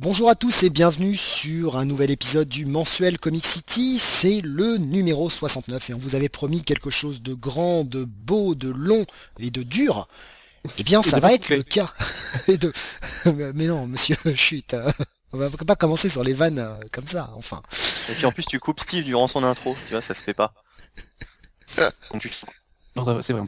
[0.00, 3.98] Bonjour à tous et bienvenue sur un nouvel épisode du mensuel Comic City.
[3.98, 8.54] C'est le numéro 69 et on vous avait promis quelque chose de grand, de beau,
[8.54, 9.04] de long
[9.40, 10.06] et de dur.
[10.78, 11.92] Eh bien, ça va être le cas.
[12.46, 12.72] de...
[13.54, 14.76] Mais non, monsieur, chute.
[15.32, 17.60] On va pas commencer sur les vannes euh, comme ça, enfin.
[18.08, 20.32] Et puis en plus, tu coupes Steve durant son intro, tu vois, ça se fait
[20.32, 20.54] pas.
[23.22, 23.42] c'est vrai.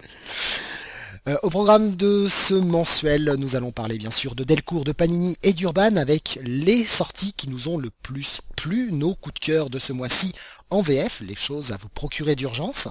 [1.29, 5.37] Euh, au programme de ce mensuel, nous allons parler bien sûr de Delcourt, de Panini
[5.43, 9.69] et d'Urban avec les sorties qui nous ont le plus plu, nos coups de cœur
[9.69, 10.33] de ce mois-ci
[10.71, 12.89] en VF, les choses à vous procurer d'urgence.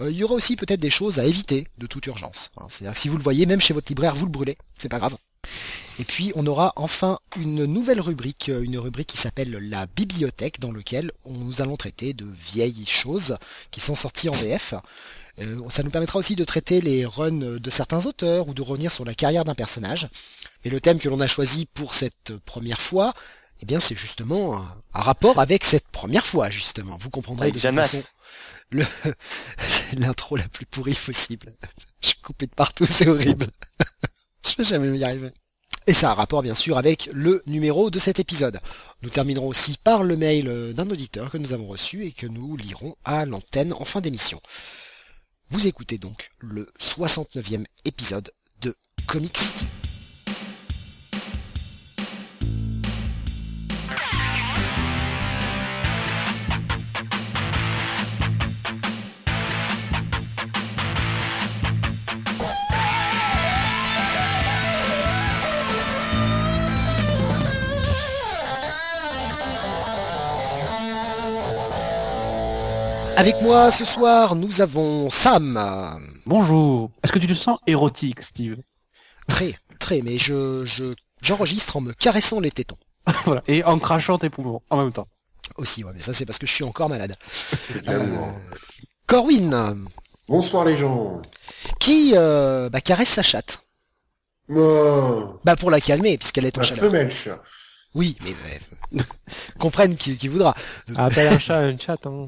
[0.00, 2.50] Euh, il y aura aussi peut-être des choses à éviter de toute urgence.
[2.56, 2.66] Hein.
[2.70, 4.98] C'est-à-dire que si vous le voyez, même chez votre libraire, vous le brûlez, c'est pas
[4.98, 5.16] grave.
[5.98, 10.60] Et puis on aura enfin une nouvelle rubrique, euh, une rubrique qui s'appelle la bibliothèque,
[10.60, 13.36] dans laquelle nous allons traiter de vieilles choses
[13.70, 14.74] qui sont sorties en VF.
[15.40, 18.92] Euh, ça nous permettra aussi de traiter les runs de certains auteurs ou de revenir
[18.92, 20.08] sur la carrière d'un personnage.
[20.64, 23.12] Et le thème que l'on a choisi pour cette première fois,
[23.60, 26.96] eh bien c'est justement un, rapport avec cette première fois justement.
[27.00, 28.02] Vous comprendrez de toute façon
[28.70, 28.84] le
[29.98, 31.54] l'intro la plus pourrie possible.
[32.00, 33.46] Je suis coupé de partout, c'est horrible.
[34.46, 35.30] Je vais jamais y arriver.
[35.86, 38.58] Et ça a un rapport bien sûr avec le numéro de cet épisode.
[39.02, 42.56] Nous terminerons aussi par le mail d'un auditeur que nous avons reçu et que nous
[42.56, 44.40] lirons à l'antenne en fin d'émission.
[45.50, 48.74] Vous écoutez donc le 69e épisode de
[49.06, 49.66] Comic City.
[73.16, 75.58] Avec moi ce soir, nous avons Sam.
[76.26, 76.90] Bonjour.
[77.02, 78.56] Est-ce que tu te sens érotique, Steve?
[79.28, 82.78] Très, très, mais je, je, j'enregistre en me caressant les tétons.
[83.24, 83.42] voilà.
[83.46, 85.06] Et en crachant tes poumons en même temps.
[85.56, 87.14] Aussi, ouais, mais ça c'est parce que je suis encore malade.
[87.88, 88.30] Euh,
[89.06, 89.84] Corwin.
[90.28, 91.20] Bonsoir les gens.
[91.80, 93.60] Qui euh, bah, caresse sa chatte.
[94.48, 95.40] Oh.
[95.44, 96.84] Bah pour la calmer, puisqu'elle est en La chaleur.
[96.84, 97.42] femelle chat.
[97.94, 99.06] Oui, mais bref.
[99.58, 100.54] comprenne qui, qui voudra.
[100.96, 102.06] Ah, t'as un chat, une chatte.
[102.06, 102.26] Hein.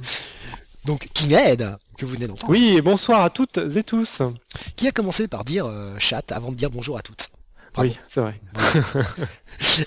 [0.86, 4.22] Donc Kined, que vous venez d'entendre, Oui, et bonsoir à toutes et tous.
[4.76, 7.28] qui a commencé par dire euh, chatte avant de dire bonjour à toutes.
[7.76, 8.34] Oui, c'est vrai.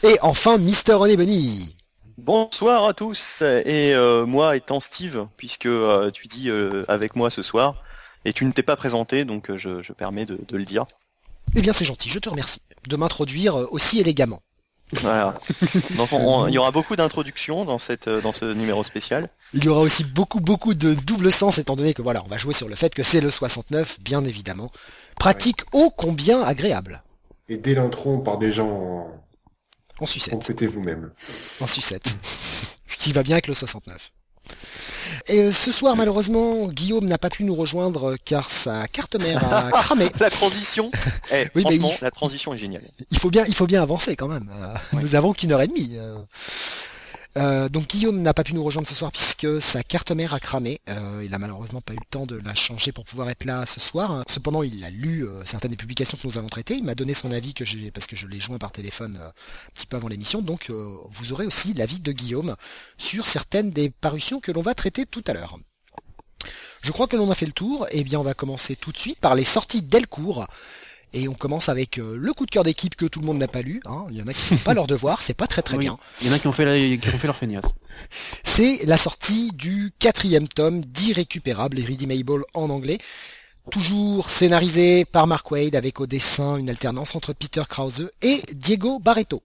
[0.04, 1.76] Et enfin Mister René Bunny.
[2.18, 7.30] Bonsoir à tous, et euh, moi étant Steve, puisque euh, tu dis euh, avec moi
[7.30, 7.76] ce soir,
[8.26, 10.86] et tu ne t'es pas présenté, donc euh, je, je permets de, de le dire.
[11.56, 14.42] Eh bien c'est gentil, je te remercie de m'introduire aussi élégamment.
[14.94, 15.40] Voilà.
[15.98, 19.30] Donc on- on- il y aura beaucoup d'introductions dans cette euh, dans ce numéro spécial.
[19.54, 22.38] Il y aura aussi beaucoup beaucoup de double sens étant donné que voilà, on va
[22.38, 24.70] jouer sur le fait que c'est le 69, bien évidemment.
[25.20, 27.04] Pratique ô combien agréable.
[27.50, 29.10] Et dès l'intro, on part déjà en...
[30.00, 30.34] En sucette.
[30.34, 31.12] Complétez vous-même.
[31.62, 32.16] En sucette.
[32.88, 34.12] Ce qui va bien avec le 69.
[35.28, 39.16] Et euh, ce soir, malheureusement, Guillaume n'a pas pu nous rejoindre euh, car sa carte
[39.16, 40.10] mère a cramé.
[40.20, 40.92] La transition,
[41.32, 41.64] eh, Oui,
[42.02, 42.84] la transition est géniale.
[43.12, 44.50] Il faut bien, il faut bien avancer quand même.
[44.54, 45.98] Euh, Nous avons qu'une heure et demie.
[47.38, 47.70] Euh.
[47.70, 50.82] Donc Guillaume n'a pas pu nous rejoindre ce soir puisque sa carte mère a cramé.
[50.90, 53.66] Euh, il a malheureusement pas eu le temps de la changer pour pouvoir être là
[53.66, 54.24] ce soir.
[54.28, 56.76] Cependant, il a lu euh, certaines des publications que nous avons traitées.
[56.76, 59.72] Il m'a donné son avis que j'ai parce que je l'ai joint par téléphone un
[59.74, 60.42] petit peu avant l'émission.
[60.42, 62.56] Donc vous aurez aussi l'avis de Guillaume
[62.98, 65.58] sur certaines des parutions que l'on va traiter tout à l'heure.
[66.82, 67.88] Je crois que l'on a fait le tour.
[67.92, 70.48] Eh bien, on va commencer tout de suite par les sorties Delcourt.
[71.14, 73.48] Et on commence avec euh, le coup de cœur d'équipe que tout le monde n'a
[73.48, 73.82] pas lu.
[73.86, 74.06] hein.
[74.12, 75.86] Il y en a qui font pas leur devoir, c'est pas très très Oui.
[75.86, 75.98] bien.
[76.22, 77.66] Il y en a qui ont fait, la- qui ont fait leur feignasse.
[78.44, 83.00] C'est la sortie du quatrième tome d'Irrécupérable, Irredeemable en anglais.
[83.72, 89.00] Toujours scénarisé par Mark Wade avec au dessin une alternance entre Peter Krause et Diego
[89.00, 89.44] Barreto.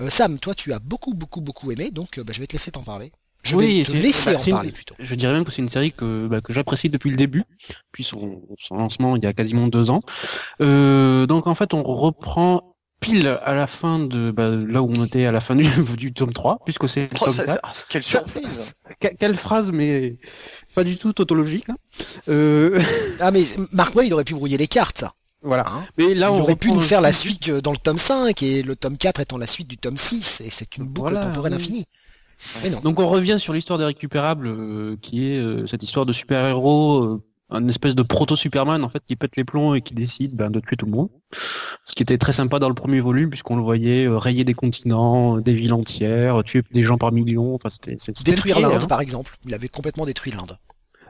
[0.00, 2.52] Euh, Sam, toi tu as beaucoup beaucoup beaucoup aimé, donc euh, bah, je vais te
[2.54, 3.12] laisser t'en parler.
[3.42, 4.94] Je Oui, vais te laisser bah, en une- parler plutôt.
[5.00, 7.42] Je dirais même que c'est une série que, bah, que j'apprécie depuis le début,
[7.90, 10.02] puis son, son lancement il y a quasiment deux ans.
[10.60, 15.04] Euh, donc en fait, on reprend pile à la fin de bah, là où on
[15.04, 15.64] était à la fin du,
[15.96, 17.74] du tome 3, puisque c'est le Oh, tome ça- 4.
[17.74, 20.18] ça- quelle surprise Que- Quelle phrase, mais
[20.76, 21.66] pas du tout tautologique.
[21.66, 21.74] Là.
[22.28, 22.80] Euh,
[23.20, 25.04] Ah mais Mark Wade aurait pu brouiller les cartes.
[25.42, 25.64] voilà.
[25.68, 25.84] Hein.
[25.98, 28.40] Mais là, Il on aurait pu nous faire la suite euh, dans le tome 5
[28.44, 31.26] et le tome 4 étant la suite du tome 6 et c'est une boucle Voilà,
[31.26, 31.58] temporelle oui.
[31.60, 31.86] infinie.
[32.70, 32.80] Non.
[32.80, 37.02] Donc on revient sur l'histoire des récupérables, euh, qui est euh, cette histoire de super-héros,
[37.02, 40.50] euh, un espèce de proto-Superman en fait qui pète les plombs et qui décide ben,
[40.50, 41.08] de tuer tout le monde.
[41.84, 45.38] Ce qui était très sympa dans le premier volume puisqu'on le voyait rayer des continents,
[45.38, 47.54] des villes entières, tuer des gens par millions.
[47.54, 48.86] Enfin c'était c'était Détruire l'Inde hein.
[48.86, 49.36] par exemple.
[49.46, 50.56] Il avait complètement détruit l'Inde.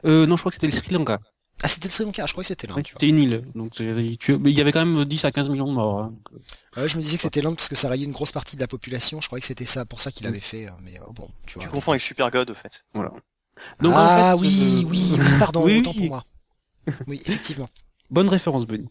[0.05, 1.19] Euh, non, je crois que c'était le Sri Lanka.
[1.61, 2.77] Ah, c'était Sri Lanka, je crois que c'était l'Inde.
[2.77, 2.83] Ouais.
[2.85, 5.47] C'était une île, donc c'est- tu- mais il y avait quand même 10 à 15
[5.49, 5.99] millions de morts.
[6.01, 6.07] hein.
[6.31, 6.41] Donc,
[6.77, 8.55] euh, Ouais, je me disais que c'était l'Inde parce que ça rayait une grosse partie
[8.57, 9.21] de la population.
[9.21, 10.67] Je croyais que c'était ça pour ça qu'il avait fait.
[10.67, 11.63] euh, Mais euh, bon, tu vois.
[11.63, 12.83] Tu confonds avec Super God, au fait.
[13.79, 15.97] Donc, ah en fait, oui, euh, oui, oui, pardon, oui, autant oui.
[15.99, 16.23] pour moi.
[17.07, 17.69] Oui, effectivement.
[18.09, 18.89] Bonne référence, Benny.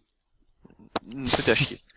[1.26, 1.80] C'était à chier.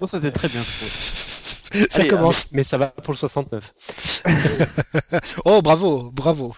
[0.00, 0.62] Oh, c'était très bien.
[0.62, 2.50] Ça Allez, commence.
[2.52, 3.72] Mais ça va pour le 69.
[5.44, 6.54] Oh, bravo, bravo.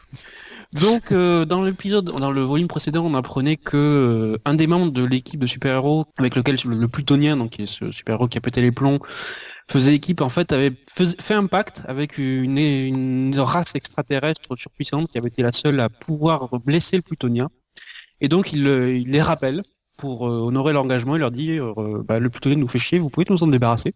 [0.73, 4.93] Donc euh, dans l'épisode, dans le volume précédent, on apprenait que euh, un des membres
[4.93, 8.41] de l'équipe de super-héros avec lequel le, plutonien, donc qui est ce super-héros qui a
[8.41, 9.01] pété les plombs,
[9.69, 15.29] faisait équipe, en fait, avait fait un pacte avec une, race extraterrestre surpuissante qui avait
[15.29, 17.51] été la seule à pouvoir blesser le plutonien.
[18.21, 19.63] Et donc il, le- il les rappelle
[19.99, 21.17] pour euh, honorer l'engagement.
[21.17, 23.93] Il leur dit euh, bah, le plutonien nous fait chier, vous pouvez nous en débarrasser.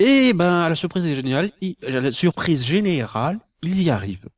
[0.00, 1.52] Et ben à la surprise générale,
[1.86, 4.28] à la surprise générale, ils y arrivent.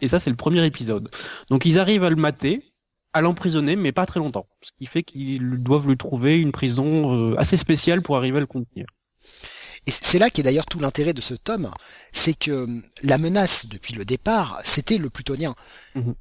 [0.00, 1.10] Et ça, c'est le premier épisode.
[1.50, 2.62] Donc ils arrivent à le mater,
[3.12, 4.46] à l'emprisonner, mais pas très longtemps.
[4.62, 8.40] Ce qui fait qu'ils doivent lui trouver une prison euh, assez spéciale pour arriver à
[8.40, 8.86] le contenir.
[9.86, 11.70] Et c'est là qu'est d'ailleurs tout l'intérêt de ce tome,
[12.12, 15.54] c'est que hum, la menace depuis le départ, c'était le plutonien.
[15.94, 16.14] Mhm.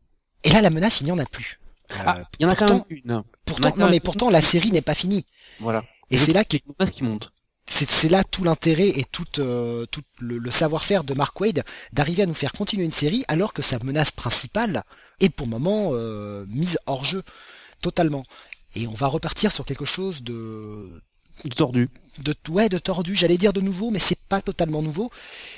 [0.44, 1.60] Et là, la menace, il n'y en a plus.
[1.92, 3.24] Euh, Ah, il y en a quand pourtant, même une.
[3.46, 5.26] pourtant, quand non, mais pourtant, la série n'est pas finie.
[5.60, 5.84] Voilà.
[6.10, 7.32] Et c'est là que menace qui monte.
[7.66, 11.64] C'est c'est là tout l'intérêt et tout, euh, tout le, le savoir-faire de Mark Wade
[11.94, 14.84] d'arriver à nous faire continuer une série alors que sa menace principale
[15.20, 17.24] est pour le moment euh, mise hors jeu
[17.82, 18.26] totalement.
[18.76, 21.02] Et on va repartir sur quelque chose de
[21.58, 21.90] Tordu.
[22.20, 25.10] de ouais de tordu j'allais dire de nouveau mais c'est pas totalement nouveau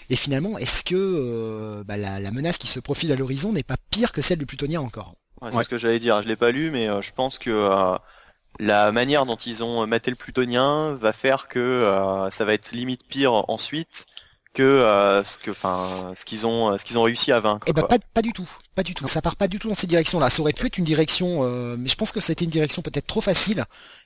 [0.10, 3.62] et finalement est-ce que euh, bah, la, la menace qui se profile à l'horizon n'est
[3.64, 5.16] pas pire que celle du plutonien encore?
[5.42, 5.64] Ouais, c'est Ouais.
[5.66, 6.22] ce que j'allais dire.
[6.22, 7.98] Je l'ai pas lu, mais euh, je pense que euh,
[8.60, 12.72] la manière dont ils ont maté le plutonien va faire que euh, ça va être
[12.72, 14.06] limite pire ensuite
[14.54, 17.66] que euh, ce que, enfin, ce qu'ils ont, ce qu'ils ont réussi à vaincre.
[17.68, 19.08] Eh ben pas, pas du tout, pas du tout.
[19.08, 20.30] Ça part pas du tout dans ces directions-là.
[20.30, 22.52] Ça aurait pu être une direction, euh, mais je pense que ça a été une
[22.52, 23.66] direction peut-être trop facile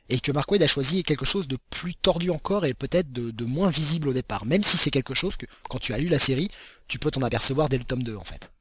[0.10, 3.30] et que Mark Wade a choisi quelque chose de plus tordu encore et peut-être de,
[3.30, 4.46] de moins visible au départ.
[4.46, 6.50] Même si c'est quelque chose que quand tu as lu la série,
[6.88, 8.52] tu peux t'en apercevoir dès le tome 2 en fait.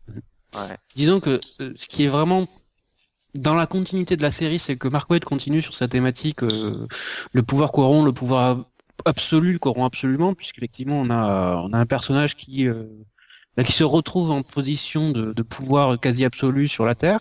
[0.55, 0.77] Ouais.
[0.95, 2.47] Disons que ce qui est vraiment
[3.35, 6.87] dans la continuité de la série, c'est que Mark continue sur sa thématique euh,
[7.33, 8.65] le pouvoir corrompt, le pouvoir
[9.05, 12.85] absolu, le corrompt absolument, puisqu'effectivement on a on a un personnage qui euh,
[13.57, 17.21] bah, qui se retrouve en position de, de pouvoir quasi absolu sur la Terre,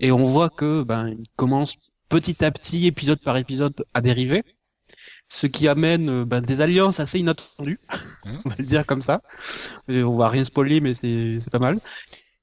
[0.00, 1.76] et on voit que ben il commence
[2.08, 4.44] petit à petit, épisode par épisode, à dériver,
[5.28, 7.78] ce qui amène euh, ben, des alliances assez inattendues,
[8.24, 9.20] on va le dire comme ça.
[9.88, 11.78] On va rien spoiler, mais c'est pas mal.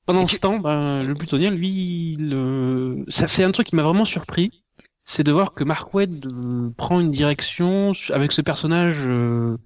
[0.06, 3.84] Pendant ce temps, ben, le plutonien, lui, il, euh, ça c'est un truc qui m'a
[3.84, 4.63] vraiment surpris,
[5.04, 9.57] c'est de voir que Mark euh, prend une direction avec ce personnage euh,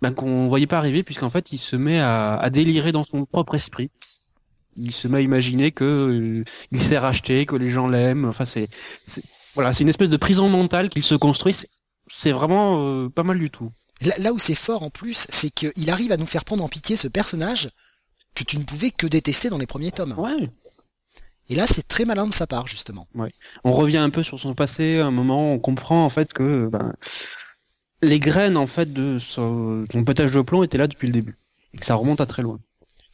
[0.00, 3.26] ben, qu'on voyait pas arriver, puisqu'en fait, il se met à, à délirer dans son
[3.26, 3.90] propre esprit.
[4.76, 8.24] Il se met à imaginer que euh, il s'est racheté, que les gens l'aiment.
[8.24, 8.68] Enfin, c'est,
[9.54, 11.52] voilà, c'est une espèce de prison mentale qu'il se construit.
[11.54, 11.68] C'est-
[12.12, 13.70] C'est vraiment euh, pas mal du tout.
[14.00, 16.68] Là, là où c'est fort en plus, c'est qu'il arrive à nous faire prendre en
[16.68, 17.68] pitié ce personnage
[18.44, 20.14] que tu ne pouvais que détester dans les premiers tomes.
[20.18, 20.48] Ouais.
[21.48, 23.06] Et là, c'est très malin de sa part justement.
[23.64, 26.68] on revient un peu sur son passé, à un moment on comprend en fait que
[26.70, 26.92] ben,
[28.02, 31.36] les graines en fait de son, son pétage de plomb étaient là depuis le début.
[31.74, 32.58] Et que ça remonte à très loin.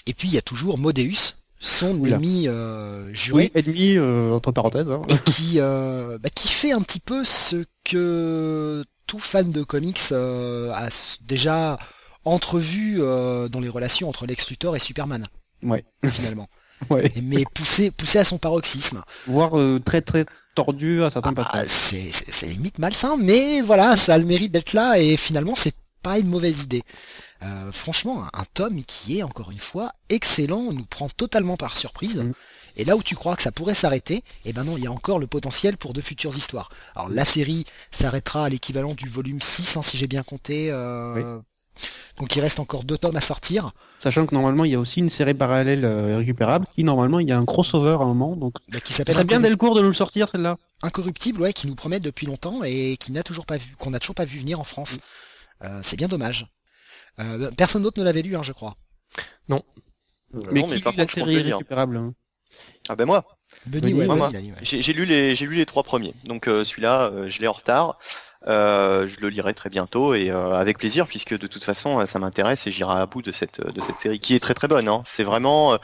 [0.06, 2.16] Et puis il y a toujours Modeus, son Oula.
[2.16, 3.50] ennemi euh, juré.
[3.54, 4.90] Oui, ennemi euh, entre parenthèses.
[4.90, 5.02] hein.
[5.08, 10.00] et qui, euh, bah, qui fait un petit peu ce que tout fan de comics
[10.12, 10.88] euh, a
[11.22, 11.78] déjà
[12.26, 15.24] entrevu euh, dans les relations entre Lex Luthor et Superman,
[15.62, 15.84] Ouais.
[16.10, 16.48] finalement.
[16.90, 17.10] Ouais.
[17.22, 19.02] Mais poussé, poussé à son paroxysme.
[19.26, 21.68] Voire euh, très très tordu à certains Ah, passages.
[21.68, 26.18] c'est limite malsain, mais voilà, ça a le mérite d'être là et finalement c'est pas
[26.18, 26.82] une mauvaise idée.
[27.42, 31.76] Euh, franchement, un, un tome qui est encore une fois excellent, nous prend totalement par
[31.76, 32.18] surprise.
[32.22, 32.32] Mm.
[32.78, 34.92] Et là où tu crois que ça pourrait s'arrêter, eh ben non, il y a
[34.92, 36.68] encore le potentiel pour de futures histoires.
[36.94, 40.68] Alors la série s'arrêtera à l'équivalent du volume 6, hein, si j'ai bien compté.
[40.70, 41.38] euh,
[42.18, 43.72] Donc il reste encore deux tomes à sortir.
[44.00, 47.28] Sachant que normalement il y a aussi une série parallèle euh, récupérable qui normalement il
[47.28, 48.36] y a un crossover à un moment.
[48.36, 50.56] Donc bah, qui ça s'appelle serait bien dès le cours de nous le sortir celle-là.
[50.82, 53.98] Incorruptible, ouais, qui nous promet depuis longtemps et qui n'a toujours pas vu, qu'on n'a
[53.98, 54.98] toujours pas vu venir en France.
[55.62, 56.46] Euh, c'est bien dommage.
[57.18, 58.76] Euh, personne d'autre ne l'avait lu, hein, je crois.
[59.48, 59.56] Mais,
[60.60, 62.14] Non, mais qui par lit la contre, série récupérable hein
[62.88, 63.24] Ah ben moi,
[63.66, 66.14] Benny, Benny, ouais, ouais, j'ai j'ai lu les, j'ai lu les trois premiers.
[66.24, 67.98] Donc euh, celui-là, euh, je l'ai en retard.
[68.48, 72.06] Euh, je le lirai très bientôt et euh, avec plaisir puisque de toute façon euh,
[72.06, 74.68] ça m'intéresse et j'irai à bout de cette de cette série qui est très très
[74.68, 74.86] bonne.
[74.88, 75.02] Hein.
[75.04, 75.78] C'est vraiment euh,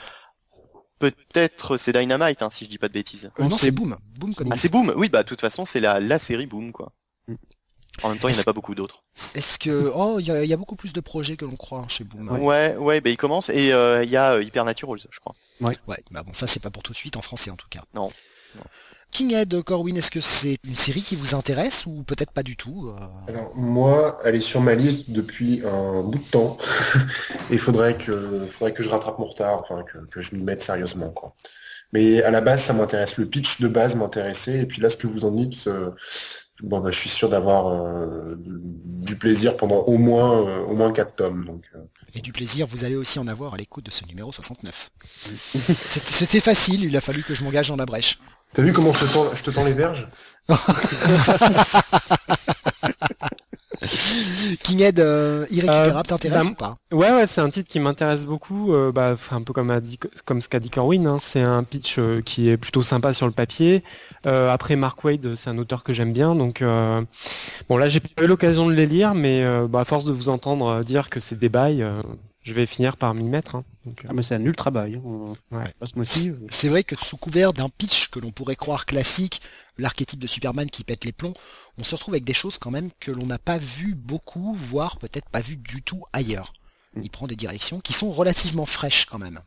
[0.99, 3.31] peut-être c'est Dynamite hein, si je dis pas de bêtises.
[3.41, 3.97] Euh, non, c'est Boom.
[4.19, 4.53] Boom Comics.
[4.55, 4.93] Ah c'est Boom.
[4.97, 6.93] Oui bah de toute façon c'est la la série Boom quoi.
[7.29, 7.35] Mm.
[8.05, 9.03] En même temps il n'y en a pas beaucoup d'autres.
[9.35, 11.57] Est-ce que oh, il y, a- il y a beaucoup plus de projets que l'on
[11.57, 12.29] croit hein, chez Boom.
[12.29, 12.39] hein.
[12.39, 15.35] Ouais ouais, bah il commence et euh, il y a euh, Hypernaturals je crois.
[15.61, 15.77] Ouais,
[16.11, 17.83] bah bon, ça c'est pas pour tout de suite en français en tout cas.
[17.95, 18.09] Non.
[19.21, 22.89] Ed, Corwin, est-ce que c'est une série qui vous intéresse ou peut-être pas du tout
[22.89, 23.31] euh?
[23.31, 26.57] Alors, moi, elle est sur ma liste depuis un bout de temps.
[27.51, 30.43] Et il faudrait que, faudrait que je rattrape mon retard, enfin, que, que je m'y
[30.43, 31.35] mette sérieusement, quoi.
[31.93, 33.19] Mais à la base, ça m'intéresse.
[33.19, 34.61] Le pitch de base m'intéressait.
[34.61, 35.91] Et puis là, ce que vous en dites, euh,
[36.63, 40.91] bon, bah, je suis sûr d'avoir euh, du plaisir pendant au moins, euh, au moins
[40.91, 41.45] quatre tomes.
[41.45, 41.71] Donc,
[42.15, 44.91] Et du plaisir, vous allez aussi en avoir à l'écoute de ce numéro 69.
[45.55, 48.19] C'était c'était facile, il a fallu que je m'engage dans la brèche.
[48.55, 50.09] T'as vu comment je te tends, je te tends les berges
[54.63, 58.25] King Ed, euh, irrécupérable, t'intéresse bah, ou pas Ouais, ouais, c'est un titre qui m'intéresse
[58.25, 58.73] beaucoup.
[58.75, 61.07] euh, bah, enfin, un peu comme, a dit, comme ce qu'a dit Corwin.
[61.07, 63.83] hein, c'est un pitch euh, qui est plutôt sympa sur le papier.
[64.27, 66.35] Euh, après, Mark Wade, c'est un auteur que j'aime bien.
[66.35, 67.03] Donc, euh,
[67.69, 70.13] bon, là, j'ai pas eu l'occasion de les lire, mais euh, bah, à force de
[70.13, 72.01] vous entendre euh, dire que c'est des bails, euh,
[72.43, 73.55] je vais finir par m'y mettre.
[73.57, 73.65] hein.
[73.87, 74.97] Donc, euh, Ah mais c'est un nul travail.
[74.97, 75.33] Hein.
[75.51, 75.73] Ouais.
[75.79, 76.31] Pas ce mois-ci.
[76.31, 76.39] euh.
[76.49, 79.41] C'est vrai que sous couvert d'un pitch que l'on pourrait croire classique,
[79.79, 81.35] l'archétype de Superman qui pète les plombs,
[81.79, 84.99] on se retrouve avec des choses quand même que l'on n'a pas vu beaucoup, voire
[84.99, 86.53] peut-être pas vu du tout ailleurs.
[87.01, 89.41] Il prend des directions qui sont relativement fraîches quand même.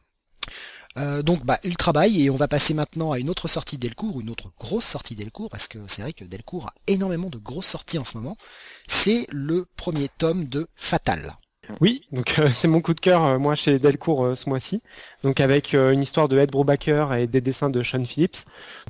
[0.97, 4.21] Euh, donc bah Ultra Bail et on va passer maintenant à une autre sortie Delcourt,
[4.21, 7.65] une autre grosse sortie Delcourt parce que c'est vrai que Delcourt a énormément de grosses
[7.67, 8.37] sorties en ce moment.
[8.87, 11.35] C'est le premier tome de Fatal.
[11.81, 14.81] Oui, donc euh, c'est mon coup de cœur, euh, moi, chez Delcourt euh, ce mois-ci.
[15.23, 18.37] Donc avec une histoire de Ed Brubaker et des dessins de Sean Phillips.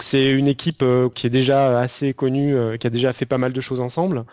[0.02, 3.62] C'est une équipe qui est déjà assez connue, qui a déjà fait pas mal de
[3.62, 4.26] choses ensemble.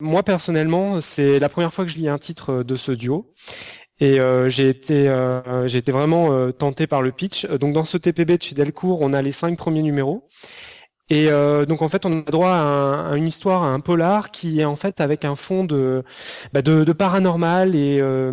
[0.00, 3.32] Moi, personnellement, c'est la première fois que je lis un titre de ce duo.
[4.00, 5.12] Et j'ai été,
[5.66, 7.46] j'ai été vraiment tenté par le pitch.
[7.46, 10.28] Donc dans ce TPB de chez Delcourt, on a les cinq premiers numéros.
[11.12, 13.80] Et euh, donc en fait, on a droit à, un- à une histoire, à un
[13.80, 16.04] polar qui est en fait avec un fond de,
[16.54, 18.32] bah, de, de paranormal et euh,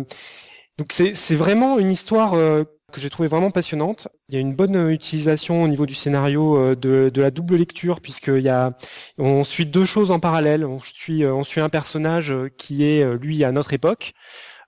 [0.78, 4.08] donc c'est vraiment une histoire euh, que j'ai trouvé vraiment passionnante.
[4.28, 7.56] Il y a une bonne utilisation au niveau du scénario euh, de, de la double
[7.56, 8.72] lecture puisqu'il y a
[9.18, 10.64] on suit deux choses en parallèle.
[10.64, 14.14] On suit euh, on suit un personnage euh, qui est lui à notre époque.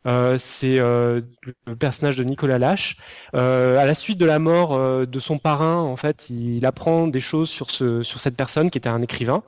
[0.06, 1.20] Euh, c'est euh,
[1.66, 2.96] le personnage de Nicolas Lache.
[3.36, 7.06] Euh, à la suite de la mort euh, de son parrain, en fait, il apprend
[7.06, 9.42] des choses sur ce sur cette personne qui était un écrivain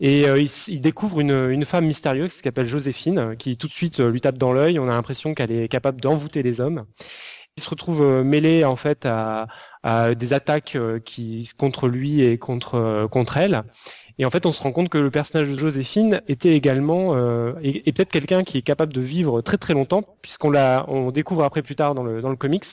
[0.00, 3.72] et euh, il, il découvre une, une femme mystérieuse qui s'appelle Joséphine, qui tout de
[3.72, 4.78] suite lui tape dans l'œil.
[4.78, 6.84] On a l'impression qu'elle est capable d'envoûter les hommes.
[7.56, 9.46] Il se retrouve mêlé en fait à,
[9.84, 13.62] à des attaques qui contre lui et contre contre elle.
[14.18, 17.52] Et en fait, on se rend compte que le personnage de Joséphine était également euh,
[17.62, 21.10] est, est peut-être quelqu'un qui est capable de vivre très très longtemps, puisqu'on l'a on
[21.10, 22.64] découvre après plus tard dans le dans le comics.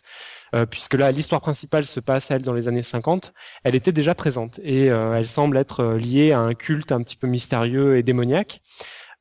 [0.55, 3.33] euh, puisque là, l'histoire principale se passe, elle, dans les années 50,
[3.63, 7.01] elle était déjà présente et euh, elle semble être euh, liée à un culte un
[7.01, 8.62] petit peu mystérieux et démoniaque.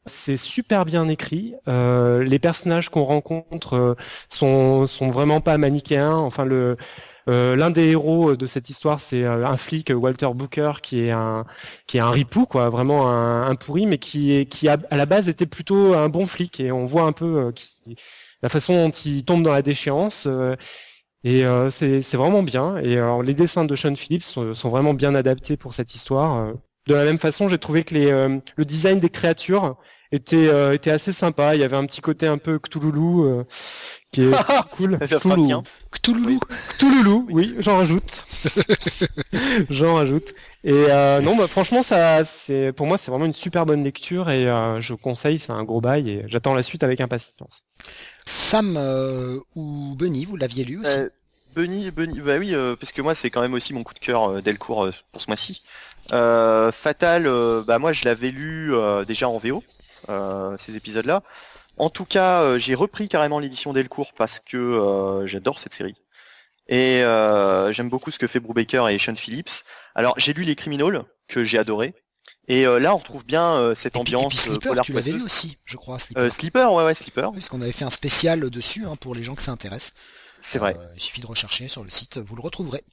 [0.06, 1.54] C'est super bien écrit.
[1.68, 3.94] Euh, les personnages qu'on rencontre euh,
[4.30, 6.14] sont sont vraiment pas manichéens.
[6.16, 6.76] Enfin le
[7.28, 11.10] euh, l'un des héros de cette histoire, c'est euh, un flic, Walter Booker, qui est
[11.10, 11.44] un
[11.86, 15.28] qui est un ripou, quoi, vraiment un, pourri, mais qui est qui à la base
[15.28, 16.60] était plutôt un bon flic.
[16.60, 17.96] Et on voit un peu euh, qui-
[18.42, 20.24] la façon dont il tombe dans la déchéance.
[20.26, 20.56] euh,
[21.24, 22.78] et euh, c'est vraiment bien.
[22.78, 26.36] Et les dessins de Sean Phillips sont, sont vraiment bien adaptés pour cette histoire.
[26.48, 26.52] Euh,
[26.86, 29.76] De la même façon, j'ai trouvé que euh, le design des créatures
[30.12, 31.54] était, euh, était assez sympa.
[31.54, 33.44] Il y avait un petit côté un peu Cthulhu euh,
[34.12, 34.32] qui est
[34.72, 34.98] cool.
[35.44, 35.62] Tiens.
[35.92, 36.38] Cthulhu
[36.70, 38.24] Cthulhu, oui, j'en rajoute.
[39.70, 40.34] j'en rajoute.
[40.64, 44.30] Et euh, non, bah, franchement, ça, c'est pour moi, c'est vraiment une super bonne lecture
[44.30, 45.38] et euh, je conseille.
[45.38, 47.64] C'est un gros bail et j'attends la suite avec impatience.
[48.26, 51.08] Sam euh, ou Bunny, vous l'aviez lu aussi Euh,
[51.54, 53.98] Bunny, Bunny, bah oui, euh, parce que moi c'est quand même aussi mon coup de
[53.98, 55.62] cœur euh, Delcourt euh, pour ce mois-ci.
[56.12, 59.64] Euh, Fatal, euh, bah moi je l'avais lu euh, déjà en VO,
[60.08, 61.22] euh, ces épisodes-là.
[61.80, 65.96] En tout cas, euh, j'ai repris carrément l'édition Delcourt parce que euh, j'adore cette série.
[66.68, 69.64] Et euh, j'aime beaucoup ce que fait Brubaker et Sean Phillips.
[69.94, 71.94] Alors j'ai lu Les Criminals, que j'ai adoré.
[72.48, 74.92] Et euh, là on retrouve bien euh, cette Et puis, et ambiance puis Sleeper, tu
[74.92, 75.98] l'avais lu aussi, je crois.
[75.98, 76.22] Sleeper.
[76.22, 79.34] Euh, Sleeper, ouais ouais Sleeper, Puisqu'on avait fait un spécial dessus hein, pour les gens
[79.34, 79.94] que ça intéresse.
[80.42, 80.76] c'est vrai.
[80.96, 82.84] Il suffit de rechercher sur le site, vous le retrouverez.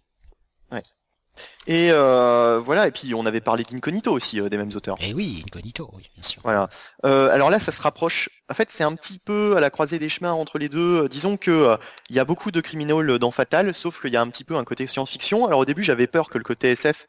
[1.67, 4.98] Et euh, voilà, et puis on avait parlé d'Incognito aussi, euh, des mêmes auteurs.
[5.01, 6.41] Et oui, Incognito, oui, bien sûr.
[6.44, 6.70] Voilà.
[7.06, 8.29] Euh, alors là, ça se rapproche.
[8.50, 11.10] En fait, c'est un petit peu à la croisée des chemins entre les deux.
[11.10, 11.77] Disons que euh,
[12.10, 14.56] il y a beaucoup de criminels dans Fatal, sauf qu'il y a un petit peu
[14.56, 15.46] un côté science-fiction.
[15.46, 17.08] Alors au début, j'avais peur que le côté SF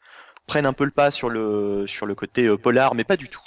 [0.49, 3.29] prenne un peu le pas sur le sur le côté euh, polar, mais pas du
[3.29, 3.41] tout.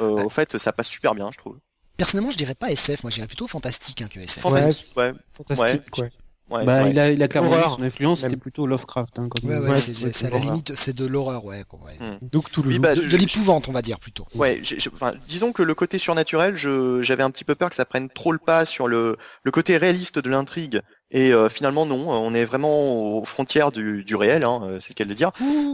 [0.00, 1.58] Euh, Au fait, ça passe super bien, je trouve.
[1.96, 4.42] Personnellement, je dirais pas SF, moi je dirais plutôt fantastique hein, que SF.
[4.42, 5.12] Fantastique, ouais.
[5.32, 6.02] Fantastique, ouais.
[6.04, 6.10] Ouais,
[6.50, 9.18] c'est Bah, il a, il a clairement son influence, c'était plutôt Lovecraft.
[9.18, 11.64] Hein, comme- Ouais, ouais, Ouais, c'est c'est c'est à la limite, c'est de l'horreur, ouais.
[11.68, 11.94] quoi, ouais.
[12.06, 12.18] Hmm.
[12.22, 12.72] Donc Toulouse.
[12.72, 14.26] Oui, bah, de l'épouvante, on va dire plutôt.
[14.34, 14.60] Ouais,
[14.94, 18.08] enfin, disons que le côté surnaturel, je, j'avais un petit peu peur que ça prenne
[18.08, 20.80] trop le pas sur le, le côté réaliste de l'intrigue.
[21.10, 24.90] Et euh, finalement non, on est vraiment aux frontières du, du réel, hein, euh, c'est
[24.90, 25.30] le cas de le dire.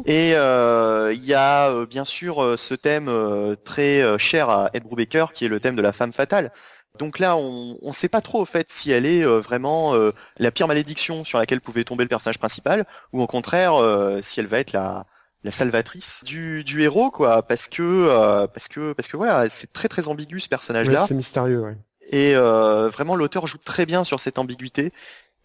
[0.06, 4.48] Et euh, il y a euh, bien sûr euh, ce thème euh, très euh, cher
[4.48, 6.52] à Ed Brubaker, qui est le thème de la femme fatale.
[6.98, 10.12] Donc là, on ne sait pas trop au fait si elle est euh, vraiment euh,
[10.38, 14.38] la pire malédiction sur laquelle pouvait tomber le personnage principal, ou au contraire euh, si
[14.38, 15.06] elle va être la,
[15.42, 19.72] la salvatrice du, du héros, quoi, parce que euh, parce que parce que voilà, c'est
[19.72, 21.76] très très ambigu ce Ouais, personnage-là, c'est mystérieux, ouais.
[22.10, 24.92] et euh, vraiment l'auteur joue très bien sur cette ambiguïté.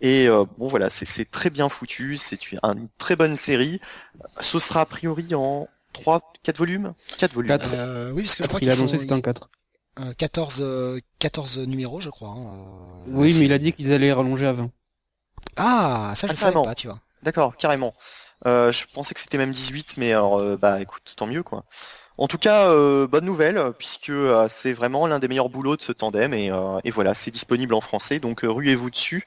[0.02, 3.82] Et euh, bon voilà, c'est c'est très bien foutu, c'est une, une très bonne série.
[4.40, 6.94] Ce sera a priori en 3, 4 volumes?
[7.18, 7.50] 4 volumes.
[7.50, 7.70] Quatre.
[7.74, 9.50] Euh, oui, parce que je crois il qu'ils a sont annoncé que c'était en 4.
[10.00, 12.30] Euh, 14, euh, 14 numéros, je crois.
[12.30, 14.72] hein, euh, Oui, mais il a dit qu'ils allaient rallonger à 20.
[15.58, 16.62] Ah, ça je Ah, ne savais carrément.
[16.62, 17.00] pas, tu vois.
[17.24, 17.94] D'accord, carrément.
[18.48, 21.66] Euh, je pensais que c'était même 18, mais alors, euh, bah écoute, tant mieux quoi.
[22.18, 25.82] En tout cas, euh, bonne nouvelle, puisque euh, c'est vraiment l'un des meilleurs boulots de
[25.84, 29.26] ce tandem, et, euh, et voilà, c'est disponible en français, donc euh, ruez-vous dessus.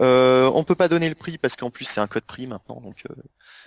[0.00, 2.80] Euh, on peut pas donner le prix, parce qu'en plus c'est un code prix maintenant,
[2.80, 3.14] donc euh,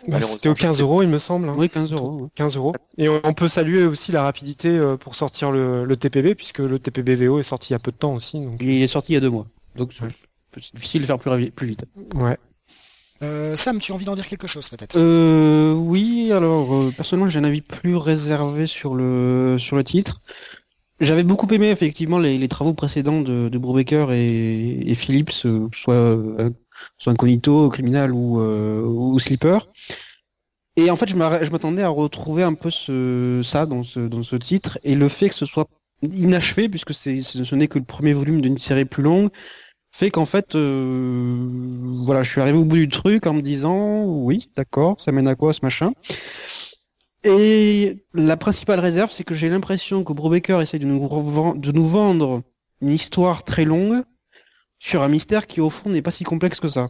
[0.08, 1.48] Bah, C'était au je 15 sais- euros, il me semble.
[1.50, 1.56] hein.
[1.58, 2.22] Oui, 15 euros.
[2.22, 2.28] ouais.
[2.36, 2.74] 15 euros.
[2.98, 6.80] Et on, peut saluer aussi la rapidité euh, pour sortir le, le TPB, puisque le
[6.80, 8.40] TPB VO est sorti il y a peu de temps aussi.
[8.40, 9.46] Donc, Il est sorti il y a deux mois.
[9.76, 10.06] Donc c'est
[10.62, 11.84] c'est difficile de faire plus, vite.
[12.16, 12.38] ouais.
[13.22, 14.98] Euh, Sam, tu as envie d'en dire quelque chose peut-être?
[14.98, 20.20] Euh, oui, alors euh, personnellement j'ai un avis plus réservé sur le sur le titre.
[21.02, 26.50] J'avais beaucoup aimé effectivement les, travaux précédents de, de Brubaker et, et Phillips, euh, euh,
[26.98, 29.68] soit Incognito, Criminal ou, euh, Sleeper.
[30.78, 34.78] Et en fait, je m'a- je m'attendais à retrouver un peu ça dans ce, titre,
[34.84, 35.68] et le fait que ce soit
[36.02, 39.30] inachevé, puisque ce n'est que le premier volume d'une série plus longue,
[39.94, 41.48] fait qu'en fait, euh,
[42.06, 45.28] voilà, je suis arrivé au bout du truc en me disant, oui, d'accord, ça mène
[45.28, 45.94] à quoi ce machin?
[47.26, 51.72] Et la principale réserve, c'est que j'ai l'impression que Brubaker essaie de nous, reven- de
[51.72, 52.44] nous vendre
[52.82, 54.04] une histoire très longue
[54.80, 56.88] sur un mystère qui au fond n'est pas si complexe que ça.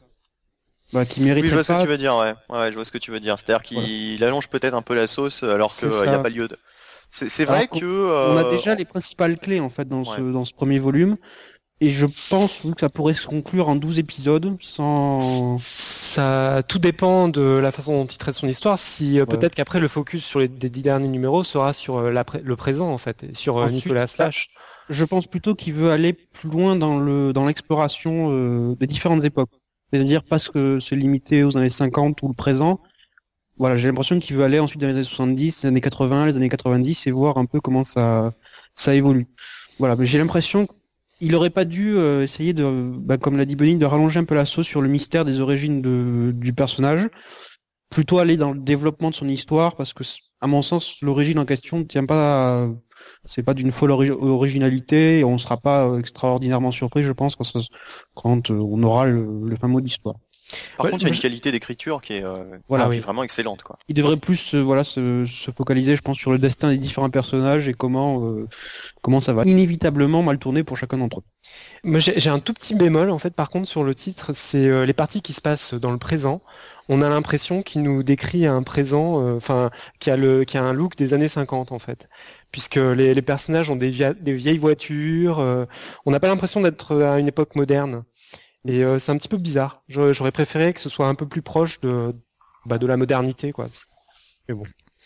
[0.92, 2.86] Voilà, qui mérite oui, je vois ce que tu veux dire, ouais, ouais, je vois
[2.86, 3.39] ce que tu veux dire.
[3.39, 6.58] C'est-à-dire qu'il allonge peut-être un peu la sauce, alors qu'il n'y a pas lieu de.
[7.10, 7.86] C'est vrai qu'on- que.
[7.86, 10.32] On a euh, déjà les principales clés en fait dans ce, Ouais.
[10.34, 11.18] dans ce premier volume.
[11.82, 15.58] Et je pense que ça pourrait se conclure en 12 épisodes sans...
[15.60, 18.80] Ça, tout dépend de la façon dont il traite son histoire.
[18.80, 19.38] Si euh, Ouais.
[19.38, 22.89] peut-être qu'après le focus sur les des dix derniers numéros sera sur euh, le présent
[22.89, 24.49] en fait, et sur euh, Ensuite, Nicolas Slash.
[24.88, 29.26] Je pense plutôt qu'il veut aller plus loin dans le dans l'exploration euh, des différentes
[29.26, 29.49] époques.
[29.91, 32.80] C'est-à-dire pas que se limiter aux années 50 ou le présent.
[33.58, 36.38] Voilà, j'ai l'impression qu'il veut aller ensuite dans les années 70, les années 80, les
[36.38, 38.32] années 90 et voir un peu comment ça
[38.76, 39.28] ça évolue.
[39.80, 40.67] Voilà, mais j'ai l'impression
[41.17, 44.25] qu'il aurait pas dû euh, essayer de, bah, comme l'a dit Benny, de rallonger un
[44.25, 45.82] peu la sur le mystère des origines
[46.34, 47.08] du personnage.
[47.89, 50.04] Plutôt aller dans le développement de son histoire parce que,
[50.41, 52.67] à mon sens, l'origine en question ne tient pas
[53.25, 57.36] c'est pas d'une folle ori- originalité et on sera pas euh, extraordinairement surpris je pense
[58.15, 60.15] quand euh, on aura le, le fin mot d'histoire.
[60.78, 62.34] Par Ouais, contre, il y a une qualité d'écriture qui est, euh,
[62.68, 62.98] Voilà, qui oui.
[62.98, 63.78] est vraiment excellente, quoi.
[63.88, 67.10] Il devrait plus euh, voilà se, se focaliser je pense sur le destin des différents
[67.10, 68.48] personnages et comment euh,
[69.02, 71.24] comment ça va inévitablement mal tourner pour chacun d'entre eux.
[72.00, 74.86] J'ai j'ai un tout petit bémol en fait par contre sur le titre, c'est euh,
[74.86, 76.41] les parties qui se passent dans le présent.
[76.89, 80.63] On a l'impression qu'il nous décrit un présent, euh, enfin, qui a le, qui a
[80.63, 82.08] un look des années 50 en fait,
[82.52, 85.39] puisque les, les personnages ont des, via- des vieilles voitures.
[85.39, 85.65] euh,
[86.06, 88.04] on n'a pas l'impression d'être à une époque moderne,
[88.67, 89.84] et euh, c'est un petit peu bizarre.
[89.88, 92.13] J'aurais préféré que ce soit un peu plus proche de,
[92.65, 93.69] bah, de la modernité quoi.
[94.49, 94.63] Mais bon,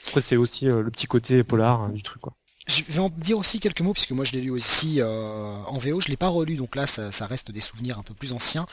[0.07, 2.33] après c'est aussi euh, le petit côté polar hein, du truc quoi.
[2.67, 5.77] Je vais en dire aussi quelques mots puisque moi je l'ai lu aussi euh, en
[5.77, 8.31] VO, je l'ai pas relu donc là ça, ça reste des souvenirs un peu plus
[8.31, 8.65] anciens.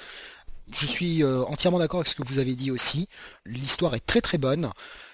[0.72, 3.08] Je suis entièrement d'accord avec ce que vous avez dit aussi.
[3.44, 4.70] L'histoire est très très bonne.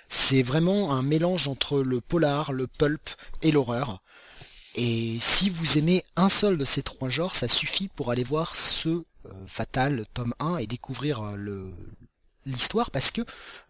[0.09, 3.03] C'est vraiment un mélange entre le polar, le pulp
[3.43, 4.03] et l'horreur.
[4.75, 8.57] Et si vous aimez un seul de ces trois genres, ça suffit pour aller voir
[8.57, 9.05] ce
[9.47, 11.71] Fatal tome 1 et découvrir euh,
[12.47, 13.23] l'histoire parce que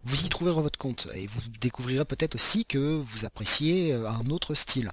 [0.05, 4.27] vous y trouverez votre compte et vous découvrirez peut-être aussi que vous appréciez euh, un
[4.31, 4.91] autre style.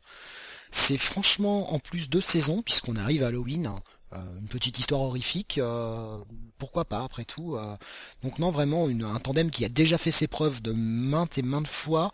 [0.71, 3.71] C'est franchement en plus de saisons puisqu'on arrive à Halloween,
[4.13, 6.17] euh, une petite histoire horrifique, euh,
[6.57, 7.55] pourquoi pas après tout.
[7.55, 7.75] euh.
[8.23, 11.67] donc non vraiment un tandem qui a déjà fait ses preuves de maintes et maintes
[11.67, 12.11] fois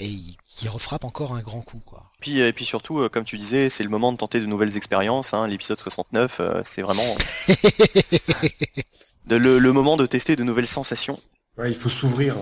[0.00, 0.10] et
[0.46, 2.10] qui refrappe encore un grand coup quoi.
[2.20, 4.76] Puis, et puis surtout, euh, comme tu disais, c'est le moment de tenter de nouvelles
[4.76, 5.32] expériences.
[5.34, 7.02] Hein, L'épisode 69, euh, c'est vraiment
[9.26, 11.20] de- le, le moment de tester de nouvelles sensations.
[11.58, 12.36] Ouais, il faut s'ouvrir.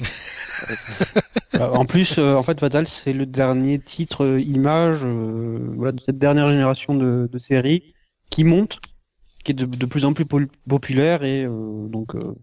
[1.60, 5.92] Euh, en plus, euh, en fait, Fatal, c'est le dernier titre euh, image euh, voilà,
[5.92, 7.94] de cette dernière génération de, de séries
[8.28, 8.78] qui monte,
[9.42, 12.34] qui est de, de plus en plus pol- populaire et euh, donc euh,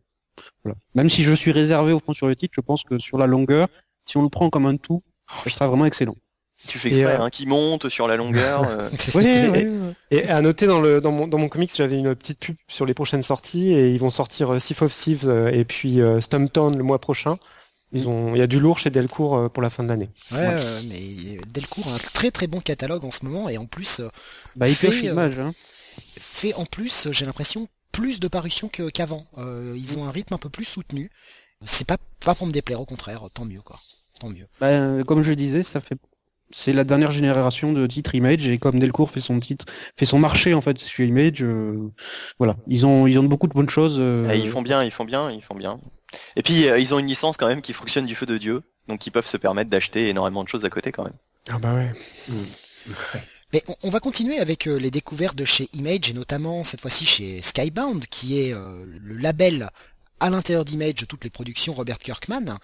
[0.64, 0.76] voilà.
[0.96, 3.28] Même si je suis réservé au fond sur le titre, je pense que sur la
[3.28, 3.68] longueur,
[4.06, 5.04] si on le prend comme un tout,
[5.44, 6.16] ça sera vraiment excellent.
[6.66, 8.64] Tu fais exprès, euh, hein, qui monte sur la longueur.
[8.64, 9.94] euh, Oui, oui, oui.
[10.12, 12.86] Et à noter dans le dans mon dans mon comics, j'avais une petite pub sur
[12.86, 16.22] les prochaines sorties et ils vont sortir euh, Sif of Thieves euh, et puis euh,
[16.22, 17.38] Stumptown le mois prochain.
[17.92, 20.10] Ils ont il y a du lourd chez Delcourt euh, pour la fin de l'année.
[20.32, 23.66] Ouais, euh, mais Delcourt a un très très bon catalogue en ce moment et en
[23.66, 24.08] plus euh,
[24.56, 25.32] Bah, il Fait, euh.
[25.42, 25.54] Hein.
[26.18, 29.26] fait en plus, euh, j'ai l'impression, plus de parutions qu'avant.
[29.38, 31.12] Euh, ils ont un rythme un peu plus soutenu.
[31.66, 33.78] C'est pas pas pour me déplaire, au contraire, tant mieux quoi.
[34.24, 34.48] Tant mieux.
[34.62, 35.98] Bah, comme je disais, ça fait
[36.54, 39.66] c'est la dernière génération de titres Image et comme Delcourt fait son titre,
[39.98, 41.92] fait son marché en fait chez Image, euh,
[42.38, 43.98] voilà, ils ont ils ont beaucoup de bonnes choses.
[44.00, 45.80] euh, et ils font bien, ils font bien, ils font bien.
[46.36, 48.62] Et puis euh, ils ont une licence quand même qui fonctionne du feu de Dieu,
[48.88, 51.18] donc ils peuvent se permettre d'acheter énormément de choses à côté quand même.
[51.50, 51.92] Ah bah ouais.
[53.52, 57.40] Mais on, va continuer avec les découvertes de chez Image et notamment cette fois-ci chez
[57.44, 59.70] Skybound qui est le label
[60.24, 62.58] à l'intérieur d'Image toutes les productions Robert Kirkman.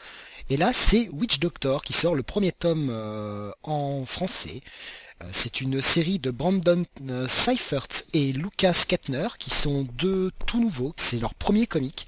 [0.50, 4.62] Et là c'est Witch Doctor qui sort le premier tome euh, en français.
[5.22, 10.62] Euh, C'est une série de Brandon euh, Seifert et Lucas Kettner qui sont deux tout
[10.62, 10.93] nouveaux.
[10.95, 12.08] C'est leur premier comic.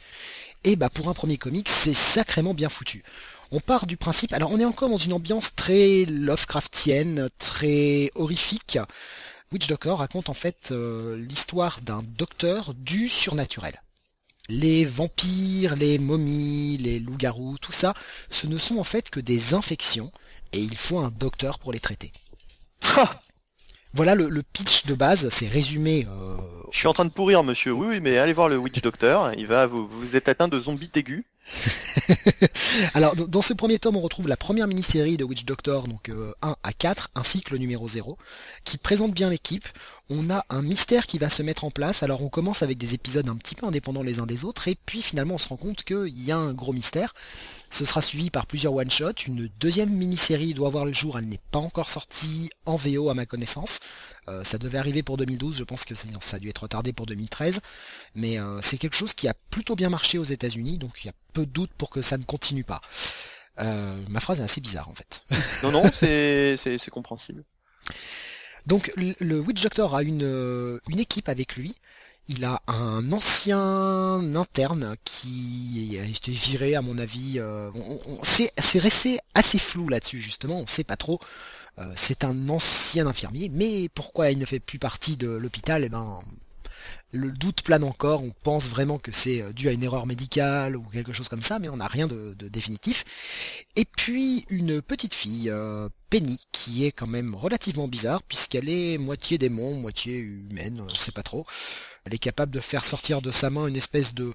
[0.63, 3.03] Et bah pour un premier comic, c'est sacrément bien foutu.
[3.51, 8.79] On part du principe, alors on est encore dans une ambiance très Lovecraftienne, très horrifique.
[9.51, 13.81] Witch Doctor raconte en fait l'histoire d'un docteur du surnaturel.
[14.53, 17.93] Les vampires, les momies, les loups-garous, tout ça,
[18.29, 20.11] ce ne sont en fait que des infections
[20.51, 22.11] et il faut un docteur pour les traiter.
[23.93, 26.05] Voilà le, le pitch de base, c'est résumé.
[26.09, 26.37] euh,
[26.71, 27.71] Je suis en train de pourrir, monsieur.
[27.71, 29.31] Oui, oui, mais allez voir le Witch Doctor.
[29.37, 31.23] Il va vous, vous êtes atteint de zombies aigus.
[32.93, 36.33] Alors, dans- ce premier tome, on retrouve la première mini-série de Witch Doctor, donc euh,
[36.41, 38.17] 1 à 4, ainsi que le numéro 0,
[38.63, 39.67] qui présente bien l'équipe.
[40.09, 42.03] On a un mystère qui va se mettre en place.
[42.03, 44.77] Alors, on commence avec des épisodes un petit peu indépendants les uns des autres, et
[44.85, 47.13] puis finalement, on se rend compte qu'il y a un gros mystère.
[47.71, 49.27] Ce sera suivi par plusieurs one-shots.
[49.27, 51.17] Une deuxième mini-série doit voir le jour.
[51.17, 53.79] Elle n'est pas encore sortie en VO à ma connaissance.
[54.27, 55.57] Euh, ça devait arriver pour 2012.
[55.57, 57.61] Je pense que ça a dû être retardé pour 2013.
[58.13, 60.79] Mais euh, c'est quelque chose qui a plutôt bien marché aux États-Unis.
[60.79, 62.81] Donc il y a peu de doute pour que ça ne continue pas.
[63.59, 65.23] Euh, ma phrase est assez bizarre en fait.
[65.63, 67.45] Non, non, c'est compréhensible.
[68.65, 71.75] Donc le, le Witch Doctor a une, une équipe avec lui.
[72.33, 73.59] Il a un ancien
[74.37, 77.39] interne qui a été viré à mon avis.
[77.39, 77.69] euh,
[78.23, 80.61] c'est resté assez flou là-dessus justement.
[80.61, 81.19] On sait pas trop.
[81.77, 85.89] Euh, c'est un ancien infirmier, mais pourquoi il ne fait plus partie de l'hôpital Eh
[85.89, 86.19] ben,
[87.11, 88.23] le doute plane encore.
[88.23, 91.41] On pense vraiment que c'est euh, dû à une erreur médicale ou quelque chose comme
[91.41, 93.65] ça, mais on n'a rien de, de définitif.
[93.75, 98.97] Et puis une petite fille, euh, Penny, qui est quand même relativement bizarre puisqu'elle est
[98.97, 101.45] moitié démon, moitié humaine, on sait pas trop.
[102.05, 104.33] Elle est capable de faire sortir de sa main une espèce de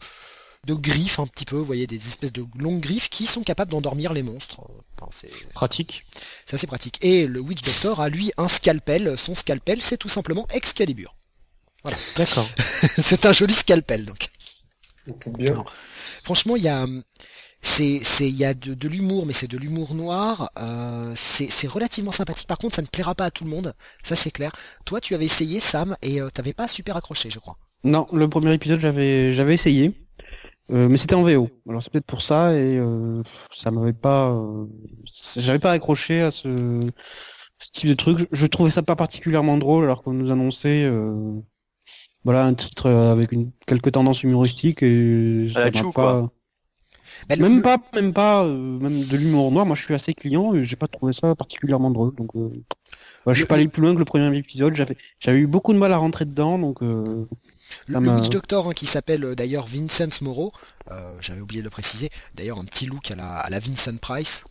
[0.66, 3.70] de griffes un petit peu, vous voyez, des espèces de longues griffes qui sont capables
[3.70, 4.60] d'endormir les monstres.
[4.96, 6.04] Enfin, c'est Pratique.
[6.44, 6.98] c'est assez pratique.
[7.04, 9.16] Et le Witch Doctor a lui un scalpel.
[9.16, 11.15] Son scalpel, c'est tout simplement Excalibur.
[12.16, 12.48] D'accord.
[12.98, 14.28] c'est un joli scalpel, donc.
[15.38, 15.54] Bien.
[15.54, 15.64] Non.
[16.24, 16.86] Franchement, il y a,
[17.60, 20.50] c'est, c'est, il y a de, de l'humour, mais c'est de l'humour noir.
[20.58, 22.46] Euh, c'est, c'est relativement sympathique.
[22.48, 23.74] Par contre, ça ne plaira pas à tout le monde.
[24.02, 24.50] Ça, c'est clair.
[24.84, 27.56] Toi, tu avais essayé Sam et euh, t'avais pas super accroché, je crois.
[27.84, 29.92] Non, le premier épisode j'avais j'avais essayé,
[30.72, 31.48] euh, mais c'était en VO.
[31.68, 33.22] Alors c'est peut-être pour ça et euh,
[33.54, 34.66] ça m'avait pas, euh,
[35.36, 36.80] j'avais pas accroché à ce,
[37.58, 38.18] ce type de truc.
[38.18, 41.40] Je, je trouvais ça pas particulièrement drôle alors qu'on nous annonçait, euh,
[42.26, 45.92] voilà, un titre euh, avec une quelques tendances humoristiques et À la ça m'a Chou,
[45.92, 46.02] pas.
[46.20, 46.32] quoi.
[47.30, 49.64] Bah, Même le- pas, même pas, euh, même de l'humour noir.
[49.64, 52.14] Moi, je suis assez client et j'ai pas trouvé ça particulièrement drôle.
[52.14, 52.50] Donc, euh,
[53.28, 54.74] je suis Le- pas allé plus loin que le premier épisode.
[54.76, 56.82] J'avais, j'avais eu beaucoup de mal à rentrer dedans, donc.
[56.82, 57.26] Euh,
[57.88, 60.52] Le, le Witch Doctor, hein, qui s'appelle d'ailleurs Vincent Moreau,
[60.90, 63.96] euh, j'avais oublié de le préciser, d'ailleurs un petit look à la, à la Vincent
[64.00, 64.44] Price,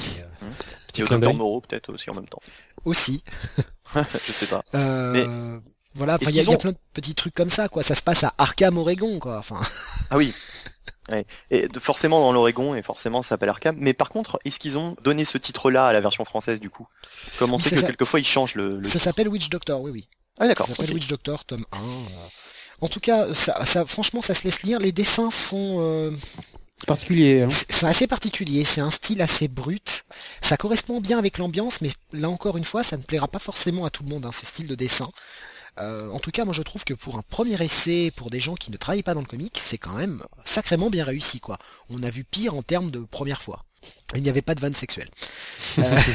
[0.00, 1.34] euh, au clin Docteur.
[1.34, 2.40] Moreau peut-être aussi en même temps.
[2.84, 3.22] aussi.
[3.94, 4.62] je sais pas.
[4.74, 5.60] Euh,
[5.98, 7.82] voilà, il y, a- y plein de petits trucs comme ça, quoi.
[7.82, 9.36] Ça se passe à Arkham, Oregon, quoi.
[9.38, 9.60] Enfin,
[10.10, 10.32] Ah oui.
[11.10, 11.26] Ouais.
[11.50, 13.76] Et de- forcément dans l'Oregon et forcément ça s'appelle Arkham.
[13.78, 16.86] Mais par contre, est-ce qu'ils ont donné ce titre-là à la version française du coup?
[17.38, 17.86] Comme on Oui, sait que ça.
[17.86, 18.78] quelquefois ils changent le.
[18.78, 18.88] le...
[18.88, 20.08] ça s'appelle Witch Doctor, oui, oui.
[20.38, 20.66] Ah Ça d'accord.
[20.66, 20.94] s'appelle ok.
[20.94, 21.76] Witch Doctor, tome 1.
[21.78, 21.80] euh.
[22.82, 24.78] En tout cas, ça, ça, franchement, ça se laisse lire.
[24.80, 26.10] Les dessins sont, euh,
[26.78, 27.42] c'est particulier.
[27.42, 27.48] Hein.
[27.50, 28.64] c'est c'est assez particulier.
[28.66, 30.04] C'est un style assez brut.
[30.42, 33.84] Ça correspond bien avec l'ambiance, mais là encore une fois, ça ne plaira pas forcément
[33.86, 35.08] à tout le monde, hein, ce style de dessin.
[35.80, 38.54] Euh, en tout cas, moi je trouve que pour un premier essai, pour des gens
[38.54, 41.58] qui ne travaillent pas dans le comic, c'est quand même sacrément bien réussi, quoi.
[41.88, 43.64] On a vu pire en termes de première fois.
[44.14, 45.10] Il n'y avait pas de vanne sexuelle.
[45.78, 45.96] Euh,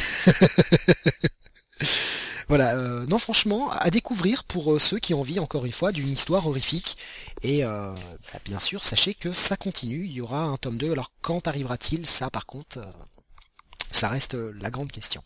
[2.50, 6.10] Voilà, euh, non franchement, à découvrir pour ceux qui ont envie, encore une fois, d'une
[6.10, 6.98] histoire horrifique.
[7.42, 7.96] Et bah,
[8.44, 10.92] bien sûr, sachez que ça continue, il y aura un tome 2.
[10.92, 12.06] Alors quand arrivera-t-il?
[12.06, 12.80] Ça par contre,
[13.92, 15.24] ça reste la grande question.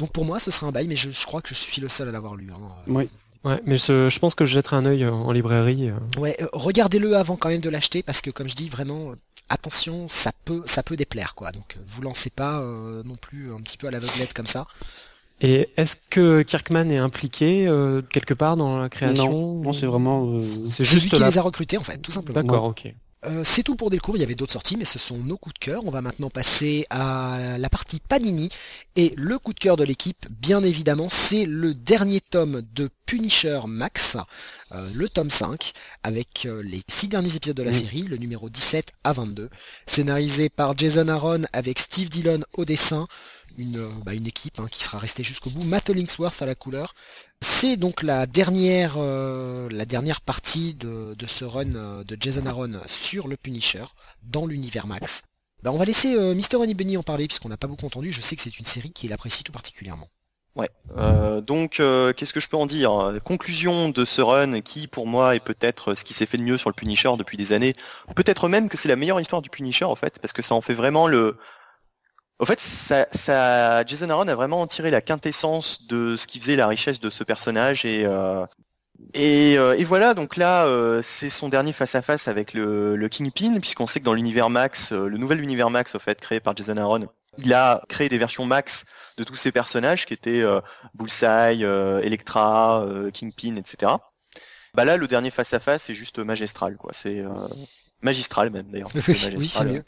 [0.00, 1.88] Donc pour moi, ce sera un bail, mais je, je crois que je suis le
[1.88, 2.50] seul à l'avoir lu.
[2.52, 2.58] hein.
[2.88, 3.08] Oui.
[3.44, 5.88] Ouais, mais je pense que je jetterai un œil euh, en librairie.
[5.90, 6.20] euh.
[6.20, 9.12] Ouais, euh, regardez-le avant quand même de l'acheter parce que comme je dis vraiment
[9.48, 11.50] attention, ça peut ça peut déplaire quoi.
[11.52, 14.66] Donc vous lancez pas euh, non plus un petit peu à l'aveuglette comme ça.
[15.40, 19.86] Et est-ce que Kirkman est impliqué euh, quelque part dans la création Non, non, c'est
[19.86, 20.34] vraiment.
[20.34, 21.28] euh, C'est C'est lui juste qui la...
[21.28, 22.40] les a recrutés en fait, tout simplement.
[22.42, 22.94] D'accord, ok.
[23.26, 25.54] Euh, c'est tout pour Delcourt, il y avait d'autres sorties, mais ce sont nos coups
[25.54, 25.82] de cœur.
[25.84, 28.48] On va maintenant passer à la partie Panini.
[28.96, 33.60] Et le coup de cœur de l'équipe, bien évidemment, c'est le dernier tome de Punisher
[33.66, 34.16] Max,
[34.72, 38.48] euh, le tome 5, avec euh, les six derniers épisodes de la série, le numéro
[38.48, 39.50] 17 à 22.
[39.86, 43.06] Scénarisé par Jason Aaron avec Steve Dillon au dessin.
[43.60, 45.62] Une, bah, une équipe hein, qui sera restée jusqu'au bout.
[45.62, 46.94] Matt Hollingsworth à la couleur.
[47.42, 52.46] C'est donc la dernière, euh, la dernière partie de, de ce run euh, de Jason
[52.46, 53.84] Aaron sur le Punisher
[54.22, 55.24] dans l'univers Max.
[55.62, 56.56] Bah, on va laisser euh, Mr.
[56.56, 58.10] Honey Bunny en parler puisqu'on n'a pas beaucoup entendu.
[58.10, 60.08] Je sais que c'est une série qu'il apprécie tout particulièrement.
[60.56, 60.70] Ouais.
[60.96, 63.18] Euh, donc, qu'est-ce que je peux en dire?
[63.24, 66.56] Conclusion de ce run qui, pour moi, est peut-être ce qui s'est fait de mieux
[66.56, 67.74] sur le Punisher depuis des années.
[68.16, 70.62] Peut-être même que c'est la meilleure histoire du Punisher, en fait, parce que ça en
[70.62, 71.36] fait vraiment le...
[72.40, 76.56] En fait, ça, ça, Jason Aaron a vraiment tiré la quintessence de ce qui faisait
[76.56, 78.46] la richesse de ce personnage et euh,
[79.14, 80.14] et, euh, et voilà.
[80.14, 84.00] Donc là, euh, c'est son dernier face à face avec le, le Kingpin, puisqu'on sait
[84.00, 87.54] que dans l'univers Max, le nouvel univers Max, au fait, créé par Jason Aaron, il
[87.54, 88.84] a créé des versions Max
[89.16, 90.60] de tous ces personnages qui étaient euh,
[90.94, 93.92] Bullseye, euh, Electra, euh, Kingpin, etc.
[94.74, 96.92] Bah là, le dernier face à face est juste magistral, quoi.
[96.92, 97.48] C'est euh,
[98.02, 98.90] magistral même d'ailleurs.
[99.36, 99.84] oui, c'est mieux.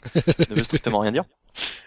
[0.49, 1.23] ne veut strictement rien dire.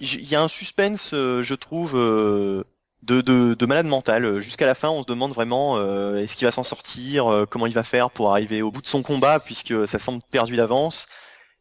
[0.00, 2.64] Il y a un suspense, euh, je trouve, euh,
[3.02, 4.40] de, de, de malade mental.
[4.40, 7.66] Jusqu'à la fin, on se demande vraiment euh, est-ce qu'il va s'en sortir, euh, comment
[7.66, 11.06] il va faire pour arriver au bout de son combat, puisque ça semble perdu d'avance.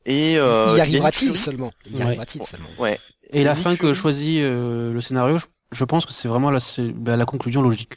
[0.06, 1.72] Et euh, y il y a une arrivera-t-il seulement?
[1.86, 2.02] Y Ouais.
[2.04, 2.70] arrivera-t-il seulement?
[2.80, 3.00] Ouais.
[3.32, 6.60] Et la fin que choisit euh, le scénario, je, je pense que c'est vraiment la,
[6.96, 7.94] bah, la conclusion logique.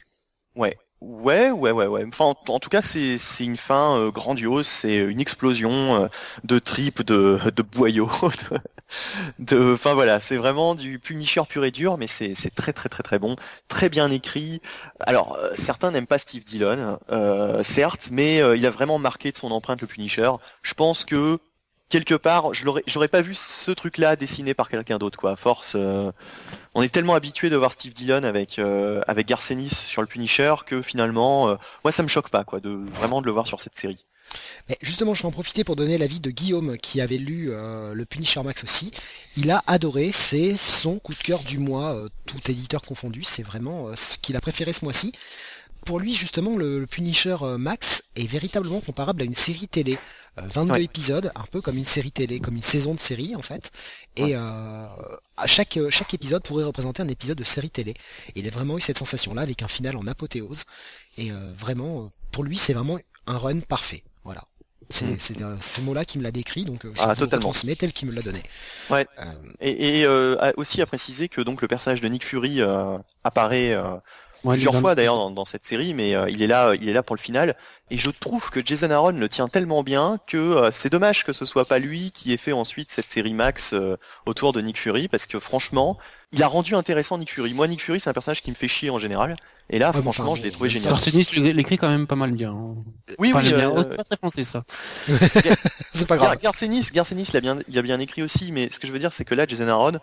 [0.55, 2.05] Ouais, ouais, ouais, ouais, ouais.
[2.07, 4.67] Enfin, en, tout cas, c'est une fin euh, grandiose.
[4.67, 6.07] C'est une explosion euh,
[6.43, 8.09] de tripes, de de boyaux,
[9.39, 13.03] de, enfin voilà, c'est vraiment du Punisher pur et dur, mais c'est très très très
[13.03, 13.35] très bon,
[13.67, 14.61] très bien écrit.
[15.01, 16.99] Alors, euh, certains n'aiment pas Steve Dillon,
[17.63, 20.31] certes, mais il a vraiment marqué de son empreinte le Punisher.
[20.61, 21.39] Je pense que
[21.91, 25.73] quelque part, je l'aurais, j'aurais pas vu ce truc-là dessiné par quelqu'un d'autre, force.
[25.75, 26.11] euh,
[26.73, 30.81] on est tellement habitué de voir Steve Dillon avec euh, Garcenis sur le Punisher que
[30.81, 33.77] finalement, euh, moi ça me choque pas quoi, de vraiment de le voir sur cette
[33.77, 34.05] série.
[34.69, 37.93] Mais justement, je vais en profiter pour donner l'avis de Guillaume qui avait lu euh,
[37.93, 38.91] le Punisher Max aussi.
[39.37, 43.23] Il a adoré, c'est son coup de cœur du mois, euh, tout éditeur confondu.
[43.23, 45.11] C'est vraiment euh, ce qu'il a préféré ce mois-ci.
[45.85, 49.97] Pour lui, justement, le, le Punisher euh, Max est véritablement comparable à une série télé.
[50.37, 50.83] Euh, 22 Ouais.
[50.83, 53.69] épisodes, un peu comme une série télé, comme une saison de série en fait.
[54.15, 54.85] Et euh,
[55.37, 57.91] à chaque, euh, chaque épisode pourrait représenter un épisode de série télé.
[58.35, 60.63] Et il a vraiment eu cette sensation-là avec un final en apothéose.
[61.17, 64.03] Et euh, vraiment, euh, pour lui, c'est vraiment un run parfait.
[64.23, 64.43] Voilà.
[64.89, 65.05] C'est
[65.39, 65.43] Mm.
[65.43, 67.51] euh, ce mot-là qui me l'a décrit, donc euh, je Ah, le totalement.
[67.53, 68.43] tel qu'il me l'a donné.
[68.89, 69.05] Ouais.
[69.19, 69.23] Euh,
[69.61, 73.71] Et, et, euh, aussi à préciser que donc le personnage de Nick Fury euh, apparaît
[73.73, 73.95] euh,
[74.43, 76.93] Ouais, plusieurs fois d'ailleurs dans, dans cette série, mais euh, il est là, il est
[76.93, 77.55] là pour le final.
[77.91, 81.33] Et je trouve que Jason Aaron le tient tellement bien que euh, c'est dommage que
[81.33, 84.79] ce soit pas lui qui ait fait ensuite cette série Max euh, autour de Nick
[84.79, 85.97] Fury, parce que franchement,
[86.31, 87.53] il a rendu intéressant Nick Fury.
[87.53, 89.35] Moi, Nick Fury, c'est un personnage qui me fait chier en général.
[89.69, 90.91] Et là, Ouais, franchement, enfin, je l'ai trouvé génial.
[90.91, 92.51] Garcenis l'écrit quand même pas mal bien.
[92.51, 92.75] hein.
[93.19, 93.53] Oui, Enfin, oui.
[93.53, 93.69] bien.
[93.69, 94.63] euh, Oh, c'est pas très français ça.
[95.93, 96.37] c'est pas grave.
[96.41, 98.99] Garcenis, Garcenis, il a bien, il a bien écrit aussi, mais ce que je veux
[98.99, 99.99] dire, c'est que là, Jason Aaron,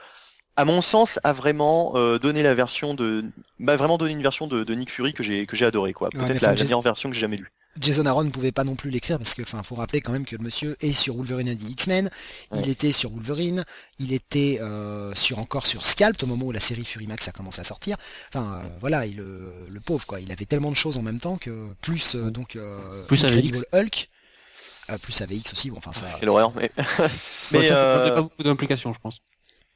[0.59, 3.25] à mon sens, a vraiment euh, donné la version de,
[3.61, 6.11] m'a vraiment donné une version de, de Nick Fury que j'ai, que j'ai adoré, quoi.
[6.11, 7.53] Peut-être la, meilleure version que j'ai jamais lue.
[7.81, 10.25] Jason Aaron ne pouvait pas non plus l'écrire parce que, enfin, faut rappeler quand même
[10.25, 12.11] que le monsieur est sur Wolverine and the X-Men,
[12.57, 13.65] il était sur Wolverine,
[14.01, 17.31] il était euh, sur encore sur Scalp au moment où la série Fury Max a
[17.31, 17.97] commencé à sortir.
[18.35, 21.21] Enfin, euh, voilà, il, le, le pauvre quoi, il avait tellement de choses en même
[21.21, 24.09] temps que plus euh, donc euh, Plus Incredible Hulk,
[24.91, 25.71] euh, plus AVX aussi.
[25.71, 26.07] Bon, enfin ça.
[26.19, 27.09] Quelle horreur, mais, Mais
[27.53, 29.21] mais ça, ça euh, pas beaucoup d'implications, je pense.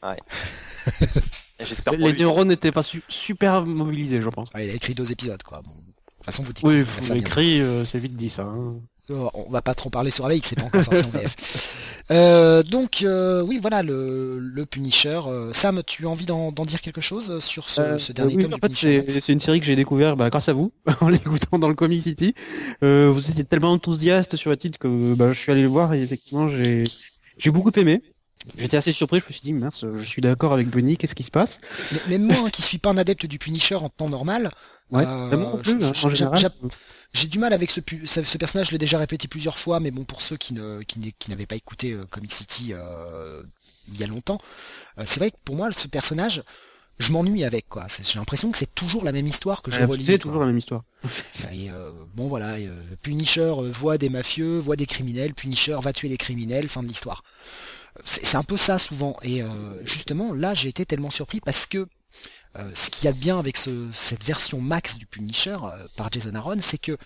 [1.61, 2.23] j'espère pour Les lui.
[2.23, 4.49] neurones n'étaient pas su- super mobilisés, je pense.
[4.55, 5.63] ouais, il a écrit deux épisodes quoi.
[5.63, 5.77] Bon, de
[6.17, 7.29] toute façon, vous Oui, découvrirez ça bientôt.
[7.29, 8.43] écrit, euh, c'est vite dit ça.
[8.43, 8.75] hein.
[9.11, 12.05] Oh, on va pas trop parler sur AVX, c'est pas encore sorti en VF.
[12.13, 15.21] Euh, donc euh, oui, voilà le, le Punisher.
[15.27, 18.37] Euh, Sam, tu as envie d'en d'en dire quelque chose sur ce, Euh, ce dernier
[18.37, 20.49] oui, tome en du fait, Punisher c'est c'est une série que j'ai découvert bah, grâce
[20.49, 22.35] à vous, en l'écoutant dans le Comic City.
[22.85, 25.95] Euh, vous étiez tellement enthousiaste sur le titre que bah, je suis allé le voir
[25.95, 26.85] et effectivement j'ai
[27.39, 28.03] j'ai beaucoup aimé.
[28.57, 31.23] J'étais assez surpris, je me suis dit, mince, je suis d'accord avec Bunny, qu'est-ce qui
[31.23, 31.61] se passe?
[32.09, 34.51] Mais Même moi, hein, qui suis pas un adepte du Punisher en temps normal,
[34.93, 36.43] Ouais, euh, hein,
[37.15, 40.05] j'ai du mal avec ce, ce, personnage, je l'ai déjà répété plusieurs fois, mais bon,
[40.05, 43.43] pour ceux qui ne qui, qui n'avaient pas écouté euh, Comic City euh,
[43.89, 44.39] il y a longtemps,
[44.99, 46.43] euh, c'est vrai que pour moi, ce personnage,
[46.99, 47.87] je m'ennuie avec quoi.
[47.89, 50.05] J'ai l'impression que c'est toujours la même histoire que je relis.
[50.05, 50.85] C'est toujours la même histoire.
[51.53, 55.93] Et, euh, bon voilà, euh, Punisher euh, voit des mafieux, voit des criminels, Punisher va
[55.93, 57.23] tuer les criminels, fin de l'histoire.
[58.05, 59.17] C'est un peu ça souvent.
[59.23, 59.47] Et euh,
[59.85, 61.87] justement, là j'ai été tellement surpris parce que
[62.59, 65.87] euh, ce qu'il y a de bien avec ce- cette version max du Punisher euh,
[65.97, 66.97] par Jason Aaron, c'est que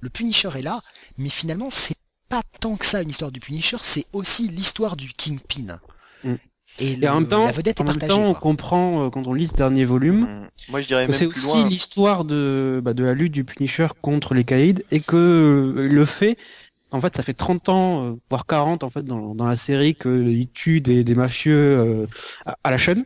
[0.00, 0.80] le Punisher est là,
[1.18, 1.96] mais finalement c'est
[2.28, 5.78] pas tant que ça une histoire du Punisher, c'est aussi l'histoire du Kingpin.
[6.24, 6.34] Mm.
[6.80, 8.20] Et, Et le- en même temps, la vedette en est même partagée.
[8.20, 11.12] temps on comprend, euh, quand on lit ce dernier volume, Hum, Moi, je dirais que
[11.12, 11.68] même c'est plus aussi loin.
[11.68, 15.14] l'histoire de, bah, de la lutte du Punisher contre les Caïds et que
[15.76, 16.36] euh, le fait,
[16.94, 20.48] en fait, ça fait 30 ans, euh, voire 40 en fait, dans, la série qu'il
[20.52, 22.06] tue des, mafieux euh,
[22.62, 23.04] à, la chaîne.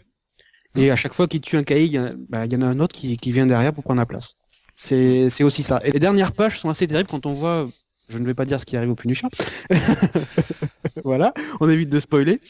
[0.77, 2.95] Et à chaque fois qu'il tue un Caïd, il y, en a- bah, un autre
[2.95, 4.35] qui, vient derrière pour prendre la place.
[4.75, 5.81] C'est aussi ça.
[5.85, 7.67] Et les dernières pages sont assez terribles quand on voit,
[8.11, 9.27] je ne vais pas dire ce qui arrive au Punisher.
[11.05, 12.43] voilà, on évite de spoiler.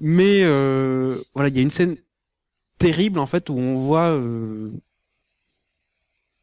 [0.00, 1.96] Mais euh, voilà, il y a une scène
[2.78, 4.20] terrible en fait où on voit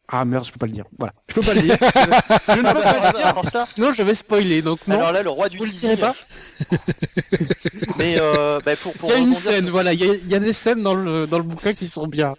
[0.10, 2.58] ah merde je peux pas le dire voilà je peux pas le dire je ne
[2.74, 5.30] peux pas le dire Alors ça, sinon je vais spoiler donc non alors là, le
[5.30, 5.98] roi du teasing.
[5.98, 6.16] pas
[7.98, 10.14] Mais euh, bah, pour, pour il y a une sur- scène voilà il y a,
[10.14, 12.34] il y a des scènes dans le dans le bouquin qui sont bien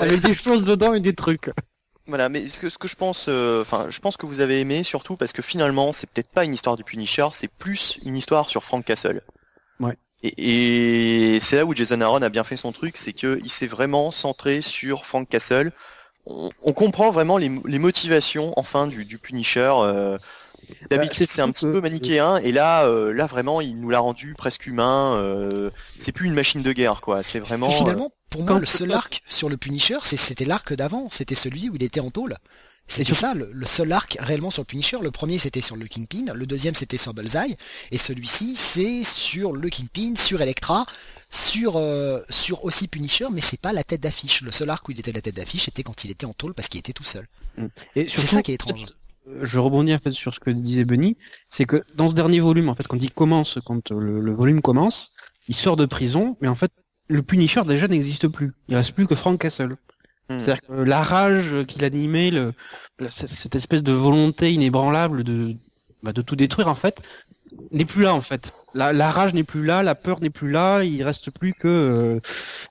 [0.00, 1.50] avec des choses dedans et des trucs
[2.06, 4.60] Voilà, mais ce que, ce que je pense, euh, enfin, je pense que vous avez
[4.60, 8.16] aimé surtout parce que finalement, c'est peut-être pas une histoire du Punisher, c'est plus une
[8.16, 9.22] histoire sur Frank Castle.
[9.80, 9.96] Ouais.
[10.22, 13.50] Et, et c'est là où Jason Aaron a bien fait son truc, c'est que il
[13.50, 15.72] s'est vraiment centré sur Frank Castle.
[16.26, 19.72] On, on comprend vraiment les, les motivations, enfin, du, du Punisher.
[19.78, 20.18] euh,
[20.90, 24.00] D'habitude, c'est c'est un petit peu manichéen, et là, euh, là vraiment, il nous l'a
[24.00, 25.14] rendu presque humain.
[25.16, 27.22] euh, c'est plus une machine de guerre, quoi.
[27.22, 27.70] C'est vraiment.
[27.70, 31.08] Finalement, pour moi, le seul arc sur le Punisher, c'était l'arc d'avant.
[31.12, 32.36] C'était celui où il était en tôle.
[32.88, 34.98] C'était ça, le, le seul arc réellement sur le Punisher.
[35.02, 36.32] Le premier, c'était sur le Kingpin.
[36.34, 37.56] Le deuxième, c'était sur Bullseye.
[37.90, 40.86] Et celui-ci, c'est sur le Kingpin, sur Elektra,
[41.30, 44.40] sur, euh, sur aussi Punisher, mais c'est pas la tête d'affiche.
[44.42, 46.54] Le seul arc où il était la tête d'affiche, c'était quand il était en tôle
[46.54, 47.26] parce qu'il était tout seul.
[47.96, 48.86] et C'est ça qui est étrange.
[49.28, 51.16] euh, je rebondis en fait sur ce que disait Benny,
[51.50, 54.62] c'est que dans ce dernier volume, en fait, quand il commence, quand le, le volume
[54.62, 55.12] commence,
[55.48, 56.70] il sort de prison, mais en fait,
[57.08, 58.52] le Punisher déjà n'existe plus.
[58.68, 59.76] Il reste plus que Frank Castle.
[60.28, 60.38] Hmm.
[60.38, 62.52] C'est-à-dire que la rage qu'il animait, le,
[63.08, 65.54] cette espèce de volonté inébranlable de,
[66.02, 67.02] bah, de tout détruire, en fait,
[67.72, 68.52] n'est plus là, en fait.
[68.74, 71.66] La, la rage n'est plus là, la peur n'est plus là, il reste plus que
[71.66, 72.20] euh,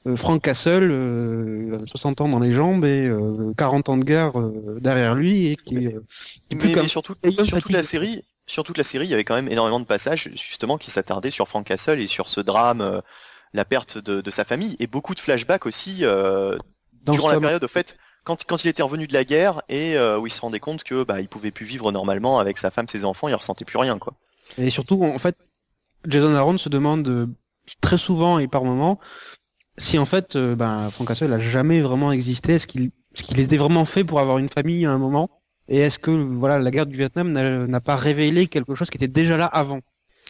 [0.08, 4.40] euh, Frank Castle, euh, 60 ans dans les jambes et euh, 40 ans de guerre
[4.40, 6.02] euh, derrière lui, et qui, euh,
[6.50, 8.84] qui est plus mais, mais surtout, et comme sur toute la série, sur toute la
[8.84, 12.00] série, il y avait quand même énormément de passages justement qui s'attardaient sur Frank Castle
[12.00, 13.02] et sur ce drame, euh,
[13.54, 16.58] la perte de, de sa famille, et beaucoup de flashbacks aussi euh,
[17.06, 19.98] dans durant la période au fait quand, quand il était revenu de la guerre et
[19.98, 22.72] euh, où il se rendait compte que bah il pouvait plus vivre normalement avec sa
[22.72, 24.14] femme, ses enfants, il ressentait plus rien quoi.
[24.58, 25.38] Et surtout, en fait,
[26.08, 27.28] Jason Aaron se demande euh,
[27.82, 29.00] très souvent et par moments
[29.78, 32.54] si en fait, euh, ben, Frank Castle a jamais vraiment existé.
[32.54, 35.30] Est-ce qu'il qu'il était vraiment fait pour avoir une famille à un moment?
[35.68, 38.98] Et est-ce que voilà, la guerre du Vietnam n'a n'a pas révélé quelque chose qui
[38.98, 39.80] était déjà là avant?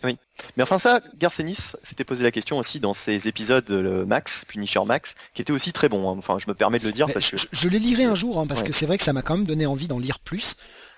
[0.03, 4.81] Mais enfin ça, Garcenis s'était posé la question aussi dans ses épisodes le Max, Punisher
[4.85, 6.09] Max, qui était aussi très bon.
[6.09, 6.15] hein.
[6.17, 8.39] Enfin, je me permets de le dire Mais parce que je, les lirai un jour,
[8.39, 8.67] hein, parce Ouais.
[8.67, 10.55] que c'est vrai que ça m'a quand même donné envie d'en lire plus.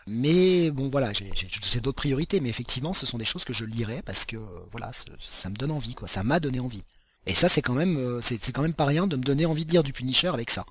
[0.07, 4.01] Mais bon voilà, j'ai d'autres priorités, mais effectivement, ce sont des choses que je lirai
[4.05, 6.07] parce que euh, voilà, ça me donne envie, quoi.
[6.07, 6.83] Ça m'a donné envie.
[7.25, 9.45] Et ça, c'est quand même, euh, c'est c'est quand même pas rien de me donner
[9.45, 10.65] envie de lire du Punisher avec ça.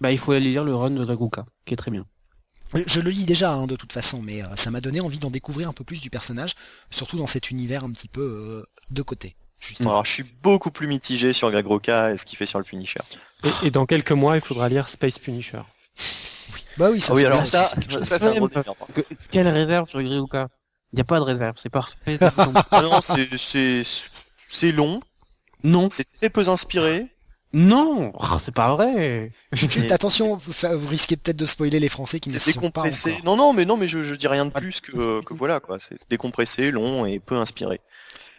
[0.00, 2.04] Bah, il faut aller lire le run de Draguka, qui est très bien.
[2.76, 5.18] Euh, Je le lis déjà hein, de toute façon, mais euh, ça m'a donné envie
[5.18, 6.54] d'en découvrir un peu plus du personnage,
[6.90, 9.36] surtout dans cet univers un petit peu euh, de côté.
[9.60, 9.90] Justement.
[9.90, 12.64] alors je suis beaucoup plus mitigé sur Greg Roca et ce qu'il fait sur le
[12.64, 13.00] Punisher.
[13.44, 15.60] Et, et dans quelques mois, il faudra lire Space Punisher.
[16.78, 18.04] Bah oui, ça, Ah oui, c'est- alors ça, ça, c'est quelque chose.
[18.04, 18.74] ça, c'est un gros délire.
[18.94, 20.48] Que- quelle réserve sur Griuka
[20.92, 22.18] Il n'y a pas de réserve, c'est parfait.
[22.70, 23.82] Ah non, c'est c'est
[24.48, 25.00] c'est long,
[25.62, 27.06] non, c'est très peu inspiré.
[27.52, 29.32] Non, Ah, c'est pas vrai.
[29.90, 33.12] Attention, vous, risquez peut-être de spoiler les Français qui ne C'est sont pas décompressé.
[33.12, 33.24] encore.
[33.24, 35.78] Non, non, mais non, mais je, je dis rien de plus que, que voilà quoi.
[35.78, 37.80] C'est décompressé, long et peu inspiré.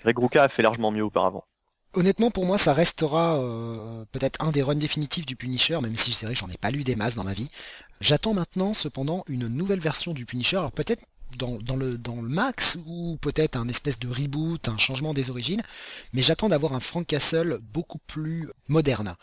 [0.06, 1.44] Greg a fait largement mieux auparavant.
[1.94, 6.14] Honnêtement, pour moi, ça restera euh, peut-être un des runs définitifs du Punisher, même si
[6.14, 7.50] c'est vrai que j'en ai pas lu des masses dans ma vie.
[8.00, 10.56] J'attends maintenant, cependant, une nouvelle version du Punisher.
[10.56, 11.04] Alors peut-être
[11.38, 15.30] dans, dans le dans le max ou peut-être un espèce de reboot, un changement des
[15.30, 15.62] origines,
[16.14, 19.16] mais j'attends d'avoir un Frank Castle beaucoup plus moderne.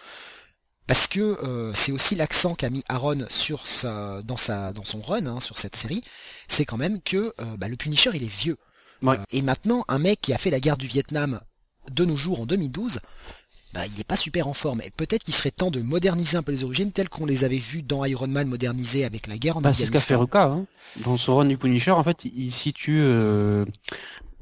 [0.88, 5.02] Parce que euh, c'est aussi l'accent qu'a mis Aaron sur sa, dans, sa, dans son
[5.02, 6.02] run, hein, sur cette série,
[6.48, 8.56] c'est quand même que euh, bah, le Punisher il est vieux.
[9.02, 9.18] Ouais.
[9.18, 11.40] Euh, et maintenant, un mec qui a fait la guerre du Vietnam
[11.92, 13.00] de nos jours en 2012,
[13.78, 14.80] bah, il n'est pas super en forme.
[14.82, 17.58] Et peut-être qu'il serait temps de moderniser un peu les origines telles qu'on les avait
[17.58, 20.20] vues dans Iron Man modernisé avec la guerre en Bah, c'est ce qu'a fait Afghanistan.
[20.20, 20.52] Ruka.
[20.52, 20.66] Hein.
[21.04, 23.64] Dans son run du Punisher, en fait, il situe euh,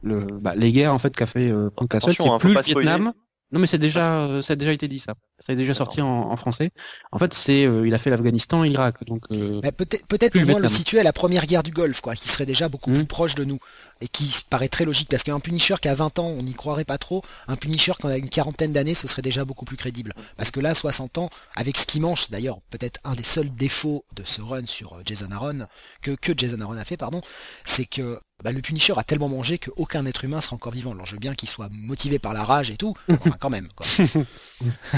[0.03, 2.11] le, bah, les guerres en fait qu'a fait euh, Frank Castle.
[2.11, 2.89] Attention, C'est hein, plus le spoiler.
[2.89, 3.13] Vietnam.
[3.53, 5.15] Non mais c'est déjà, euh, ça a déjà été dit ça.
[5.39, 6.71] Ça a déjà sorti en, en français.
[7.13, 8.97] En fait, c'est, euh, il a fait l'Afghanistan et l'Irak.
[9.07, 10.69] Donc, euh, Bah, peut-être peut-être le moins le Vietnam.
[10.69, 12.97] situer à la première guerre du Golfe, quoi, qui serait déjà beaucoup Mhm.
[12.97, 13.59] plus proche de nous.
[14.03, 16.85] Et qui paraît très logique, parce qu'un Punisher qui a 20 ans, on n'y croirait
[16.85, 17.23] pas trop.
[17.49, 20.13] Un Punisher qui en a une quarantaine d'années, ce serait déjà beaucoup plus crédible.
[20.37, 23.49] Parce que là, 60 ans, avec ce qu'il mange, c'est d'ailleurs peut-être un des seuls
[23.55, 25.67] défauts de ce run sur euh, Jason Aaron,
[26.03, 27.23] que, que Jason Aaron a fait, pardon,
[27.65, 30.93] c'est que bah, le Punisher a tellement mangé qu'aucun être humain sera encore vivant.
[30.93, 33.69] Alors je veux bien qu'il soit motivé par la rage et tout, enfin quand même.
[33.75, 33.87] Quoi.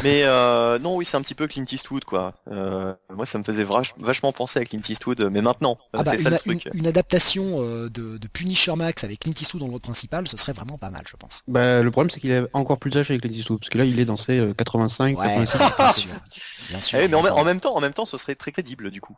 [0.03, 2.34] Mais euh, non, oui, c'est un petit peu Clint Eastwood, quoi.
[2.51, 5.78] Euh, moi, ça me faisait vach- vachement penser à Clint Eastwood, mais maintenant.
[5.92, 6.64] Ah bah, c'est ça une, le truc.
[6.74, 10.26] une- une adaptation euh, de, de Punisher Max avec Clint Eastwood dans le rôle principal,
[10.26, 11.43] ce serait vraiment pas mal, je pense.
[11.47, 13.84] bah, le problème c'est qu'il est encore plus âgé avec les Eastwood, parce que là,
[13.84, 15.76] il est dans ses euh, 85, Ouais, 86.
[15.76, 16.11] bien sûr.
[16.70, 16.99] Bien sûr.
[17.01, 19.16] Eh, mais en, même temps, en même temps, ce serait très crédible, du coup.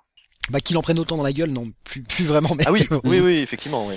[0.50, 2.50] bah, qu'il en prenne autant dans la gueule, non, plus, plus vraiment.
[2.56, 2.64] Mais...
[2.66, 3.94] Ah oui, oui, oui, effectivement, oui.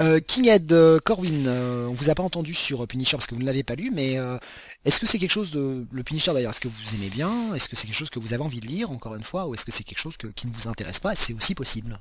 [0.00, 3.34] Euh, Kinghead euh, Corwin, euh, on vous a pas entendu sur euh, Punisher parce que
[3.34, 4.38] vous ne l'avez pas lu, mais euh,
[4.86, 7.68] est-ce que c'est quelque chose de le Punisher d'ailleurs, est-ce que vous aimez bien, est-ce
[7.68, 9.66] que c'est quelque chose que vous avez envie de lire encore une fois, ou est-ce
[9.66, 11.14] que c'est quelque chose que- qui ne vous intéresse pas?
[11.14, 11.98] C'est aussi possible.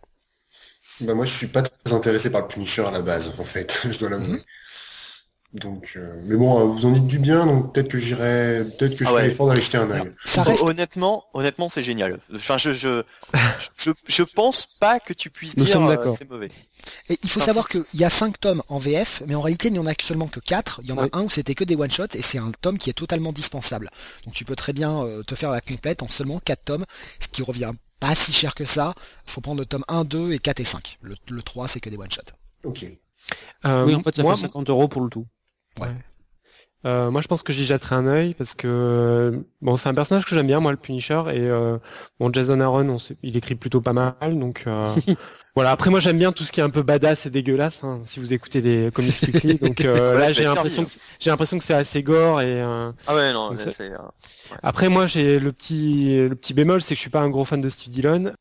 [1.01, 3.87] Bah moi je suis pas très intéressé par le Punisher à la base en fait,
[3.91, 4.37] je dois l'avouer.
[4.37, 4.41] Mhm.
[5.53, 8.95] Donc euh, mais bon, euh, vous en dites du bien, donc peut-être que j'irai peut-être
[8.95, 9.27] que je Ah ferai ouais.
[9.27, 10.13] l'effort d'aller jeter un œil.
[10.23, 10.63] ça reste.
[10.63, 12.21] Honnêtement, honnêtement, c'est génial.
[12.33, 13.03] Enfin, je, je,
[13.75, 16.51] je, je pense pas que tu puisses Nous dire euh, c'est mauvais.
[17.09, 19.67] Et il faut Enfin, savoir qu'il y a 5 tomes en VF, mais en réalité
[19.67, 20.79] il n'y en a que seulement que 4.
[20.83, 22.89] Il y en a un où c'était que des one-shots et c'est un tome qui
[22.89, 23.89] est totalement dispensable.
[24.25, 26.85] Donc tu peux très bien euh, te faire la complète en seulement 4 tomes,
[27.19, 27.71] ce qui revient
[28.01, 28.93] pas si cher que ça.
[29.25, 30.97] faut prendre le tome 1, 2 et 4 et 5.
[31.03, 32.33] Le, le 3 c'est que des one-shots.
[32.65, 32.83] Ok.
[33.65, 35.25] Euh, oui, en fait, ça moi, fait 50 euros pour le tout.
[36.83, 40.25] Euh, moi, je pense que j'y jetterai un œil parce que bon, c'est un personnage
[40.25, 41.77] que j'aime bien, moi, le Punisher, et euh,
[42.19, 44.91] bon, Jason Aaron, on sait- il écrit plutôt pas mal, donc euh,
[45.55, 45.71] voilà.
[45.71, 47.79] Après, moi, j'aime bien tout ce qui est un peu badass et dégueulasse.
[47.83, 51.29] hein, si vous écoutez les comics weekly, donc euh, Ouais, là, j'ai l'impression, que, j'ai
[51.29, 53.91] l'impression que c'est assez gore et euh, Ah ouais, non, Donc mais ça- c'est.
[53.91, 53.97] euh,
[54.63, 57.45] après, moi, j'ai le petit, le petit bémol, c'est que je suis pas un gros
[57.45, 58.33] fan de Steve Dillon.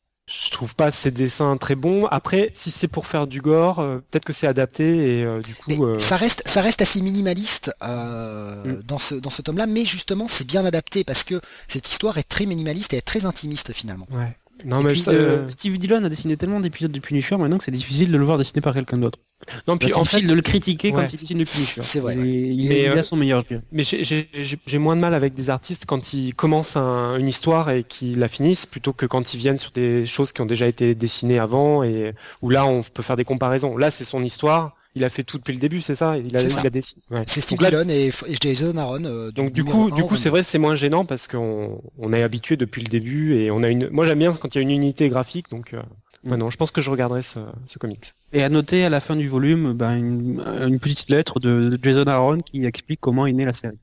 [0.45, 2.05] Je trouve pas ses dessins très bons.
[2.05, 5.53] Après, si c'est pour faire du gore, euh, peut-être que c'est adapté et euh, du
[5.55, 5.83] coup.
[5.85, 8.81] euh, ça reste, ça reste assez minimaliste euh, Mm.
[8.83, 12.23] dans ce dans ce tome-là, mais justement c'est bien adapté parce que cette histoire est
[12.23, 14.07] très minimaliste et est très intimiste finalement.
[14.11, 14.37] Ouais.
[14.65, 17.57] Non Et mais puis, je- euh, Steve Dillon a dessiné tellement d'épisodes de Punisher maintenant
[17.57, 19.19] que c'est difficile de le voir dessiné par quelqu'un d'autre.
[19.67, 21.03] non puis en fait, de le critiquer ouais.
[21.05, 21.81] quand il dessine le Punisher.
[21.81, 22.27] C'est vrai, Il, ouais.
[22.27, 23.61] il Mais, est, il euh, a son meilleur jeu.
[23.71, 27.83] mais j'ai- moins de mal avec des artistes quand ils commencent un- une histoire et
[27.83, 30.93] qu'ils la finissent plutôt que quand ils viennent sur des choses qui ont déjà été
[30.95, 33.77] dessinées avant et où là on peut faire des comparaisons.
[33.77, 34.75] Là c'est son histoire.
[34.95, 37.01] Il a fait tout depuis le début, c'est ça Il a, C'est il a dessiné.
[37.11, 37.23] ouais.
[37.25, 39.05] C'est Steve Donc là- Dillon et, et Jason Aaron.
[39.05, 40.29] euh, Donc du numéro coup, un du au coup, c'est 22.
[40.31, 43.69] vrai, c'est moins gênant parce qu'on on est habitué depuis le début et on a
[43.69, 43.87] une.
[43.89, 45.73] Moi, j'aime bien quand il y a une unité graphique, donc.
[45.73, 45.77] Euh...
[45.77, 45.83] ouais,
[46.23, 46.35] Mm.
[46.35, 48.13] non, je pense que je regarderai ce, ce comics.
[48.33, 51.79] Et à noter à la fin du volume ben, une, une petite lettre de, de
[51.81, 53.79] Jason Aaron qui explique comment est née la série.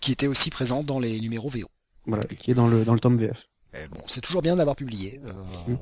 [0.00, 1.66] qui était aussi présent dans les numéros VO.
[2.06, 3.48] Voilà, qui est dans le dans le tome VF.
[3.92, 5.20] Bon, c'est toujours bien d'avoir publié.
[5.26, 5.32] euh,
[5.72, 5.76] Mm.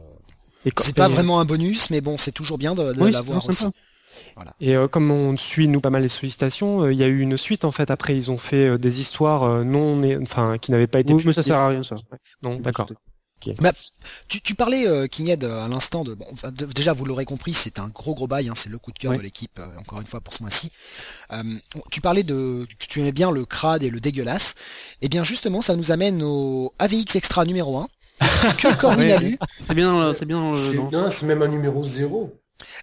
[0.64, 3.10] Et, C'est pas et- vraiment un bonus, mais bon, c'est toujours bien de, de Oui,
[3.10, 3.58] l'avoir c'est aussi.
[3.64, 3.76] sympa.
[4.60, 7.20] Et euh, comme on suit nous pas mal les sollicitations, euh, il y a eu
[7.20, 7.90] une suite en fait.
[7.90, 11.12] Après, ils ont fait euh, des histoires euh, non, enfin, qui n'avaient pas été.
[11.12, 11.96] Oui, mais ça sert à rien ça.
[12.42, 12.86] Non, d'accord.
[14.28, 17.54] Tu, tu parlais, euh, Kinghead, à l'instant de, bon, enfin, de- déjà vous l'aurez compris,
[17.54, 20.00] c'est un gros gros bail, hein, c'est le coup de cœur de l'équipe, euh, encore
[20.00, 20.70] une fois pour ce mois-ci.
[21.32, 21.42] Euh,
[21.90, 24.54] tu parlais de, que tu aimais bien le crade et le dégueulasse.
[25.00, 27.88] Et bien justement, ça nous amène au AVX Extra numéro 1,
[28.58, 29.38] que Corwin a lu.
[29.66, 30.54] C'est bien, c'est bien.
[30.54, 32.32] C'est dans- non, c'est même un numéro zéro.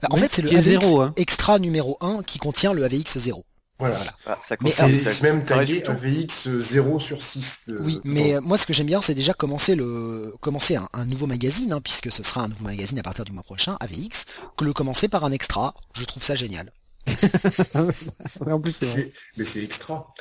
[0.09, 1.13] En Oui, fait, c'est le AVX zéro, hein.
[1.17, 3.45] Extra numéro 1 qui contient le AVX 0.
[3.80, 3.97] Voilà.
[4.25, 5.84] ah, ça Mais, C'est même tagué.
[5.86, 7.61] AVX 0 sur 6.
[7.69, 10.89] de- Oui, mais euh, moi ce que j'aime bien, c'est déjà commencer le commencer un,
[10.91, 13.77] un nouveau magazine, hein, puisque ce sera un nouveau magazine à partir du mois prochain,
[13.80, 14.25] AVX,
[14.57, 15.73] que le commencer par un extra.
[15.93, 16.73] Je trouve ça génial.
[18.49, 18.75] En plus,
[19.38, 20.13] Mais c'est extra.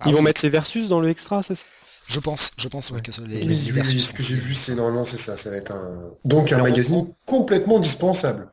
[0.00, 1.62] Ah Ils vont oui, mettre les versus dans le extra, c'est ça?
[2.10, 4.34] Je pense, je pense ouais, que ce- les, Oui, les oui, oui, ce que j'ai
[4.36, 5.36] vu, c'est normalement c'est ça.
[5.36, 8.50] Ça va être un donc un Alors, magazine complètement dispensable.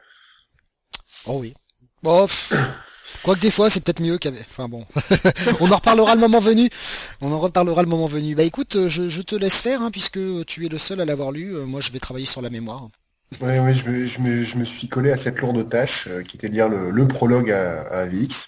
[1.26, 1.54] Oh oui.
[2.04, 2.54] Pff,
[3.24, 4.46] quoique des fois c'est peut-être mieux qu'avec.
[4.50, 4.86] Enfin bon,
[5.60, 6.70] on en reparlera le moment venu.
[7.22, 8.36] On en reparlera le moment venu.
[8.36, 11.06] Bah écoute, euh, je, je te laisse faire, hein, puisque tu es le seul à
[11.06, 11.56] l'avoir lu.
[11.56, 12.90] Euh, Moi, je vais travailler sur la mémoire.
[13.42, 16.24] Ouais, ouais, je me, je me, je me suis collé à cette lourde tâche euh,
[16.24, 18.48] qui était de lire le, le prologue à, à AVX.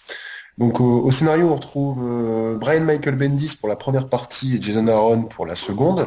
[0.59, 4.87] Donc au, scénario, on retrouve euh, Brian Michael Bendis pour la première partie et Jason
[4.87, 6.05] Aaron pour la seconde.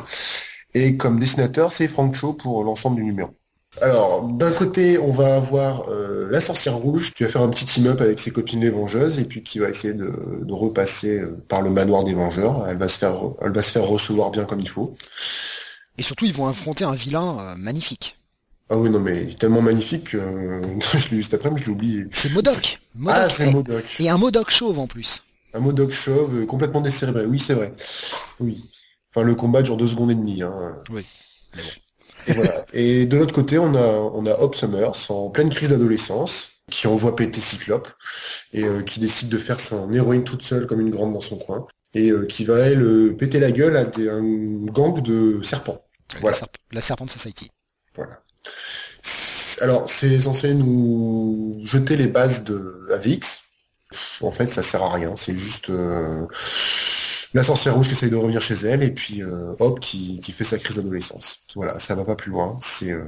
[0.74, 3.30] Et comme dessinateur, c'est Frank Cho pour l'ensemble du numéro.
[3.80, 7.64] Alors, d'un côté, on va avoir euh, la sorcière rouge qui va faire un petit
[7.64, 10.12] team-up avec ses copines les vengeuses et puis qui va essayer de,
[10.50, 12.66] repasser euh, par le manoir des vengeurs.
[12.68, 14.94] Elle va se faire, recevoir bien comme il faut.
[15.96, 18.18] Et surtout, ils vont affronter un vilain magnifique.
[18.74, 21.60] Ah oui, non, mais il est tellement magnifique que euh, je l'ai vu cet après-midi,
[21.62, 22.04] je l'ai oublié.
[22.12, 22.80] C'est Modoc.
[22.94, 23.18] Modoc.
[23.22, 23.84] Ah, c'est Et- Modoc.
[24.00, 25.22] Et un Modoc chauve en plus.
[25.52, 27.26] Un Modoc chauve, euh, complètement décérébré.
[27.26, 27.74] Oui, c'est vrai.
[28.40, 28.64] Oui.
[29.14, 30.42] Enfin, le combat dure deux secondes et demie.
[30.42, 30.78] Hein.
[30.90, 31.04] Oui.
[32.28, 32.64] Et voilà.
[32.72, 33.78] Et de l'autre côté, on a,
[34.14, 37.88] on a Hope Summers en pleine crise d'adolescence, qui envoie péter Cyclope,
[38.54, 41.36] et euh, qui décide de faire son héroïne toute seule comme une grande dans son
[41.36, 45.42] coin, et euh, qui va, elle, euh, péter la gueule à des, un gang de
[45.42, 45.78] serpents.
[46.22, 46.38] Voilà.
[46.38, 47.50] La, Serp- la Serpent Society.
[47.96, 48.22] Voilà.
[49.60, 53.52] Alors, c'est censé nous jeter les bases de AVX.
[54.22, 55.14] En fait, ça sert à rien.
[55.16, 56.26] C'est juste euh,
[57.34, 60.44] la sorcière rouge qui essaye de revenir chez elle et puis euh, Hop qui, fait
[60.44, 61.46] sa crise d'adolescence.
[61.54, 62.58] Voilà, ça va pas plus loin.
[62.60, 63.04] C'est euh,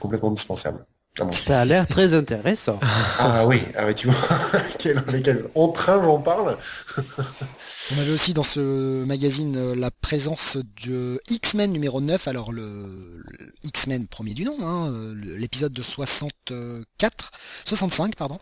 [0.00, 0.84] complètement indispensable.
[1.18, 1.36] Sens.
[1.36, 2.78] Ça a l'air très intéressant.
[3.18, 4.38] Ah oui, ah tu vois,
[4.78, 6.56] quel, lesquels en train j'en parle.
[6.96, 10.56] On avait aussi dans ce magazine euh, la présence
[10.86, 15.82] de X-Men numéro 9, alors le, le X-Men premier du nom, hein, euh, l'épisode de
[15.82, 17.30] 64,
[17.66, 18.38] 65 pardon,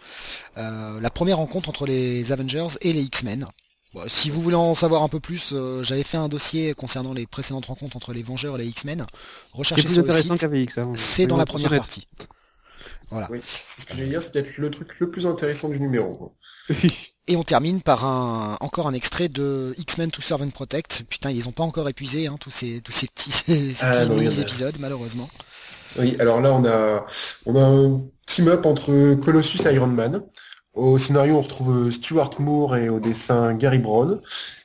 [0.57, 3.47] Euh, la première rencontre entre les Avengers et les X-Men.
[3.95, 7.13] Bon, si vous voulez en savoir un peu plus, euh, j'avais fait un dossier concernant
[7.13, 9.05] les précédentes rencontres entre les Vengeurs et les X-Men.
[9.11, 12.07] C'est Recherchez plus sur le intéressant site, c'est dans la première partie.
[13.11, 13.29] Voilà.
[13.31, 16.35] Oui, c'est ce que j'allais dire, c'est peut-être le truc le plus intéressant du numéro.
[17.27, 21.05] Et on termine par un encore un extrait de X-Men to Serve and Protect.
[21.09, 24.09] Putain, ils ont pas encore épuisé hein, tous ces tous ces petits, ces Ah, petits
[24.09, 25.31] non, mini-épisodes malheureusement.
[25.99, 27.05] Oui, alors là on a
[27.47, 30.23] on a un team-up entre Colossus et Iron Man.
[30.75, 34.21] Au scénario on retrouve euh, Stuart Moore et au dessin Gary Brown.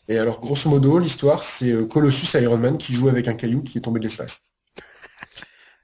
[0.08, 3.34] Et alors grosso modo l'histoire c'est euh, Colossus et Iron Man qui jouent avec un
[3.34, 4.42] caillou qui est tombé de l'espace.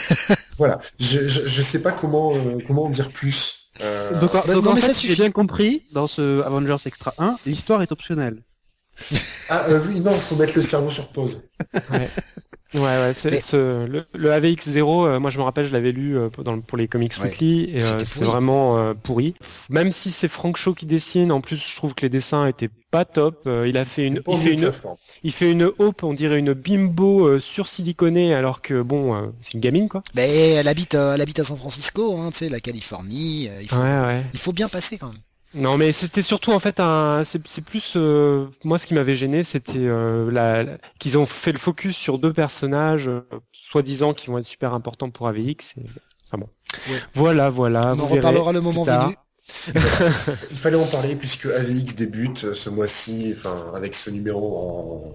[0.58, 3.70] Voilà, je, je, je sais pas comment euh, comment en dire plus.
[3.80, 6.06] Euh, Donc, en- Bah, donc, non, en mais ça fait, si j'ai bien compris, dans
[6.08, 8.42] ce Avengers Extra 1, l'histoire est optionnelle.
[9.48, 11.42] Ah euh, oui, non, faut mettre le cerveau sur pause.
[11.90, 12.10] Ouais,
[12.74, 16.28] ouais, Mais- ce, le, le AVX0, euh, moi je me rappelle, je l'avais lu euh,
[16.28, 17.24] pour- dans le- pour les Comics Ouais.
[17.26, 19.34] Weekly, et euh, c'est vraiment euh, pourri.
[19.70, 22.70] Même si c'est Frank Shaw qui dessine, en plus je trouve que les dessins étaient
[22.90, 23.42] pas top.
[23.46, 24.72] Euh, il a fait une, il fait une,
[25.22, 29.54] il fait une hope, on dirait une bimbo euh, sursiliconée, alors que bon, euh, c'est
[29.54, 30.02] une gamine quoi.
[30.14, 33.48] Mais elle habite elle habite à San Francisco, hein, tu sais, la Californie.
[33.50, 34.22] euh, il, faut, Ouais, ouais.
[34.32, 35.16] il faut bien passer quand même.
[35.54, 39.44] Non, mais c'était surtout en fait un, c'est plus euh, moi ce qui m'avait gêné,
[39.44, 43.22] c'était euh, la, la- qu'ils ont fait le focus sur deux personnages euh,
[43.52, 45.74] soi-disant qui vont être super importants pour AVX.
[45.78, 45.84] Et...
[46.26, 46.48] Enfin bon.
[46.90, 47.00] Ouais.
[47.14, 47.92] Voilà, voilà.
[47.92, 49.16] On vous en reparlera le moment venu.
[49.74, 55.14] Il fallait en parler puisque AVX débute ce mois-ci, enfin avec ce numéro en,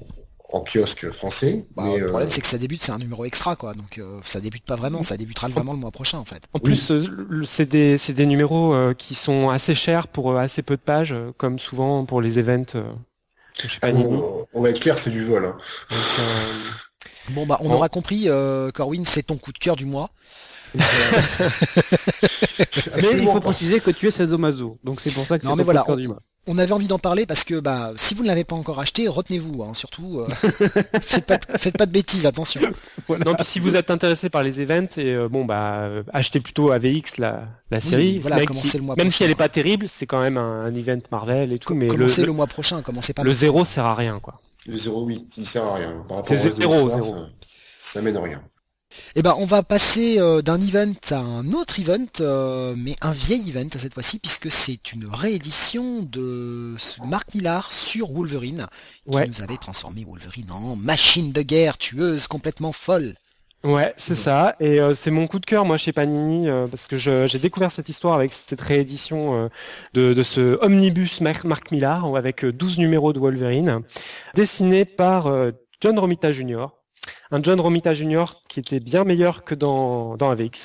[0.53, 1.65] en kiosque français.
[1.75, 3.97] Bah, mais, le euh, problème c'est que ça débute, c'est un numéro extra quoi, donc
[3.97, 6.43] euh, ça débute pas vraiment, ça débutera vraiment le mois prochain en fait.
[6.53, 10.37] En plus, euh, c'est des, c'est des numéros euh, qui sont assez chers pour euh,
[10.37, 12.75] assez peu de pages, euh, comme souvent pour les events.
[12.75, 12.83] euh,
[13.81, 15.43] ah, non, on va être clair, c'est du vol.
[15.45, 15.57] hein.
[15.89, 16.23] Donc, euh,
[17.29, 17.75] Bon bah on Bon.
[17.75, 20.09] aura compris, euh, Corwin c'est ton coup de cœur du mois.
[20.73, 20.81] Mais
[23.19, 23.41] il faut pas.
[23.41, 24.77] préciser que tu es sadomaso.
[24.83, 25.95] Donc c'est pour ça que Non, c'est mais voilà, coup
[26.45, 29.07] On avait envie d'en parler parce que bah si vous ne l'avez pas encore acheté,
[29.07, 30.27] retenez-vous, hein, surtout euh,
[31.01, 32.59] faites, pas, de- faites pas de bêtises, attention.
[33.07, 36.71] Non, puis si vous êtes intéressé par les events, et euh, bon bah achetez plutôt
[36.71, 38.19] AVX la, la série.
[38.19, 39.45] voilà, Même commencez si- le mois Même prochain, si elle est quoi.
[39.45, 42.27] pas terrible, c'est quand même un, un event Marvel et tout, mais le, commencez le,
[42.27, 43.39] le, mois prochain, commencez pas le maintenant.
[43.39, 44.41] zéro sert à rien quoi.
[44.67, 46.03] Le 0,8, il sert à rien.
[46.07, 47.15] Par rapport au zéro, zéro.
[47.81, 48.41] Ça mène à rien.
[49.15, 53.11] Eh ben, on va passer euh, d'un event à un autre event, euh, mais un
[53.11, 58.67] vieil event cette fois-ci, puisque c'est une réédition de ce Mark Millar sur Wolverine,
[59.09, 59.27] qui Ouais.
[59.27, 63.15] nous avait transformé Wolverine en machine de guerre tueuse complètement folle.
[63.63, 64.57] Ouais, c'est ça.
[64.59, 67.71] Et euh, c'est mon coup de cœur, moi, chez Panini, euh, parce que j'ai découvert
[67.71, 69.47] cette histoire avec cette réédition euh,
[69.93, 73.79] de, de ce omnibus Mar- Mark Millar, avec euh, 12 numéros de Wolverine,
[74.35, 75.31] dessiné par
[75.79, 76.67] John Romita Jr.
[77.31, 78.25] Un John Romita Jr.
[78.47, 80.59] qui était bien meilleur que dans, dans AVX.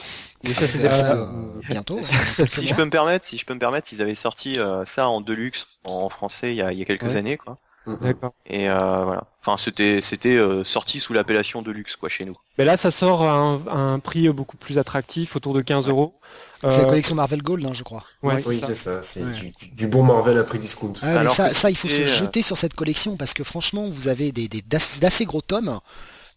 [0.55, 1.27] Ça, ça, euh,
[1.69, 1.99] bientôt.
[2.03, 4.85] Si, hein, je peux me permettre, si je peux me permettre, ils avaient sorti euh,
[4.85, 7.17] ça en deluxe en français il y a, il y a quelques Ouais.
[7.17, 7.59] années quoi.
[7.87, 7.99] Mhm.
[8.03, 8.35] D'accord.
[8.47, 9.25] Et euh, voilà.
[9.41, 12.37] Enfin c'était c'était euh, sorti sous l'appellation deluxe quoi chez nous.
[12.59, 15.89] Mais là, ça sort à un, à un prix beaucoup plus attractif, autour de 15
[15.89, 16.15] euros.
[16.61, 18.03] C'est la collection Marvel Gold, hein, je crois.
[18.25, 19.01] ouais, Oui, c'est ça.
[19.01, 19.31] c'est Ouais.
[19.31, 20.93] du, du bon Marvel à prix discount.
[21.03, 24.09] Ah, mais Alors ça, il faut se jeter sur cette collection parce que franchement, vous
[24.09, 25.79] avez des, d'assez gros tomes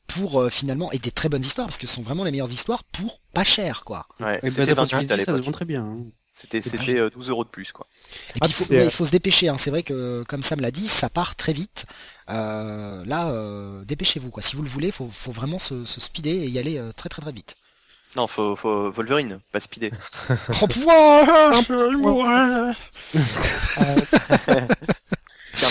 [0.08, 2.52] pour euh, finalement et des très bonnes histoires parce que ce sont vraiment les meilleures
[2.52, 4.08] histoires pour pas cher quoi.
[4.20, 5.46] Ouais, et c'était bah, d'après ce que 28 tu à dis, ça se l'époque.
[5.46, 5.82] vend très bien.
[5.84, 5.98] hein.
[6.34, 7.86] C'était c'était euh, 12 euros de plus quoi.
[8.36, 9.50] Et Ah, puis il faut, c'est, ouais, euh, il faut se dépêcher.
[9.50, 9.58] Hein.
[9.58, 11.86] C'est vrai que comme Sam l'a dit, ça part très vite.
[12.30, 14.42] Euh, là, euh, dépêchez-vous quoi.
[14.42, 17.10] Si vous le voulez, faut, faut vraiment se, se speeder et y aller euh, très
[17.10, 17.56] très très vite.
[18.16, 19.90] Non, faut, faut Wolverine, pas Speedy.
[20.62, 22.74] Oh, pouvoir Terminé,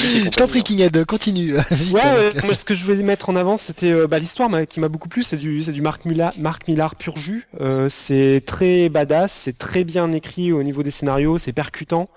[0.01, 1.55] Je t'en prie, Kinghead, continue.
[1.71, 4.81] Vite, Ouais, moi ce que je voulais mettre en avant, c'était euh, bah, l'histoire qui
[4.81, 7.47] m'a beaucoup plu, c'est du, c'est du Marc Millar, Marc Millar pur jus.
[7.61, 12.09] Euh, c'est très badass, c'est très bien écrit au niveau des scénarios, c'est percutant.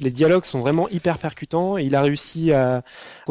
[0.00, 2.82] Les dialogues sont vraiment hyper percutants et il a réussi à,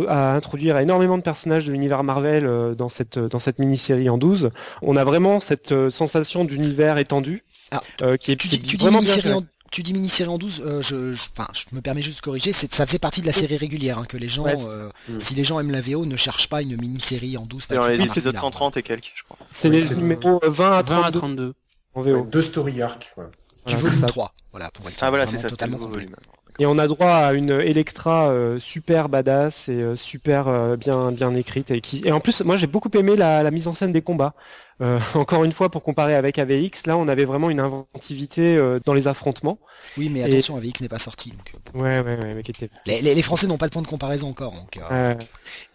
[0.07, 4.17] à introduire énormément de personnages de l'univers Marvel euh, dans cette dans cette mini-série en
[4.17, 4.51] 12.
[4.81, 8.67] On a vraiment cette sensation d'univers étendu Ah, euh, qui est, Tu qui dis, est
[8.67, 9.43] tu dis vraiment bien en...
[9.71, 12.53] Tu dis mini-série en 12, euh, je, je, enfin, je me permets juste de corriger,
[12.53, 15.19] c'est, ça faisait partie de la série régulière, hein, que les gens, Ouais, euh, Mm.
[15.19, 17.65] si les gens aiment la VO, ne cherchent pas une mini-série en 12.
[17.67, 18.41] C'est dans les épisodes Millar.
[18.43, 19.37] 130 et quelques, je crois.
[19.51, 21.53] C'est Ouais, les numéros 20 à 20 à 32 32.
[21.95, 22.25] en VO.
[22.31, 23.25] Deux story arcs, ouais.
[23.25, 24.07] Du Voilà, volume c'est ça.
[24.07, 26.05] 3, voilà, pour être Ah voilà, c'est ça, totalement complet.
[26.05, 26.15] volume.
[26.59, 31.11] Et on a droit à une Electra euh, super badass et euh, super euh, bien
[31.11, 33.73] bien écrite et qui et en plus moi j'ai beaucoup aimé la, la mise en
[33.73, 34.33] scène des combats.
[35.13, 39.09] Encore une fois pour comparer avec AVX, là on avait vraiment une inventivité dans les
[39.09, 39.59] affrontements.
[39.97, 41.31] Oui, mais Et- attention, AVX n'est pas sorti.
[41.31, 42.43] Donc, Ouais ouais ouais, mais
[42.85, 44.53] les, les- les Français n'ont pas de point de comparaison encore.
[44.53, 44.79] Donc,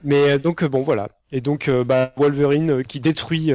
[0.05, 1.09] mais donc bon voilà.
[1.33, 3.53] Et donc bah, Wolverine qui détruit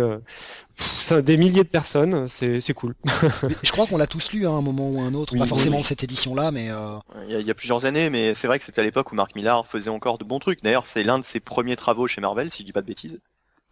[1.02, 2.96] ça, des milliers de personnes, c'est c'est cool.
[3.64, 5.40] je crois qu'on l'a tous lu hein, à un moment ou à un autre, Oui,
[5.40, 5.84] pas forcément oui.
[5.84, 8.60] cette édition-là, mais euh, Il y, a, il y a plusieurs années, mais c'est vrai
[8.60, 10.64] que c'était à l'époque où Mark Millar faisait encore de bons trucs.
[10.64, 13.20] D'ailleurs, c'est l'un de ses premiers travaux chez Marvel, si je dis pas de bêtises.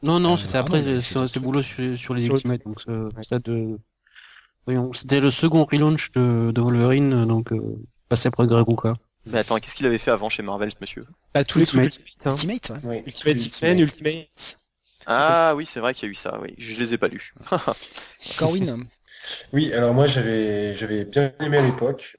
[0.03, 2.63] Non, non, Euh, c'était ah après non, ce, boulot sur, sur les Sur Ultimates.
[2.65, 3.77] Donc, euh, ça de...
[4.93, 7.77] C'était le second relaunch de, de Wolverine, donc euh,
[8.09, 8.95] passé après Greg Rucka.
[9.25, 11.05] Mais attends, qu'est-ce qu'il avait fait avant chez Marvel, ce monsieur?
[11.33, 11.99] Bah, tous les trucs Ultimate.
[12.27, 12.73] Ultimate, hein.
[12.73, 13.03] Ultimate, ouais.
[13.07, 14.27] Ultimate X-Men, Ultimate.
[15.07, 16.53] Ah oui, c'est vrai qu'il y a eu ça, oui.
[16.57, 17.33] Je les ai pas lus.
[18.37, 18.89] Corwin,
[19.53, 22.15] Oui, alors moi j'avais j'avais bien aimé à l'époque.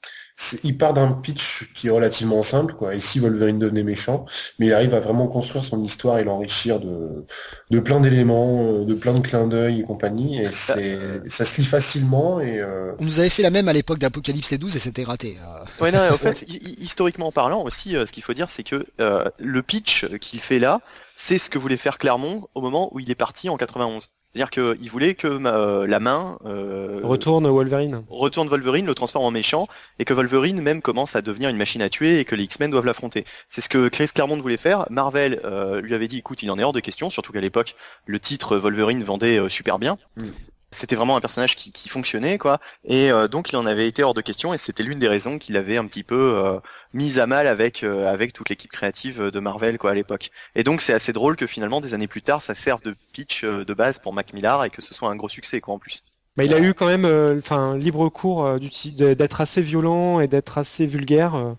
[0.63, 2.95] Il part d'un pitch qui est relativement simple, quoi.
[2.95, 4.25] Ici, Wolverine devenait méchant,
[4.57, 7.25] mais il arrive à vraiment construire son histoire et l'enrichir de,
[7.71, 10.39] de plein d'éléments, euh, de plein de clins d'œil et compagnie.
[10.41, 13.73] Et c'est, ça se lit facilement et euh, on nous avait fait la même à
[13.73, 15.37] l'époque d'Apocalypse et 12 et c'était raté.
[15.43, 15.83] euh.
[15.83, 18.63] Ouais, non, en fait, hi- hi- historiquement parlant aussi, euh, ce qu'il faut dire, c'est
[18.63, 20.79] que euh, le pitch qu'il fait là,
[21.17, 24.09] c'est ce que voulait faire Clermont au moment où il est parti en 91.
[24.39, 28.03] C'est-à-dire qu'il voulait que euh, la main euh, Retourne Wolverine.
[28.09, 29.67] retourne Wolverine, le transforme en méchant,
[29.99, 32.71] et que Wolverine même commence à devenir une machine à tuer et que les X-Men
[32.71, 33.25] doivent l'affronter.
[33.49, 34.85] C'est ce que Chris Claremont voulait faire.
[34.89, 37.75] Marvel euh, lui avait dit, écoute, il en est hors de question, surtout qu'à l'époque,
[38.05, 39.97] le titre Wolverine vendait euh, super bien.
[40.15, 40.27] Mm.
[40.71, 42.59] C'était vraiment un personnage qui, fonctionnait, quoi.
[42.83, 45.39] Et euh, donc, il en avait été hors de question, et c'était l'une des raisons
[45.39, 46.59] qu'il avait un petit peu euh,
[46.93, 50.29] mise à mal avec euh, avec toute l'équipe créative de Marvel, quoi, à l'époque.
[50.55, 53.43] Et donc, c'est assez drôle que finalement, des années plus tard, ça serve de pitch
[53.43, 55.79] euh, de base pour Mac Millar et que ce soit un gros succès, quoi, en
[55.79, 56.03] plus.
[56.39, 58.59] Bah, il a eu quand même, euh, enfin, libre cours euh,
[59.13, 61.35] d'être assez violent et d'être assez vulgaire.
[61.35, 61.53] euh.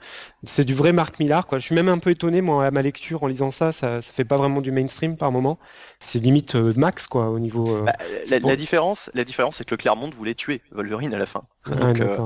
[0.45, 1.59] c'est du vrai Mark Millar, quoi.
[1.59, 4.11] Je suis même un peu étonné, moi, à ma lecture, en lisant ça, ça, ça
[4.11, 5.59] fait pas vraiment du mainstream par moment.
[5.99, 7.69] C'est limite euh, max, quoi, au niveau.
[7.77, 7.93] euh, Bah,
[8.31, 8.49] la, bon.
[8.49, 11.43] la différence, la différence, c'est que le Clermont voulait tuer Wolverine à la fin.
[11.67, 12.17] ouais, Donc, euh,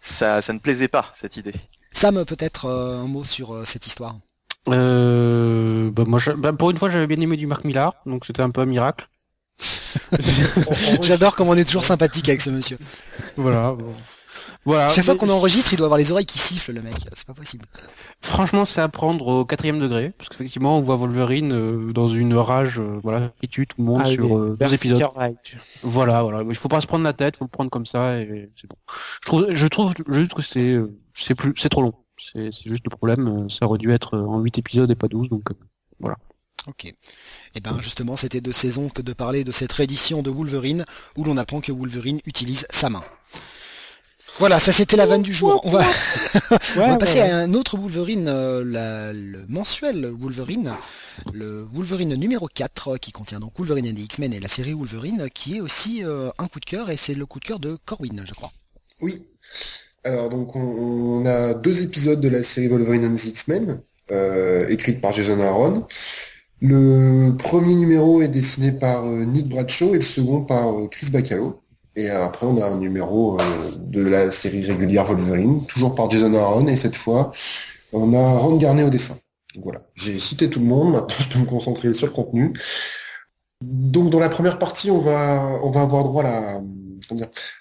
[0.00, 1.54] ça, ça ne plaisait pas cette idée.
[1.92, 4.16] Sam, peut-être euh, un mot sur euh, cette histoire.
[4.68, 8.24] Euh, bah, moi, je- bah, pour une fois, j'avais bien aimé du Marc Millar, donc
[8.24, 9.08] c'était un peu un miracle.
[11.02, 12.78] J'adore comment on est toujours sympathique avec ce monsieur.
[13.36, 13.72] voilà.
[13.72, 13.94] bon.
[14.66, 14.88] Voilà.
[14.88, 16.94] Chaque fois qu'on enregistre, il doit avoir les oreilles qui sifflent, le mec.
[17.14, 17.64] C'est pas possible.
[18.20, 22.34] Franchement, c'est à prendre au quatrième degré, parce qu'effectivement, on voit Wolverine euh, dans une
[22.34, 25.08] rage, euh, voilà, qui tue tout le monde Ah, sur euh, deux épisodes.
[25.84, 26.42] Voilà, voilà.
[26.48, 28.76] Il faut pas se prendre la tête, faut le prendre comme ça et c'est bon.
[29.22, 31.94] Je trouve, je trouve juste que c'est, euh, c'est plus, c'est trop long.
[32.18, 33.48] C'est, juste le problème.
[33.48, 35.54] Ça aurait dû être en 8 épisodes et pas 12, donc euh,
[36.66, 36.92] Ok.
[37.56, 40.84] Et ben justement, c'était de saison que de parler de cette réédition de Wolverine
[41.16, 43.02] où l'on apprend que Wolverine utilise sa main.
[44.38, 45.62] Voilà, ça c'était la vanne du jour.
[45.64, 45.82] On va,
[46.76, 50.74] on va Ouais, passer ouais, à un autre Wolverine, euh, la- le mensuel Wolverine,
[51.32, 54.74] le Wolverine numéro 4, euh, qui contient donc Wolverine et the X-Men et la série
[54.74, 57.58] Wolverine, qui est aussi euh, un coup de cœur, et c'est le coup de cœur
[57.58, 58.52] de Corwin, je crois.
[59.00, 59.24] Oui.
[60.04, 63.80] Alors donc on, on a deux épisodes de la série Wolverine and the X-Men,
[64.10, 65.86] euh, écrite par Jason Aaron.
[66.60, 71.10] Le premier numéro est dessiné par euh, Nick Bradshaw et le second par euh, Chris
[71.10, 71.60] Bacalo.
[71.96, 76.32] Et après on a un numéro euh, de la série régulière Wolverine, toujours par Jason
[76.34, 77.30] Aaron, et cette fois
[77.92, 79.16] on a Ron Garnet au dessin.
[79.62, 82.52] Voilà, j'ai cité tout le monde, maintenant je peux me concentrer sur le contenu.
[83.62, 86.60] Donc dans la première partie, on va on va avoir droit à la,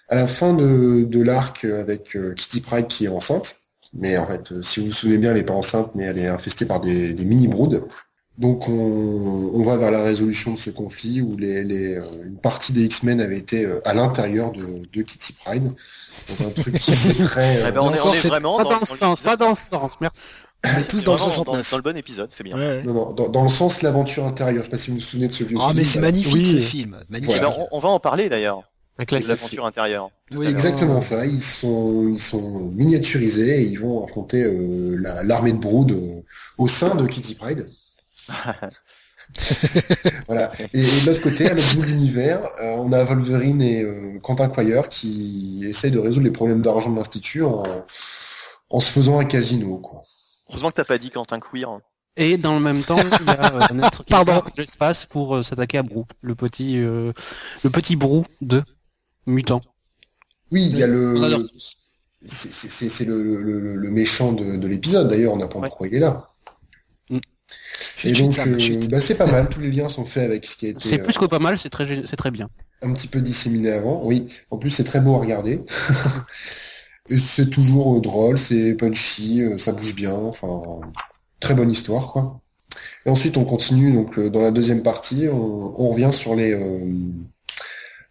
[0.09, 3.57] à la fin de, l'arc avec euh, Kitty Pryde qui est enceinte.
[3.93, 6.19] Mais en fait, euh, si vous vous souvenez bien, elle n'est pas enceinte, mais elle
[6.19, 7.87] est infestée par des, des mini-broods.
[8.37, 8.71] Donc on,
[9.53, 12.83] on va vers la résolution de ce conflit où les, les, euh, une partie des
[12.83, 15.71] X-Men avait été euh, à l'intérieur de, de Kitty Pryde,
[16.27, 17.57] dans un truc qui faisait très...
[17.63, 19.37] euh, Eh ben, on, est, on est vraiment pas dans, dans ce dans sens, pas
[19.37, 19.93] dans ce sens.
[20.01, 20.19] Merci.
[20.65, 21.71] Est tous dans le vraiment 69.
[21.71, 22.57] dans le bon épisode, c'est bien.
[22.57, 22.83] Ouais, ouais.
[22.83, 24.59] non, non, dans, dans le sens l'aventure intérieure.
[24.59, 25.93] Je sais pas si vous vous souvenez de ce vieux Ah mais film.
[25.93, 26.45] c'est magnifique Oui.
[26.45, 27.35] ce film, magnifique.
[27.37, 28.63] Eh ben, on, on va en parler d'ailleurs.
[29.11, 30.09] L'aventure intérieure.
[30.33, 31.25] Oui, Exactement ça.
[31.25, 36.21] Ils sont, ils sont miniaturisés et ils vont affronter euh, la- l'armée de Brood euh,
[36.57, 37.67] au sein de Kitty Pride.
[40.27, 40.51] voilà.
[40.73, 43.83] Et, et de l'autre côté, à l'autre bout de l'univers, euh, on a Wolverine et
[43.83, 47.63] euh, Quentin Quire qui essayent de résoudre les problèmes d'argent de l'Institut en,
[48.69, 49.77] en se faisant un casino.
[49.77, 50.01] Quoi.
[50.49, 51.67] Heureusement que t'as pas dit Quentin Queer.
[52.17, 54.41] Et dans le même temps, il y a euh, un être qui Pardon.
[54.55, 57.11] de l'espace pour euh, s'attaquer à Brou, le petit, euh,
[57.63, 58.63] le petit Brou de
[59.25, 59.61] mutant.
[60.51, 61.75] Oui, il y a le, On adore tous.
[62.25, 65.09] c'est- le, le- le méchant de, de l'épisode.
[65.09, 65.67] D'ailleurs, on apprend Ouais.
[65.67, 66.29] pourquoi il est là.
[68.03, 69.49] Et Chut, donc, euh, bah, c'est pas mal.
[69.49, 70.79] Tous les liens sont faits avec ce qui a été.
[70.89, 72.49] C'est euh, plus que pas mal, c'est très, gé- c'est très bien.
[72.81, 74.05] un petit peu disséminé avant.
[74.05, 75.61] Oui, en plus c'est très beau à regarder.
[77.07, 80.47] C'est toujours euh, drôle, c'est punchy, euh, ça bouge bien, enfin
[81.39, 82.41] très bonne histoire quoi.
[83.05, 86.53] Et ensuite on continue donc euh, dans la deuxième partie, on, on revient sur les
[86.53, 86.79] euh,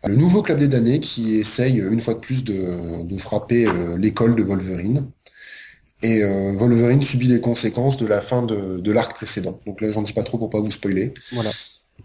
[0.06, 3.66] le nouveau club des damnés qui essaye euh, une fois de plus de, de frapper
[3.66, 5.06] euh, l'école de Wolverine.
[6.04, 9.58] Et euh, Wolverine subit les conséquences de la fin de, de l'arc précédent.
[9.66, 11.14] Donc là j'en dis pas trop pour pas vous spoiler.
[11.32, 11.50] Voilà.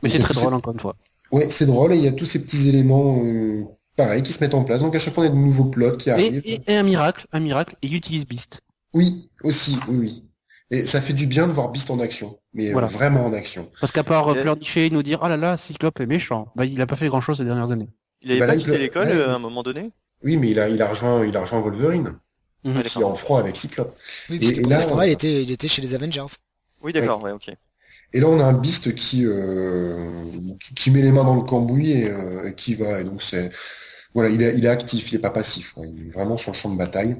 [0.01, 0.95] Mais c'est très drôle encore une fois.
[1.31, 3.63] Ouais, c'est drôle et il y a tous ces petits éléments euh,
[3.95, 4.81] pareils qui se mettent en place.
[4.81, 6.41] Donc à chaque fois, il y a de nouveaux plots qui Et, arrivent.
[6.45, 8.61] et- et un miracle, un miracle, il utilise Beast.
[8.93, 10.23] Oui, aussi, oui, oui.
[10.71, 12.87] Et ça fait du bien de voir Beast en action, mais euh, Voilà.
[12.87, 13.69] vraiment en action.
[13.81, 16.47] Parce qu'à part euh, Et- pleurnicher et nous dire, oh là là, Cyclope est méchant,
[16.55, 17.89] bah il a pas fait grand chose ces dernières années.
[18.21, 19.91] Il avait Bah pas là, quitté l'école ouais, euh, à un moment donné?
[20.23, 22.13] Oui, mais il a, il a rejoint, il a rejoint Wolverine,
[22.63, 22.81] Mhm.
[22.81, 23.95] Qui est en froid avec Cyclope.
[24.29, 26.25] Oui, Et- là, l'instant, on- il était, il était chez les Avengers.
[26.83, 27.49] Oui, d'accord, ouais, ok.
[28.13, 30.25] Et là, on a un Beast qui, euh,
[30.59, 32.99] qui, qui met les mains dans le cambouis et, euh, et qui va.
[33.01, 33.51] Et donc c'est,
[34.13, 35.73] voilà, il est, il est actif, il est pas passif.
[35.77, 37.15] Il est vraiment sur le champ de bataille.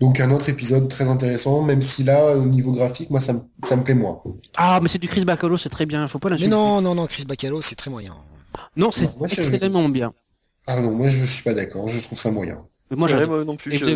[0.00, 3.40] Donc un autre épisode très intéressant, même si là, au niveau graphique, moi, ça me,
[3.64, 4.20] ça me plaît moins.
[4.56, 6.50] Ah, mais c'est du Chris Bacalo, c'est très bien, faut pas Mais l'insulter.
[6.50, 8.14] non, non, non, Chris Bacalo, c'est très moyen.
[8.76, 10.12] Non, c'est Moi, je- extrêmement bien.
[10.66, 12.66] Ah non, moi je suis pas d'accord, je trouve ça moyen.
[12.94, 13.74] Mais moi, Ouais, moi non plus.
[13.74, 13.86] Et je-.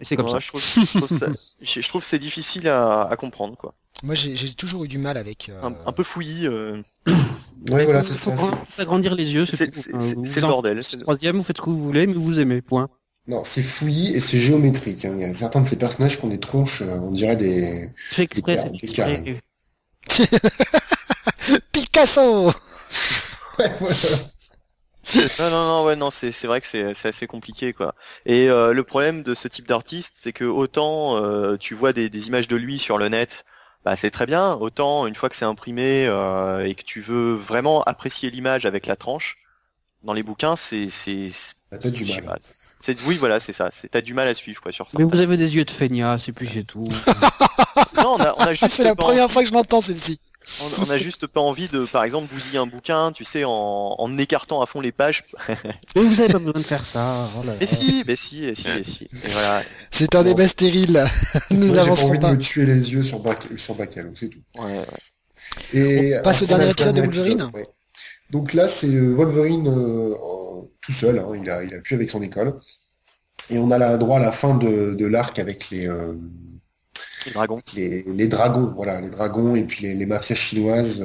[0.00, 0.38] Et c'est comme Ouais, ça.
[0.40, 1.26] Je trouve, je trouve ça-
[1.62, 3.74] je- je trouve que c'est difficile à, à comprendre, quoi.
[4.02, 5.48] Moi, j'ai j'ai toujours eu du mal avec.
[5.50, 6.46] euh, Un, un peu fouillis.
[6.46, 6.80] euh,
[7.70, 8.34] Ouais, voilà, c'est ça.
[8.64, 9.98] c'est- agrandir les yeux, C'est c'est c'est- tout.
[10.00, 10.82] C'est- vous c'est le bordel.
[10.82, 12.88] c'est- Troisième, vous faites ce que vous voulez, mais vous aimez, point.
[13.26, 15.04] Non, c'est fouillis et c'est géométrique.
[15.04, 15.12] hein.
[15.16, 17.90] Il y a certains de ces personnages qui ont des tronches, euh, on dirait des...
[17.94, 19.40] Fait exprès, Des.
[21.72, 22.46] Picasso
[23.58, 23.96] Ouais, voilà.
[25.38, 27.94] Non, non, non, ouais, non, c'est c'est vrai que c'est c'est assez compliqué, quoi.
[28.26, 32.08] Et euh, le problème de ce type d'artiste, c'est que autant euh, tu vois des,
[32.08, 33.44] des images de lui sur le net,
[33.84, 34.54] bah c'est très bien.
[34.54, 38.86] Autant une fois que c'est imprimé euh, et que tu veux vraiment apprécier l'image avec
[38.86, 39.36] la tranche,
[40.02, 41.30] dans les bouquins, c'est c'est
[41.70, 42.24] t'as du mal.
[42.24, 42.38] pas.
[43.06, 43.70] Oui, voilà, c'est ça.
[43.70, 44.96] C'est t'as du mal à suivre, quoi, sur ça.
[44.98, 46.88] Mais vous avez des yeux de feignasse, et puis c'est tout.
[48.02, 50.18] Non, on a, on a Ah, juste c'est la première fois que je l'entends, celle-ci.
[50.62, 53.50] On, on a juste pas envie de, par exemple, bousiller un bouquin, tu sais, en,
[53.98, 55.24] en écartant à fond les pages.
[55.48, 57.28] mais vous avez pas besoin de faire ça.
[57.38, 57.58] oh là là.
[57.60, 59.08] Mais si, mais si, mais si, mais si.
[59.32, 59.62] Voilà.
[59.90, 61.04] C'est un débat stérile.
[61.50, 64.10] Nous Moi, j'ai pas n'avancerons envie de me tuer les yeux sur, Bac sur Bacalo,
[64.14, 64.40] c'est tout.
[64.58, 64.84] Ouais, ouais.
[65.72, 67.68] Et On passe au dernier épisode de Wolverine épisode, ouais.
[68.30, 70.14] Donc là, c'est euh, Wolverine euh,
[70.80, 72.54] tout seul, hein, il a, il a pu avec son école.
[73.50, 76.14] Et on a la droit à la fin de, de l'arc avec les, euh,
[77.26, 77.60] Les dragons.
[77.74, 81.04] les, les dragons, voilà, les dragons et puis les, les mafias chinoises.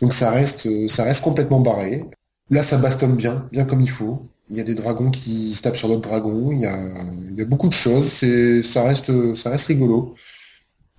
[0.00, 2.04] donc ça reste, ça reste complètement barré.
[2.50, 4.22] Là, ça bastonne bien, bien comme il faut.
[4.50, 6.52] Il y a des dragons qui se tapent sur d'autres dragons.
[6.52, 6.78] Il y a,
[7.30, 8.06] il y a beaucoup de choses.
[8.06, 10.14] C'est, ça reste, ça reste rigolo.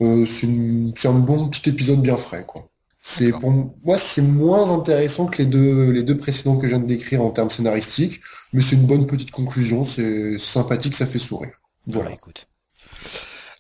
[0.02, 2.66] Euh, c'est, une- c'est un bon petit épisode bien frais, quoi.
[2.98, 3.40] C'est D'accord.
[3.42, 3.52] pour
[3.86, 7.22] moi, c'est moins intéressant que les deux, les deux précédents que je viens de décrire
[7.22, 8.20] en termes scénaristiques,
[8.52, 9.86] mais c'est une bonne petite conclusion.
[9.86, 11.62] C'est sympathique, ça fait sourire.
[11.86, 12.02] Voilà.
[12.10, 12.48] Voilà, écoute.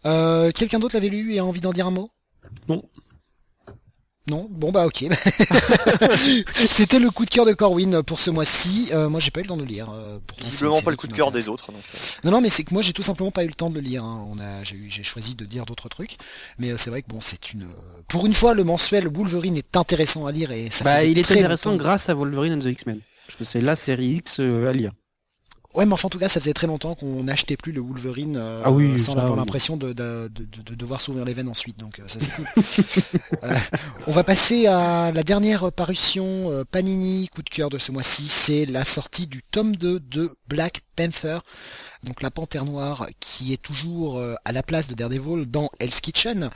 [0.05, 2.09] Euh, Quelqu'un d'autre l'avait lu et a envie d'en dire un mot?
[2.67, 2.83] Non.
[4.27, 4.47] Non?
[4.49, 5.05] Bon bah ok.
[6.69, 8.89] C'était le coup de cœur de Corwin pour ce mois-ci.
[8.91, 9.87] Euh, moi j'ai pas eu le temps de le lire.
[9.93, 11.71] euh, Visiblement pas le coup de cœur des autres.
[11.71, 11.97] Donc, euh.
[12.23, 13.81] Non non mais c'est que moi j'ai tout simplement pas eu le temps de le
[13.81, 14.03] lire.
[14.03, 14.25] hein.
[14.31, 16.17] On a j'ai eu j'ai choisi de dire d'autres trucs.
[16.57, 17.67] Mais euh, c'est vrai que bon c'est une
[18.07, 21.21] pour une fois le mensuel Wolverine est intéressant à lire et ça Bah, il est
[21.23, 22.99] très intéressant longtemps- grâce à Wolverine and the X-Men.
[23.27, 24.91] Parce que c'est la série X à lire.
[25.75, 28.37] Ouais, mais enfin, en tout cas, ça faisait très longtemps qu'on n'achetait plus le Wolverine
[28.37, 29.37] euh, Ah oui, sans avoir oui.
[29.39, 31.77] l'impression de, de, de- de devoir s'ouvrir les veines ensuite.
[31.77, 32.45] Donc, euh, ça c'est cool.
[33.43, 33.53] Euh,
[34.07, 38.27] on va passer à la dernière parution euh, Panini, coup de cœur de ce mois-ci.
[38.29, 41.39] C'est la sortie du tome 2 de Black Panther.
[42.03, 46.49] Donc la panthère noire qui est toujours à la place de Daredevil dans Hell's Kitchen.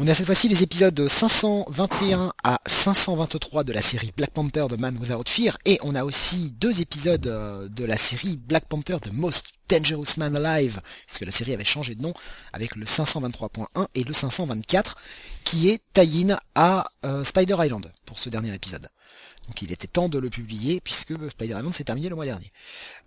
[0.00, 4.74] On a cette fois-ci les épisodes 521 à 523 de la série Black Panther de
[4.74, 8.96] Man Without Fear et on a aussi deux épisodes euh, de la série Black Panther
[9.00, 12.12] The Most Dangerous Man Alive puisque la série avait changé de nom
[12.52, 14.96] avec le 523.1 et le 524
[15.44, 18.88] qui est tie-in à euh, Spider Island pour ce dernier épisode.
[19.46, 22.50] Donc il était temps de le publier puisque Spider-Man s'est terminé le mois dernier.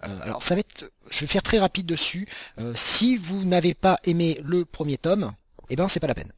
[0.06, 2.30] Euh, alors ça va être, je vais faire très rapide dessus.
[2.76, 5.34] Si vous n'avez pas aimé le premier tome,
[5.70, 6.32] eh ben c'est pas la peine.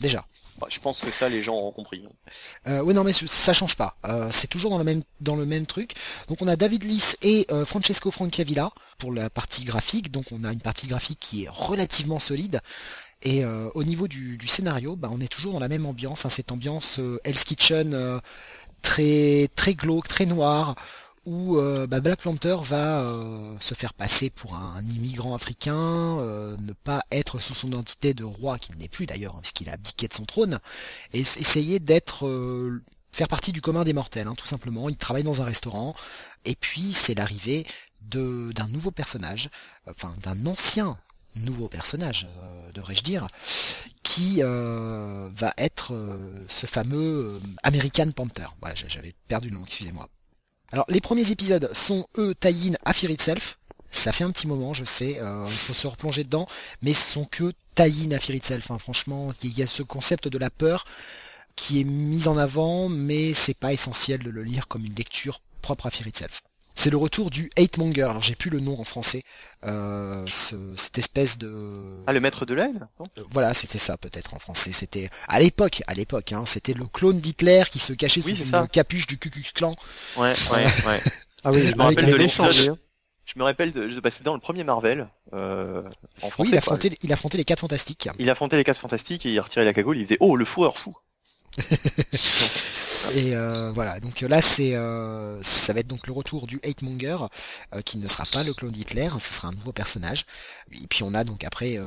[0.00, 0.24] Déjà.
[0.60, 2.04] Bah, je pense que ça, les gens ont compris.
[2.66, 3.96] Euh, oui, non, mais ça change pas.
[4.06, 5.94] Euh, c'est toujours dans le même dans le même truc.
[6.28, 10.10] Donc on a David Lys et euh, Francesco Francavilla pour la partie graphique.
[10.10, 12.60] Donc on a une partie graphique qui est relativement solide.
[13.22, 16.30] Et au niveau du, du scénario, bah, on est toujours dans la même ambiance, hein,
[16.30, 18.18] cette ambiance Hell's Kitchen
[18.80, 20.74] très très glauque, très noire,
[21.26, 26.56] où euh, bah, Black Panther va euh, se faire passer pour un, immigrant africain, euh,
[26.58, 29.74] ne pas être sous son identité de roi, qu'il n'est plus d'ailleurs, hein, puisqu'il a
[29.74, 30.58] abdiqué de son trône,
[31.12, 34.88] et essayer d'être euh, faire partie du commun des mortels, hein, tout simplement.
[34.88, 35.94] Il travaille dans un restaurant,
[36.44, 37.66] et puis c'est l'arrivée
[38.02, 39.50] de d'un nouveau personnage,
[39.88, 40.98] enfin d'un ancien
[41.36, 42.26] nouveau personnage,
[42.74, 43.26] devrais-je dire,
[44.02, 45.92] qui va être
[46.48, 48.46] ce fameux American Panther.
[48.60, 50.08] Voilà, j'a- j'avais perdu le nom, excusez-moi.
[50.72, 53.58] Alors, les premiers épisodes sont, eux, tie-in à Fear Itself.
[53.90, 56.46] Ça fait un petit moment, je sais, euh, il faut se replonger dedans,
[56.80, 58.70] mais ce sont que tie-in à Fear Itself.
[58.70, 58.78] hein.
[58.78, 60.84] Franchement, il y a ce concept de la peur
[61.56, 65.40] qui est mis en avant, mais c'est pas essentiel de le lire comme une lecture
[65.60, 66.40] propre à Fear Itself.
[66.82, 68.04] C'est le retour du Hate Monger.
[68.04, 69.22] Alors j'ai plus le nom en français.
[69.66, 73.04] Euh, ce- cette espèce de Ah, le maître de la haine non?
[73.18, 74.72] Euh, voilà, c'était ça peut-être en français.
[74.72, 78.44] C'était à l'époque, à l'époque, hein, c'était le clone d'Hitler qui se cachait Oui, sous
[78.44, 78.66] une ça.
[78.66, 79.74] capuche du Ku Klux Klan.
[80.16, 81.00] Ouais, ouais, ouais.
[81.44, 82.76] Ah oui, Je me rappelle de hein.
[83.26, 85.82] Je me rappelle de, de passer dans le premier Marvel, euh,
[86.22, 86.48] en Oui, français.
[86.48, 86.58] il quoi.
[86.58, 88.08] affrontait, il affrontait les quatre fantastiques.
[88.18, 90.78] Il affrontait les 4 fantastiques et il retirait la cagoule, il faisait Oh le fourreur
[90.78, 90.96] fou
[93.16, 96.60] Et euh, voilà, donc euh, là c'est, euh, ça va être donc le retour du
[96.64, 97.16] Hate Monger,
[97.74, 100.26] euh, qui ne sera pas le clone d'Hitler, ce sera un nouveau personnage.
[100.72, 101.84] Et puis on a donc après euh,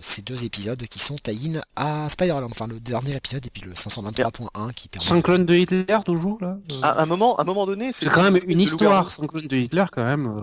[0.00, 3.72] ces deux épisodes qui sont tie-in à Spider-Man, enfin le dernier épisode et puis le
[3.72, 5.08] 523.1 qui permet.
[5.08, 8.06] Sans clone de Hitler toujours là euh, À un moment, à un moment donné, C'est
[8.06, 10.36] quand même une histoire sans clone de Hitler quand même.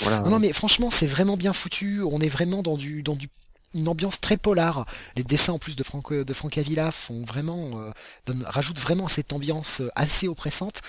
[0.00, 0.20] Voilà.
[0.20, 2.02] Non, non, mais franchement, c'est vraiment bien foutu.
[2.02, 3.28] On est vraiment dans du, dans du,
[3.74, 4.86] une ambiance très polar.
[5.16, 7.90] Les dessins en plus de Franco, de font vraiment, euh,
[8.26, 10.80] donnent- rajoutent vraiment cette ambiance euh, assez oppressante.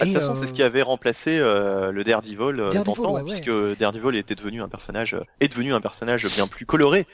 [0.00, 3.12] Ah, De toute façon, euh, c'est ce qui avait remplacé euh, le Daredevil, euh, d'antan,
[3.12, 3.40] ouais, ouais.
[3.40, 7.06] puisque Daredevil était devenu un personnage, euh, est devenu un personnage bien plus coloré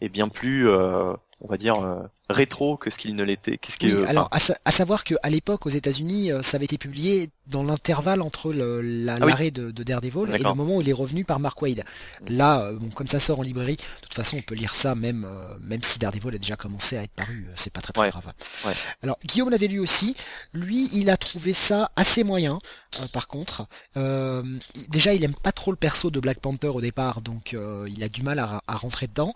[0.00, 2.00] et bien plus, euh, on va dire, euh,
[2.30, 3.56] rétro que ce qu'il ne l'était.
[3.58, 6.66] Qu'est-ce Oui, euh, alors à, sa- à savoir qu'à l'époque aux États-Unis, euh, ça avait
[6.66, 9.30] été publié dans l'intervalle entre la- Ah oui.
[9.30, 11.84] l'arrêt de, de Daredevil et le moment où il est revenu par Mark Wade.
[12.28, 14.94] Là, euh, bon, comme ça sort en librairie, de toute façon, on peut lire ça
[14.94, 17.46] même euh, même si Daredevil a déjà commencé à être paru.
[17.56, 18.10] C'est pas très très Ouais.
[18.10, 18.26] grave.
[18.66, 18.72] Ouais.
[19.02, 20.14] Alors Guillaume l'avait lu aussi.
[20.52, 22.58] Lui, il a trouvé ça assez moyen.
[23.00, 23.66] euh, par contre,
[23.96, 24.42] Euh,
[24.88, 27.56] déjà, il aime pas trop le perso de Black Panther au départ, donc
[27.86, 29.32] il a du mal à, à rentrer dedans.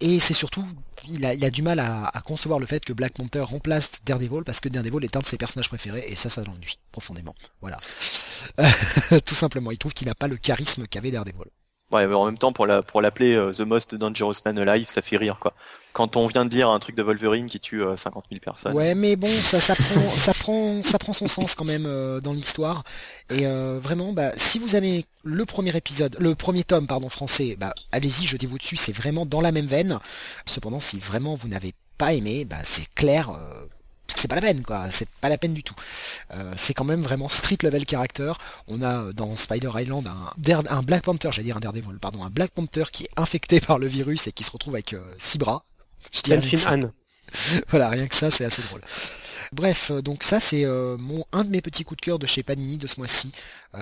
[0.00, 0.64] Et c'est surtout,
[1.08, 3.92] il a, il a du mal à, à concevoir le fait que Black Panther remplace
[4.04, 7.34] Daredevil parce que Daredevil est un de ses personnages préférés et ça, ça l'ennuie profondément.
[7.60, 7.78] Voilà.
[9.24, 11.50] Tout simplement, il trouve qu'il n'a pas le charisme qu'avait Daredevil.
[11.92, 14.88] Ouais, mais en même temps, pour la pour l'appeler euh, The Most Dangerous Man Alive,
[14.88, 15.54] ça fait rire quoi.
[15.96, 18.74] Quand on vient de lire un truc de Wolverine qui tue euh, 50 000 personnes.
[18.74, 22.20] Ouais, mais bon, ça, ça prend, ça prend, ça prend son sens quand même euh,
[22.20, 22.84] dans l'histoire.
[23.30, 27.56] Et euh, vraiment, bah, si vous avez le premier épisode, le premier tome, pardon, français,
[27.58, 28.76] bah, allez-y, jetez-vous dessus.
[28.76, 29.98] C'est vraiment dans la même veine.
[30.44, 33.30] Cependant, si vraiment vous n'avez pas aimé, bah, c'est clair.
[33.30, 33.66] euh,
[34.14, 35.74] c'est pas la peine quoi, c'est pas la peine du tout.
[36.32, 38.32] Euh, c'est quand même vraiment street level character.
[38.66, 42.30] On a euh, dans Spider Island un, Black Panther, j'allais dire un Daredevil, pardon, un
[42.30, 45.38] Black Panther qui est infecté par le virus et qui se retrouve avec euh, six
[45.38, 45.64] bras.
[46.12, 46.68] Je.
[46.68, 46.92] Anne.
[47.68, 48.80] Voilà, rien que ça, c'est assez drôle.
[49.52, 52.42] Bref, donc ça c'est euh, mon un de mes petits coups de cœur de chez
[52.42, 53.32] Panini de ce mois-ci.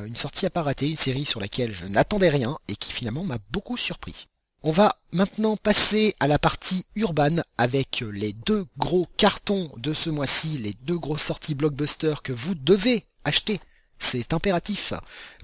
[0.06, 3.22] Une sortie à pas rater, une série sur laquelle je n'attendais rien et qui finalement
[3.22, 4.26] m'a beaucoup surpris.
[4.66, 10.08] On va maintenant passer à la partie urbaine avec les deux gros cartons de ce
[10.08, 13.60] mois-ci, les deux grosses sorties blockbuster que vous devez acheter.
[13.98, 14.94] C'est impératif.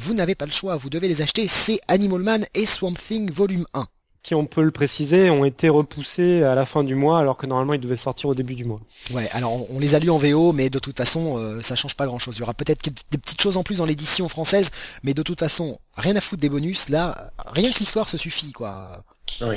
[0.00, 1.48] Vous n'avez pas le choix, vous devez les acheter.
[1.48, 3.84] C'est Animal Man et Swamp Thing volume 1.
[4.22, 7.46] qui, on peut le préciser, ont été repoussés à la fin du mois, alors que
[7.46, 8.80] normalement ils devaient sortir au début du mois.
[9.12, 11.96] Ouais, alors on- les a lus en VO, mais de toute façon, euh, ça change
[11.96, 12.36] pas grand-chose.
[12.36, 14.72] Il y aura peut-être des petites choses en plus dans l'édition française,
[15.04, 16.90] mais de toute façon, rien à foutre des bonus.
[16.90, 19.02] Là, rien que l'histoire se suffit, quoi.
[19.40, 19.56] Oui.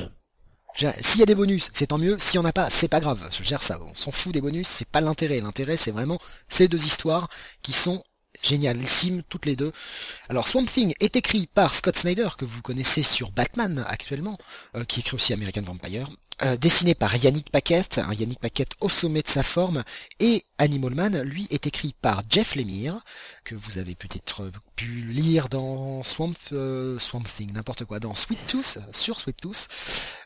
[0.76, 2.17] S'il y a des bonus, c'est tant mieux.
[2.17, 3.30] S'il y en a pas, c'est pas grave.
[3.32, 3.80] Je gère ça.
[3.86, 5.39] On s'en fout des bonus, c'est pas l'intérêt.
[5.39, 6.19] L'intérêt, c'est vraiment
[6.49, 7.30] ces deux histoires
[7.61, 8.01] qui sont
[8.41, 9.71] génialissimes toutes les deux.
[10.30, 14.38] Alors Swamp Thing est écrit par Scott Snyder que vous connaissez sur Batman actuellement,
[14.76, 16.09] euh, qui écrit aussi American Vampire,
[16.43, 19.84] euh, dessiné par Yannick Paquette, un Yannick Paquette au sommet de sa forme,
[20.19, 22.99] et Animal Man, lui, est écrit par Jeff Lemire,
[23.44, 28.39] que vous avez peut-être pu lire dans Swamp, euh, Swamp Thing, n'importe quoi, dans Sweet
[28.48, 29.68] Tooth, sur Sweet Tooth,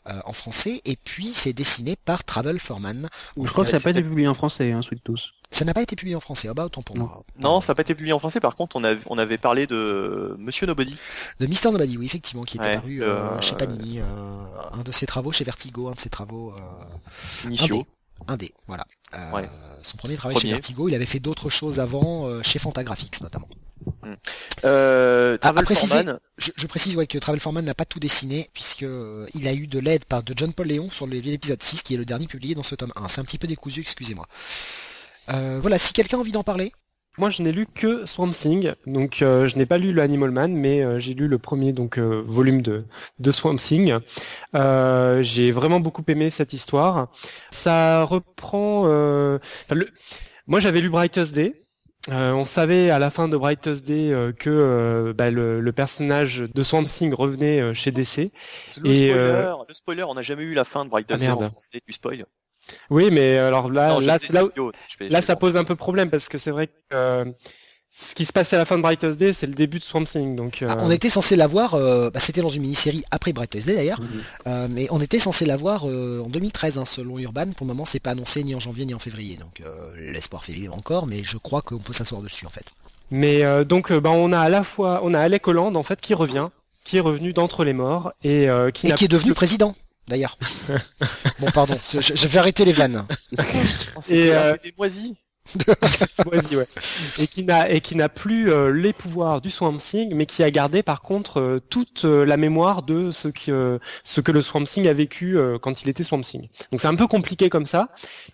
[0.08, 3.08] euh, en français, et puis c'est dessiné par Travel Foreman.
[3.36, 5.20] Je crois que ça n'a pas été publié en français, hein, Sweet Tooth.
[5.50, 7.24] Ça n'a pas été publié en français, ah bah autant pour moi.
[7.38, 9.66] Non, ça n'a pas été publié en français, par contre on, a, on avait parlé
[9.66, 10.96] de Monsieur Nobody.
[11.40, 14.04] De Mister Nobody, oui, effectivement, qui est Ouais, apparu euh, euh, chez Panini, euh,
[14.72, 16.52] un de ses travaux chez Vertigo, un de ses travaux...
[16.52, 17.86] euh, Initio.
[18.26, 18.84] Un dé, voilà.
[19.14, 19.48] Euh, Ouais.
[19.82, 20.50] Son premier travail chez.
[20.50, 23.48] Vertigo, il avait fait d'autres choses avant, euh, chez Fantagraphics notamment.
[24.64, 26.02] Euh, Ah, à préciser,
[26.36, 28.84] Je, je précise ouais, que Travel Foreman n'a pas tout dessiné, puisque
[29.34, 31.96] il a eu de l'aide par de John Paul Léon sur l'épisode 6, qui est
[31.96, 33.08] le dernier publié dans ce tome 1.
[33.08, 34.26] C'est un petit peu décousu, excusez-moi.
[35.28, 36.72] Voilà, si quelqu'un a envie d'en parler,
[37.18, 40.30] Moi, je n'ai lu que Swamp Thing, donc euh, je n'ai pas lu le Animal
[40.30, 42.84] Man, mais euh, j'ai lu le premier donc euh, volume de,
[43.18, 43.96] de Swamp Thing.
[44.54, 47.08] Euh, j'ai vraiment beaucoup aimé cette histoire.
[47.50, 48.84] Ça reprend.
[48.86, 49.38] euh,
[49.70, 49.88] le-
[50.46, 51.54] Moi, j'avais lu Brightest Day.
[52.08, 55.72] Euh, on savait à la fin de Brightest Day euh, que euh, bah, le, le
[55.72, 58.30] personnage de Swamp Thing revenait chez DC.
[58.80, 61.32] le et, spoiler, le spoiler, on n'a jamais eu la fin de Brightest Ah, Day
[61.32, 61.52] en merde.
[61.52, 62.24] français, du spoil.
[62.90, 65.08] Oui, mais alors là, Non, je là, sais, c'est là, c'est où- idiot, je vais-
[65.10, 67.24] là, je ça pose un peu problème parce que c'est vrai que euh,
[67.90, 70.04] ce qui se passait à la fin de Brightest Day, c'est le début de Swamp
[70.04, 70.36] Thing.
[70.36, 73.66] Donc, ah, euh, on était censé l'avoir, euh, bah, c'était dans une mini-série après Brightest
[73.66, 74.08] Day d'ailleurs, Mhm.
[74.46, 77.46] euh, mais on était censé l'avoir euh, en 2013 hein, selon Urban.
[77.56, 80.44] Pour le moment, c'est pas annoncé ni en janvier ni en février, donc euh, l'espoir
[80.44, 82.66] fait vivre encore, mais je crois qu'on peut s'asseoir dessus en fait.
[83.10, 85.82] Mais euh, donc, euh, bah, on a à la fois, on a Alec Holland en
[85.82, 86.48] fait qui revient,
[86.84, 89.34] qui est revenu d'entre les morts et euh, qui Et n'a qui est devenu plus-
[89.36, 89.74] président,
[90.08, 90.38] d'ailleurs.
[91.40, 93.04] bon, pardon, je, je vais arrêter les vannes.
[94.08, 95.14] Et, un euh, peu des moisis.
[96.30, 96.64] Vas-y, ouais.
[97.18, 100.42] et qui n'a et qui n'a plus euh, les pouvoirs du Swamp Thing, mais qui
[100.42, 104.30] a gardé par contre euh, toute euh, la mémoire de ce que euh, ce que
[104.30, 106.48] le Swamp Thing a vécu euh, quand il était Swamp Thing.
[106.70, 107.88] Donc c'est un peu compliqué comme ça,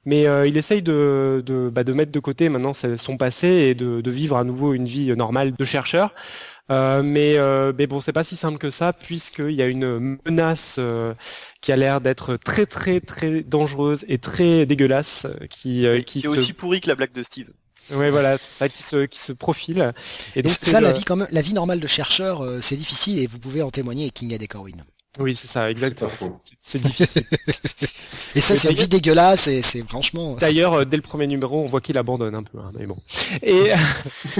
[0.04, 3.74] mais euh, il essaye de de, bah, de mettre de côté maintenant son passé et
[3.74, 6.12] de, de vivre à nouveau une vie normale de chercheur.
[6.70, 10.18] Euh, mais, euh, mais bon, c'est pas si simple que ça, puisqu'il y a une
[10.24, 11.12] menace euh,
[11.60, 16.20] qui a l'air d'être très très très dangereuse et très dégueulasse, euh, qui, euh, qui
[16.20, 17.50] Qui est se aussi pourri que la blague de Steve.
[17.90, 19.92] Ouais, voilà, c'est ça qui se, qui se profile.
[20.36, 22.76] Et donc, c'est ça, la vie quand même, la vie normale de chercheur, euh, c'est
[22.76, 24.84] difficile et vous pouvez en témoigner avec King et Corwin.
[25.18, 26.10] Oui, c'est ça, exactement.
[26.60, 27.24] C'est difficile.
[28.36, 30.34] Et ça, c'est une vie dégueulasse et c'est franchement.
[30.34, 32.96] D'ailleurs, euh, dès le premier numéro, on voit qu'il abandonne un peu, hein, mais bon.
[33.44, 33.68] Et,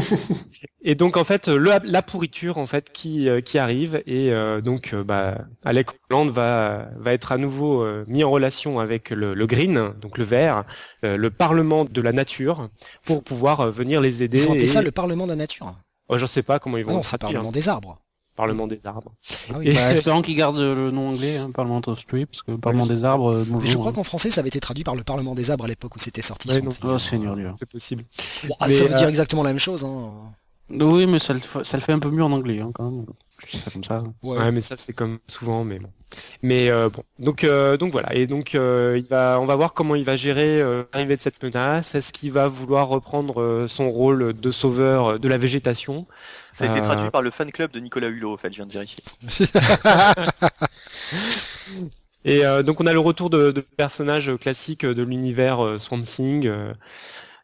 [0.82, 4.60] et donc, en fait, le, la pourriture, en fait, qui, euh, qui arrive, et euh,
[4.60, 9.10] donc, euh, bah, Alec Holland va, va être à nouveau euh, mis en relation avec
[9.10, 10.64] le, le Green, donc le vert,
[11.04, 12.68] euh, le Parlement de la nature,
[13.04, 14.38] pour pouvoir euh, venir les aider.
[14.38, 15.72] Ils ont appelé et- ça le Parlement de la nature.
[16.08, 18.00] Oh, je sais pas comment ils Ah vont non, le c'est le Parlement des arbres.
[18.36, 19.12] Parlement des arbres.
[19.50, 19.68] Ah oui.
[19.68, 23.04] Et- Bah, qu'ils gardent le nom anglais, hein, Parlement of Street, parce que Parlement des
[23.04, 23.62] arbres, euh, bonjour.
[23.62, 23.92] Mais je crois hein.
[23.92, 26.22] qu'en français, ça avait été traduit par le Parlement des arbres à l'époque où c'était
[26.22, 26.48] sorti.
[26.48, 26.62] Ouais.
[26.84, 27.50] Oh, Seigneur Dieu.
[27.58, 28.04] C'est possible.
[28.48, 29.84] Bon, ah, Mais, ça veut dire euh, exactement la même chose.
[29.84, 30.10] Hein.
[30.70, 32.90] Oui, mais ça le, fa- ça le fait un peu mieux en anglais, hein, quand
[32.90, 33.04] même.
[33.52, 34.02] Ça comme ça.
[34.22, 34.38] Ouais.
[34.38, 35.90] Ouais, mais ça c'est comme souvent, mais bon.
[36.42, 39.74] Mais euh, bon, donc euh, donc voilà, et donc euh, il va, on va voir
[39.74, 41.94] comment il va gérer euh, l'arrivée de cette menace.
[41.94, 46.06] Est-ce qu'il va vouloir reprendre euh, son rôle de sauveur euh, de la végétation?
[46.52, 48.66] Ça a été traduit par le fan club de Nicolas Hulot, en fait, je viens
[48.66, 49.02] de vérifier.
[52.24, 56.02] Et euh, donc on a le retour de, de personnages classiques de l'univers euh, Swamp
[56.02, 56.72] Thing, euh,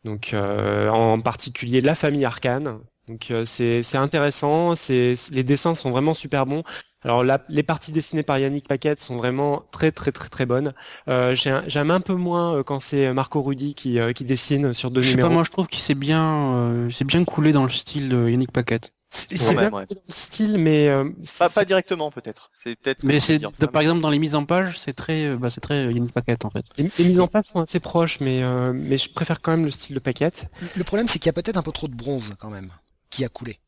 [0.05, 2.79] donc euh, en particulier la famille Arcane.
[3.11, 6.63] Donc euh, c'est c'est intéressant, c'est les dessins sont vraiment super bons.
[7.03, 10.75] Alors là, les parties dessinées par Yannick Paquette sont vraiment très très très très bonnes.
[11.09, 14.91] Euh, J'aime un peu moins euh, quand c'est Marco Rudy qui, euh, qui dessine sur
[14.91, 15.29] deux Je sais numéros.
[15.31, 18.29] pas, moi je trouve qu'il s'est bien, euh, c'est bien coulé dans le style de
[18.29, 18.93] Yannick Paquette.
[19.13, 19.41] C'est
[19.73, 22.49] Ouais, style, mais euh, Pas, pas directement, peut-être.
[22.55, 23.03] C'est peut-être.
[23.03, 23.41] Mais c'est,
[23.73, 26.13] par exemple, dans les mises en page, c'est très, euh, bah, c'est très euh, Yannick
[26.13, 26.65] Paquette, en fait.
[26.77, 29.65] les, les mises en page sont assez proches, mais euh, mais je préfère quand même
[29.65, 30.45] le style de Paquette.
[30.77, 32.71] Le problème, c'est qu'il y a peut-être un peu trop de bronze quand même
[33.11, 33.59] qui a coulé.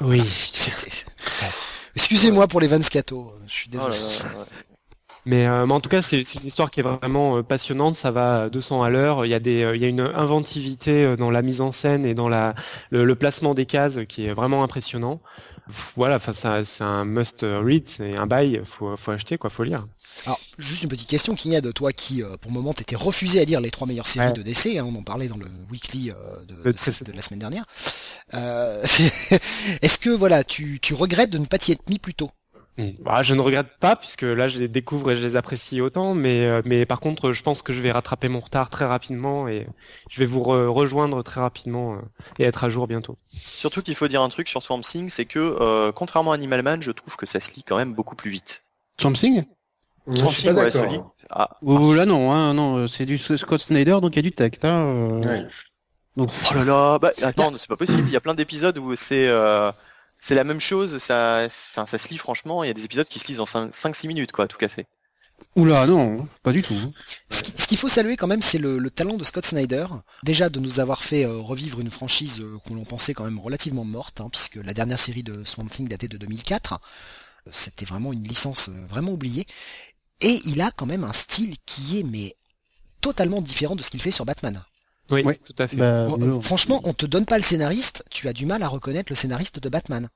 [0.00, 0.22] Oui.
[0.52, 0.90] C'était.
[1.96, 3.34] Excusez-moi pour les Van Scato.
[3.46, 4.18] Je suis Oh là désolé.
[4.18, 4.46] là, ouais.
[5.26, 7.94] Mais, euh, mais en tout cas, c'est une histoire qui est vraiment euh, passionnante.
[7.96, 9.26] Ça va à 200 à l'heure.
[9.26, 12.06] Il y a des, euh, il y a une inventivité dans la mise en scène
[12.06, 12.54] et dans la
[12.90, 15.20] le, le placement des cases qui est vraiment impressionnant.
[15.66, 16.32] Pff, Voilà, enfin,
[16.64, 18.62] c'est un must read, c'est un bail.
[18.64, 19.86] Faut, faut acheter, quoi, faut lire.
[20.26, 23.40] Alors, juste une petite question, Kinga, de toi qui, euh, pour le moment, t'étais refusé
[23.40, 24.32] à lire les trois meilleures séries Ouais.
[24.34, 26.14] de DC, hein, on en parlait dans le weekly euh,
[26.46, 27.08] de, Le de cette- 13.
[27.08, 27.64] de la semaine dernière.
[28.34, 28.82] Euh,
[29.82, 32.30] Est-ce que, voilà, tu, tu regrettes de ne pas t'y être mis plus tôt?
[32.76, 32.90] Mm.
[33.00, 36.14] Bah, je ne regrette pas puisque là, je les découvre et je les apprécie autant.
[36.14, 39.48] Mais, euh, mais par contre, je pense que je vais rattraper mon retard très rapidement
[39.48, 39.66] et
[40.10, 41.98] je vais vous re- rejoindre très rapidement euh,
[42.38, 43.16] et être à jour bientôt.
[43.36, 46.62] Surtout qu'il faut dire un truc sur Swamp Thing, c'est que, euh, contrairement à Animal
[46.62, 48.62] Man, je trouve que ça se lit quand même beaucoup plus vite.
[49.00, 49.44] Swamp Thing?
[50.06, 50.90] Je suis Franching, pas ouais, d'accord.
[50.90, 54.22] celui- Ah, Oh, là non, hein, non, c'est du Scott Snyder, donc il y a
[54.22, 54.64] du texte.
[54.64, 55.46] Hein, euh, Ouais.
[56.16, 58.02] donc, Oh là là, bah attends, c'est pas possible.
[58.06, 59.70] Il y a plein d'épisodes où c'est euh,
[60.18, 60.98] c'est la même chose.
[60.98, 62.64] Ça, enfin, ça se lit franchement.
[62.64, 64.86] Il y a des épisodes qui se lisent en 5-6 minutes, quoi, tout cassé.
[65.56, 66.74] Oula, non, pas du tout.
[66.74, 66.90] hein.
[67.30, 69.86] Ce qui- ce qu'il faut saluer quand même, c'est le, le talent de Scott Snyder.
[70.24, 73.84] Déjà de nous avoir fait euh, revivre une franchise euh, qu'on pensait quand même relativement
[73.84, 76.74] morte, hein, puisque la dernière série de Swamp Thing datait de 2004.
[77.46, 79.46] Euh, C'était vraiment une licence euh, vraiment oubliée.
[80.20, 82.34] Et il a quand même un style qui est mais
[83.00, 84.60] totalement différent de ce qu'il fait sur Batman.
[85.10, 85.76] Oui, tout à fait.
[85.76, 88.62] Bah, Oh, euh, euh, franchement, on te donne pas le scénariste, tu as du mal
[88.62, 90.08] à reconnaître le scénariste de Batman.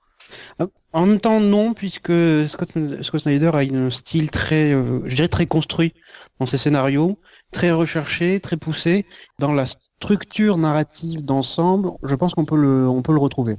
[0.93, 2.13] En même temps, non, puisque
[2.49, 2.71] Scott,
[3.03, 5.93] Scott Snyder a un style très, euh, je dirais très construit
[6.39, 7.19] dans ses scénarios,
[7.53, 9.05] très recherché, très poussé.
[9.39, 13.57] Dans la structure narrative d'ensemble, je pense qu'on peut le, on peut le retrouver.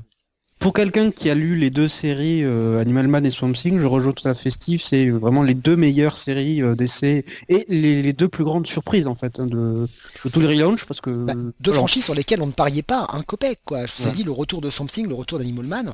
[0.59, 3.85] Pour quelqu'un qui a lu les deux séries euh, Animal Man et Swamp Thing, je
[3.85, 8.01] rejoins tout à fait Steve, c'est vraiment les deux meilleures séries euh, d'essai et les,
[8.01, 9.87] les deux plus grandes surprises en fait hein, de,
[10.23, 13.05] de tout le relaunch parce que Bah, deux franchises sur lesquelles on ne pariait pas
[13.11, 13.85] un copec quoi.
[13.85, 14.11] Je vous ai Ouais.
[14.13, 15.91] dit le retour de Something, le retour d'Animal Man.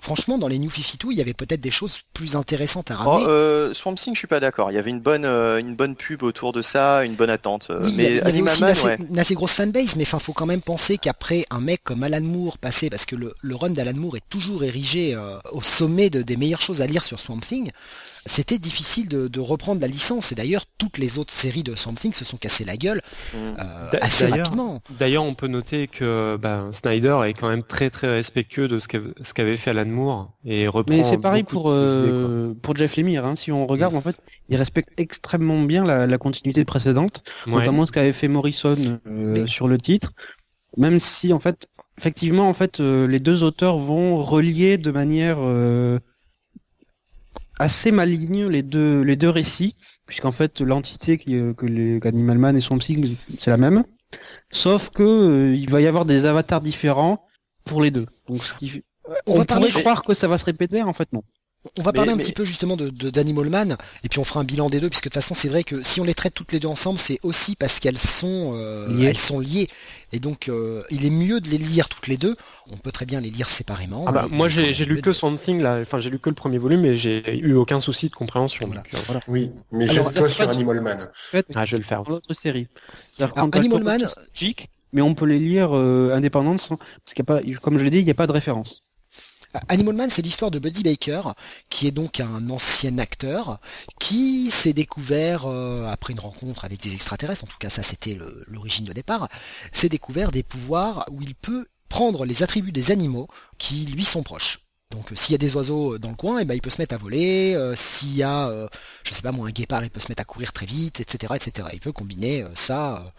[0.00, 3.10] Franchement, dans les New 52, il y avait peut-être des choses plus intéressantes à Oh,
[3.10, 3.26] ramener.
[3.28, 4.70] euh, Swamp Thing, je suis pas d'accord.
[4.70, 7.70] Il y avait une bonne euh, une bonne pub autour de ça, une bonne attente.
[7.82, 8.96] Oui, il y a- mais il y avait Animal aussi une Man, assez, ouais.
[9.10, 12.22] une assez grosse fanbase, mais enfin, faut quand même penser qu'après un mec comme Alan
[12.22, 16.10] Moore passé, parce que le, le run d'Alan Moore est toujours érigé euh, au sommet
[16.10, 17.70] de- des meilleures choses à lire sur Swamp Thing,
[18.26, 20.32] c'était difficile de, de reprendre la licence.
[20.32, 23.00] Et d'ailleurs, toutes les autres séries de Swamp Thing se sont cassées la gueule
[23.34, 23.36] Mm.
[23.58, 24.82] euh, assez d'ailleurs- rapidement.
[24.98, 28.88] D'ailleurs, on peut noter que bah, Snyder est quand même très très respectueux de ce
[29.34, 30.94] qu'avait fait Alan Moore et reprend.
[30.96, 33.24] Mais c'est pareil pour, idées, euh, pour Jeff Lemire.
[33.24, 33.36] Hein.
[33.36, 34.16] Si on regarde, en fait,
[34.48, 37.52] il respecte extrêmement bien la, la continuité précédente, Ouais.
[37.52, 40.12] notamment ce qu'avait fait Morrison euh, Mais- sur le titre.
[40.76, 41.66] Même si, en fait,
[41.98, 45.98] effectivement, en fait, euh, les deux auteurs vont relier de manière euh,
[47.58, 49.76] assez maligne les deux les deux récits,
[50.06, 53.84] puisqu'en fait, l'entité qui, euh, que les qu'Animal Man et Swamp Thing, c'est la même,
[54.50, 57.24] sauf que euh, il va y avoir des avatars différents
[57.64, 58.06] pour les deux.
[58.28, 58.82] Donc, ce qui
[59.26, 61.22] On on, va parler pourrait croire que ça va se répéter, en fait non.
[61.76, 64.18] On va parler Mais- un mais- petit peu justement de, de- d'Animal Man, et puis
[64.18, 66.04] on fera un bilan des deux, puisque de toute façon c'est vrai que si on
[66.04, 69.68] les traite toutes les deux ensemble, c'est aussi parce qu'elles sont, euh, elles sont liées.
[70.12, 72.34] Et donc euh, il est mieux de les lire toutes les deux.
[72.72, 74.04] On peut très bien les lire séparément.
[74.08, 76.34] Ah bah, moi quand j'ai lu que Swamp Thing là, enfin j'ai lu que le
[76.34, 78.66] premier volume et j'ai eu aucun souci de compréhension.
[78.66, 78.82] Voilà.
[78.82, 79.20] donc, euh, voilà.
[79.28, 81.08] Oui, mais jette-toi la- sur Animal Man.
[81.54, 82.02] Ah, je vais le faire.
[82.04, 82.68] dans l'autre série.
[83.20, 84.06] Alors, Animal Man-
[84.92, 87.84] mais on peut les lire euh, indépendants sans, parce qu'il y a pas, comme je
[87.84, 88.80] l'ai dit, il n'y a pas de référence.
[89.68, 91.22] Animal Man, c'est l'histoire de Buddy Baker,
[91.70, 93.60] qui est donc un ancien acteur,
[93.98, 98.18] qui s'est découvert, euh, après une rencontre avec des extraterrestres, en tout cas ça c'était
[98.46, 99.28] l'origine de départ,
[99.72, 103.28] s'est découvert des pouvoirs où il peut prendre les attributs des animaux
[103.58, 104.60] qui lui sont proches.
[104.90, 106.80] Donc euh, s'il y a des oiseaux dans le coin, eh ben, il peut se
[106.80, 108.68] mettre à voler, euh, s'il y a, euh,
[109.04, 111.34] je sais pas moi, un guépard, il peut se mettre à courir très vite, etc.
[111.36, 111.68] etc.
[111.74, 113.10] Il peut combiner euh, ça euh,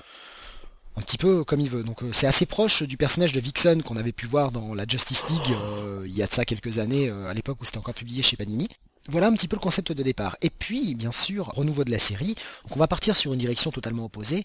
[0.99, 1.83] un petit peu comme il veut.
[1.83, 4.85] Donc euh, c'est assez proche du personnage de Vixen qu'on avait pu voir dans la
[4.85, 7.77] Justice League euh, il y a de ça quelques années, euh, à l'époque où c'était
[7.77, 8.67] encore publié chez Panini.
[9.07, 10.35] Voilà un petit peu le concept de départ.
[10.41, 12.35] Et puis, bien sûr, renouveau de la série.
[12.65, 14.43] Donc on va partir sur une direction totalement opposée.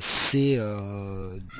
[0.00, 0.56] C'est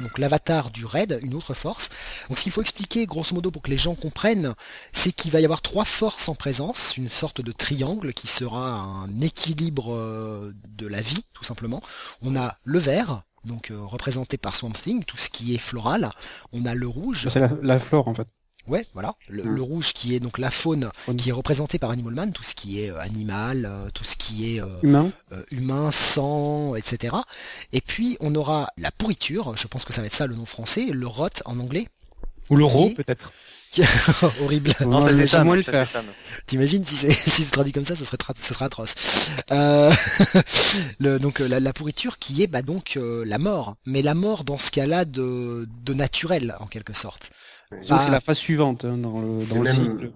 [0.00, 1.88] donc l'avatar du raid, une autre force.
[2.28, 4.54] Donc ce qu'il faut expliquer, grosso modo, pour que les gens comprennent,
[4.92, 8.74] c'est qu'il va y avoir trois forces en présence, une sorte de triangle qui sera
[8.74, 11.82] un équilibre de la vie, tout simplement.
[12.22, 16.10] On a le vert, donc euh, représenté par Swamp Thing, tout ce qui est floral.
[16.52, 18.26] On a le rouge, C'est la, la flore en fait.
[18.68, 19.54] ouais, voilà, le, Mm.
[19.54, 21.16] le rouge qui est donc la faune, Faune.
[21.16, 24.16] qui est représentée par Animal Man, tout ce qui est euh, animal, euh, tout ce
[24.16, 25.10] qui est Humain.
[25.50, 27.14] humain, sang, etc.
[27.72, 30.46] Et puis on aura la pourriture, je pense que ça va être ça le nom
[30.46, 31.86] français, le rot en anglais.
[32.50, 32.96] Ou l'euro Qui-
[34.42, 34.72] Horrible.
[34.86, 35.84] Non, ça, c'est Sam, ça.
[36.46, 38.94] T'imagines si c'est si c'est traduit comme ça, ce serait, tra- ce serait atroce.
[39.50, 39.90] Euh,
[41.00, 44.14] le, donc euh, la, la pourriture qui est bah donc euh, la mort, mais la
[44.14, 47.30] mort dans ce cas-là de, de naturel en quelque sorte.
[47.82, 50.12] C'est la phase suivante hein, dans le, C'est dans le même- cycle.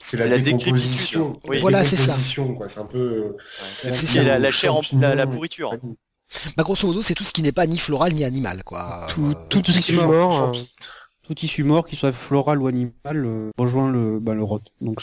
[0.00, 1.40] C'est la, décomposition.
[1.48, 1.58] Oui.
[1.58, 2.14] Voilà, c'est ça.
[2.14, 2.40] C'est
[2.80, 3.36] un peu.
[3.82, 4.22] C'est ça.
[4.22, 5.72] la, la chair en la, la pourriture.
[6.58, 9.06] Bah grosso modo c'est tout ce qui n'est pas ni floral ni animal quoi.
[9.08, 10.52] Tout, Euh, tout, tout, tissu tissu mort,
[11.28, 14.60] tout tissu mort, qu'il soit floral ou animal, euh, rejoint le, bah, le rot.
[14.80, 15.02] Donc,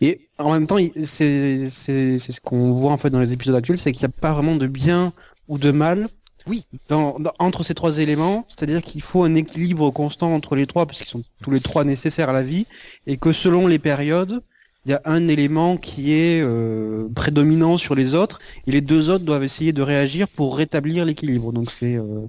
[0.00, 3.32] et en même temps, il- c'est c'est- c'est ce qu'on voit en fait dans les
[3.34, 5.12] épisodes actuels, c'est qu'il n'y a pas vraiment de bien
[5.48, 6.08] ou de mal.
[6.48, 6.64] Oui.
[6.88, 10.86] Dans, dans- entre ces trois éléments, c'est-à-dire qu'il faut un équilibre constant entre les trois,
[10.86, 12.66] parce qu'ils sont tous les trois nécessaires à la vie,
[13.06, 14.42] et que selon les périodes,
[14.84, 18.38] il y a un élément qui est euh, prédominant sur les autres,
[18.68, 21.52] et les deux autres doivent essayer de réagir pour rétablir l'équilibre.
[21.52, 22.26] Donc c'est euh,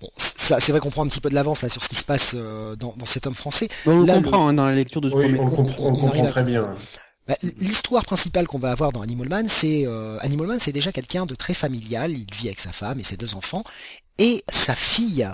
[0.00, 1.96] Bon, ça c'est vrai qu'on prend un petit peu de l'avance là sur ce qui
[1.96, 3.68] se passe euh, dans, dans cet homme français.
[3.86, 5.40] on le comprend hein, dans la lecture de ce Oui, premier.
[5.40, 6.74] on le comprend, on comprend à- très bien.
[7.26, 10.92] Bah, L'histoire principale qu'on va avoir dans Animal Man, c'est euh, Animal Man, c'est déjà
[10.92, 12.12] quelqu'un de très familial.
[12.12, 13.64] Il vit avec sa femme et ses deux enfants,
[14.18, 15.26] et sa fille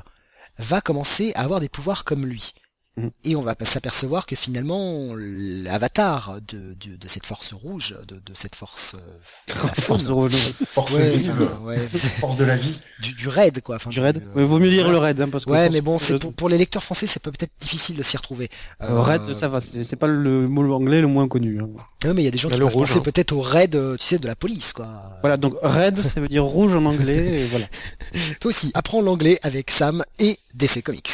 [0.58, 2.54] va commencer à avoir des pouvoirs comme lui.
[2.96, 3.10] Mhm.
[3.24, 8.32] Et on va s'apercevoir que finalement, l'avatar de, de, de cette force rouge, de, de
[8.34, 10.28] cette force, euh, la Force Renault.
[10.68, 11.88] Force ouais, vive, enfin, ouais,
[12.20, 12.80] force de la vie.
[13.02, 13.76] du, du raid quoi.
[13.76, 14.18] Enfin, Du raid.
[14.18, 15.50] euh, Mais vaut mieux dire le raid, hein, parce que.
[15.50, 18.16] Ouais, mais bon, c'est pour, pour les lecteurs français, c'est peut être difficile de s'y
[18.18, 18.50] retrouver.
[18.82, 21.60] Euh, raid, ça va, c'est pas le mot anglais le moins connu.
[21.62, 21.68] hein.
[22.04, 23.02] Ouais, mais il y a des gens qui le peuvent rouge, penser hein.
[23.04, 24.88] peut-être au raid, euh, tu sais, de la police, quoi.
[25.22, 27.66] Voilà, donc raid, ça veut dire rouge en anglais, et voilà.
[28.40, 31.10] Toi aussi, apprends l'anglais avec Sam et DC Comics.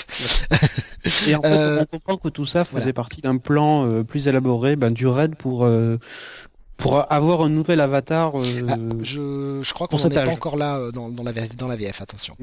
[1.29, 2.93] Et en fait, Euh, on comprend que tout ça faisait voilà.
[2.93, 5.97] partie d'un plan euh, plus élaboré ben, du raid pour euh,
[6.77, 8.39] pour avoir un nouvel avatar.
[8.39, 11.09] euh, Ah, je, je crois qu'on pour n'en cet est pas encore là euh, dans,
[11.09, 12.37] dans, la, VF, dans la VF, attention.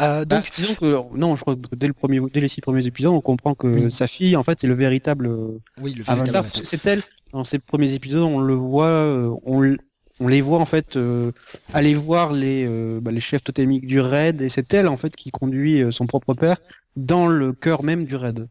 [0.00, 2.60] Euh, bah, donc, disons que non, je crois que dès le premier, dès les six
[2.60, 3.90] premiers épisodes, on comprend que Oui.
[3.92, 6.36] sa fille, en fait, est le véritable euh, oui, le véritable avatar.
[6.44, 6.62] avatar.
[6.64, 7.02] C'est elle.
[7.32, 11.32] Dans ces premiers épisodes, on le voit, euh, on, les voit en fait euh,
[11.72, 15.14] aller voir les euh, bah, les chefs totémiques du raid, et c'est elle en fait
[15.16, 16.58] qui conduit euh, son propre père
[16.96, 18.46] dans le cœur même du raid.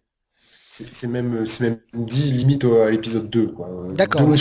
[0.91, 3.47] C'est même, c'est même dit limite à l'épisode 2.
[3.47, 3.69] quoi.
[3.95, 4.35] D'accord, hein.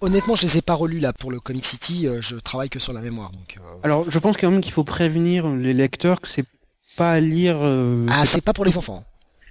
[0.00, 2.78] honnêtement, je les ai pas relus là pour le Comic City, euh, je travaille que
[2.78, 3.30] sur la mémoire.
[3.30, 6.44] Donc, euh, Alors, je pense quand même qu'il faut prévenir les lecteurs que c'est
[6.96, 7.56] pas à lire.
[7.60, 9.04] euh, Ah, c'est c'est pas pour les enfants.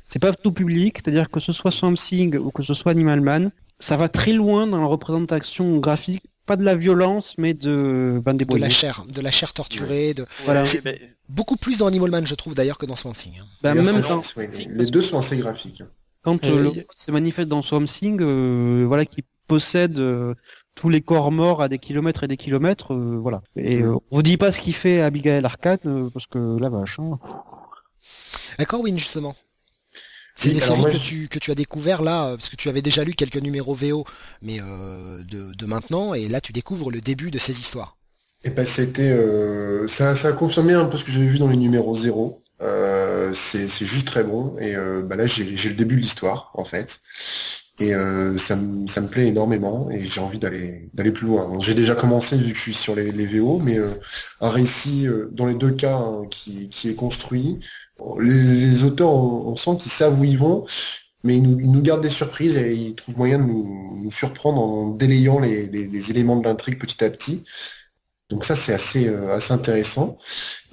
[0.08, 3.22] c'est pas tout public, c'est-à-dire que ce soit Swamp Thing ou que ce soit Animal
[3.22, 8.22] Man, ça va très loin dans la représentation graphique, pas de la violence, mais de
[8.26, 10.26] ben, des De la chair, de la chair torturée, de...
[10.46, 10.66] Voilà.
[10.66, 11.00] C'est- mais-
[11.30, 13.34] beaucoup plus dans Animal Man, je trouve d'ailleurs que dans Swamp Thing.
[13.40, 13.46] hein.
[13.64, 15.80] Ben, D'ailleurs, même dans, ouais, les deux sont assez graphiques.
[15.82, 15.88] hein.
[16.24, 20.34] quand Et euh, le se manifeste dans Swamp Thing, euh, voilà, qui possède euh,
[20.76, 23.42] tous les corps morts à des kilomètres et des kilomètres, euh, voilà.
[23.56, 26.70] Et euh, on vous dit pas ce qu'il fait Abigail Arcane, euh, parce que la
[26.70, 27.00] vache.
[27.00, 27.18] Hein.
[28.60, 29.36] D'accord, Win, justement.
[30.36, 32.82] C'est des séries que, tu, que tu as découvert là, euh, parce que tu avais
[32.82, 34.06] déjà lu quelques numéros VO,
[34.42, 37.98] mais euh, de, de maintenant, et là tu découvres le début de ces histoires.
[38.44, 41.48] Et ben c'était, euh, ça, ça a confirmé un peu ce que j'avais vu dans
[41.48, 42.42] les numéros 0.
[42.62, 44.56] Euh, c'est juste très bon.
[44.60, 47.00] Et bah là, j'ai le début de l'histoire, en fait.
[47.80, 47.94] Et
[48.38, 51.52] ça, me- ça plaît énormément et j'ai envie d'aller d'aller plus loin.
[51.60, 53.78] J'ai déjà commencé vu que je suis sur les, les VO, mais
[54.42, 57.60] un récit dans les deux cas hein, qui, qui est construit.
[58.20, 58.30] Les,
[58.68, 60.66] les auteurs, on, on sent qu'ils savent où ils vont,
[61.24, 64.12] mais ils nous, ils nous gardent des surprises et ils trouvent moyen de nous, nous
[64.12, 67.44] surprendre en délayant les, les, les éléments de l'intrigue petit à petit.
[68.30, 70.18] Donc ça c'est assez euh, assez intéressant.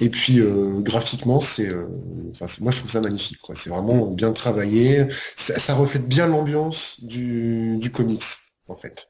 [0.00, 1.88] Et puis euh, graphiquement c'est, euh,
[2.32, 3.54] enfin c'est- moi je trouve ça magnifique quoi.
[3.56, 5.06] C'est vraiment bien travaillé.
[5.36, 8.24] Ça, ça reflète bien l'ambiance du du comics
[8.68, 9.08] en fait.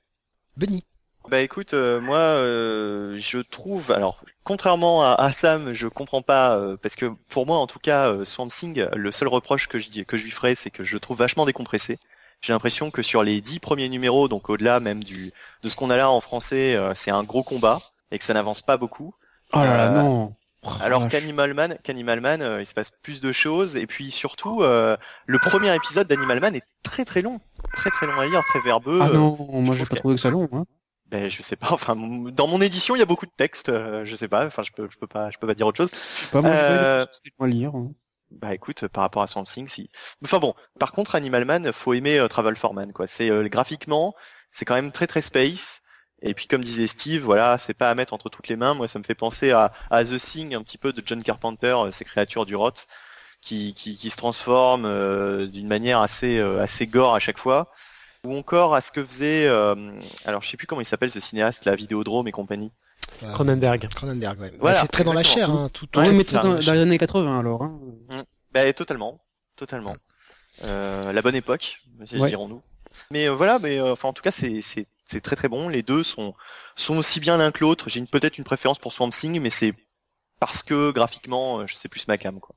[0.56, 0.84] Benny.
[1.30, 6.56] Bah écoute, euh, moi euh, je trouve, alors contrairement à, à Sam, je comprends pas
[6.56, 9.78] euh, parce que pour moi en tout cas euh, Swamp Thing, le seul reproche que
[9.78, 11.98] je dis que je lui ferais, c'est que je le trouve vachement décompressé.
[12.40, 15.90] J'ai l'impression que sur les dix premiers numéros, donc au-delà même du de ce qu'on
[15.90, 17.80] a là en français, euh, c'est un gros combat
[18.10, 19.14] et que ça n'avance pas beaucoup.
[19.52, 20.34] Oh là là, Euh, non.
[20.64, 21.12] Oh, Alors vache.
[21.12, 24.96] qu'Animal Man, qu'Animal Man, euh, il se passe plus de choses et puis surtout euh,
[25.26, 27.40] le premier épisode d'Animal Man est très très long,
[27.74, 28.98] très très long à lire, très verbeux.
[29.02, 30.48] Ah non, moi je j'ai pas trouvé que ça long.
[30.52, 30.64] Hein.
[31.08, 34.04] Ben je sais pas, enfin dans mon édition il y a beaucoup de textes, euh,
[34.04, 35.90] je sais pas, enfin je peux je peux pas je peux pas dire autre chose.
[36.30, 37.06] Pas, moi Euh,
[37.46, 37.74] lire.
[37.74, 37.92] hein.
[38.30, 39.90] Bah écoute, par rapport à Swamp Thing, si.
[40.22, 43.06] Enfin bon, par contre Animal Man, faut aimer euh, Travel for Man quoi.
[43.06, 44.14] C'est euh, graphiquement,
[44.50, 45.82] c'est quand même très très space.
[46.20, 48.74] Et puis comme disait Steve, voilà, c'est pas à mettre entre toutes les mains.
[48.74, 51.74] Moi ça me fait penser à, à The Thing un petit peu de John Carpenter,
[51.92, 52.72] ces créatures du rot
[53.40, 57.70] qui, qui, qui se transforment euh, d'une manière assez euh, assez gore à chaque fois.
[58.26, 59.74] Ou encore à ce que faisait, euh,
[60.24, 62.72] alors je sais plus comment il s'appelle ce cinéaste, la Vidéodrome et compagnie.
[63.22, 63.88] Euh, Cronenberg.
[63.94, 64.52] Cronenberg, ouais.
[64.58, 66.68] Voilà, Bah, c'est très dans la chair, hein, tout, tout- Ouais, mais dans, dans les
[66.68, 67.62] années 80 alors.
[67.62, 67.78] Hein.
[68.52, 69.20] Bah totalement,
[69.56, 69.94] totalement.
[70.64, 72.28] Euh, la bonne époque, Ouais.
[72.28, 72.60] dirons-nous.
[73.10, 75.68] Mais euh, voilà, mais euh, enfin en tout cas c'est c'est c'est très très bon.
[75.68, 76.34] Les deux sont
[76.74, 77.88] sont aussi bien l'un que l'autre.
[77.88, 79.72] J'ai une- peut-être une préférence pour Swamp Thing, mais c'est
[80.40, 82.54] parce que graphiquement, euh, je sais plus ma cam quoi.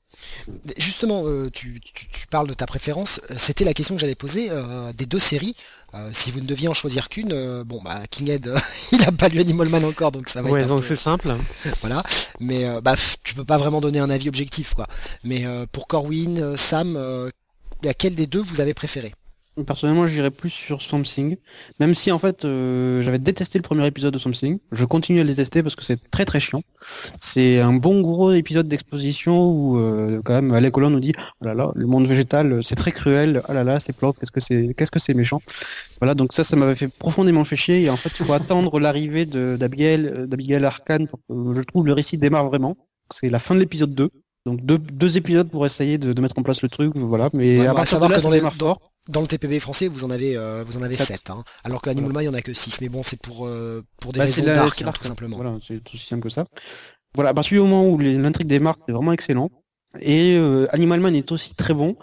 [0.78, 3.22] Justement, euh, tu, tu- tu parles de ta préférence.
[3.32, 5.56] Euh, C'était la question que j'allais poser euh, des deux séries.
[5.94, 8.60] Euh, si vous ne deviez en choisir qu'une, euh, bon bah Kinghead, euh,
[8.92, 10.88] il a pas lu Animal Man encore, donc ça va Ouais, être un donc peu-
[10.88, 11.34] c'est simple.
[11.82, 12.04] voilà.
[12.40, 14.88] Mais euh, bah tu peux pas vraiment donner un avis objectif quoi.
[15.24, 17.30] Mais euh, pour Corwin, Sam, euh,
[17.84, 19.14] laquelle des deux vous avez préféré?
[19.66, 21.38] Personnellement, j'irais plus sur Swamp Thing,
[21.80, 24.60] même si en fait euh, j'avais détesté le premier épisode de Swamp Thing.
[24.72, 26.62] Je continue à le détester parce que c'est très très chiant.
[27.20, 31.46] C'est un bon gros épisode d'exposition où euh, quand même Alec Holland nous dit oh
[31.46, 33.42] là là le monde végétal c'est très cruel.
[33.50, 35.42] Oh là là ces plantes qu'est-ce que c'est qu'est-ce que c'est méchant.
[36.00, 38.80] Voilà donc ça ça m'avait fait profondément fait chier et en fait il faut attendre
[38.80, 40.68] l'arrivée de- d'Abigail d'Abigail
[41.10, 42.76] pour que je trouve le récit démarre vraiment.
[43.14, 44.10] C'est la fin de l'épisode 2.
[44.48, 47.30] Donc deux, deux épisodes pour essayer de, de mettre en place le truc, voilà.
[47.34, 48.91] Mais Ouais, à savoir de là, que dans ça les- démarre dans- fort.
[49.10, 51.08] Dans le TPB français, vous en avez, euh, vous en avez Sept.
[51.08, 52.82] 7, hein, alors qu'Animal Man, il y en a que 6.
[52.82, 55.38] Mais bon, c'est pour, euh, pour des Bah, raisons d'arc, hein, tout simplement.
[55.38, 56.46] Voilà, c'est tout aussi simple que ça.
[57.16, 59.50] Voilà, à partir du moment où l'intrigue démarre, c'est vraiment excellent.
[60.00, 61.98] Et euh, Animal Man est aussi très bon.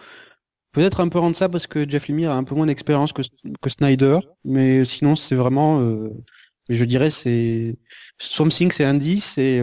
[0.73, 3.23] Peut-être un peu en deçà parce que Jeff Lemire a un peu moins d'expérience que,
[3.63, 6.11] que Snyder, mais sinon c'est vraiment, euh,
[6.69, 7.77] je dirais c'est
[8.19, 9.61] Swamp Thing c'est un 10 et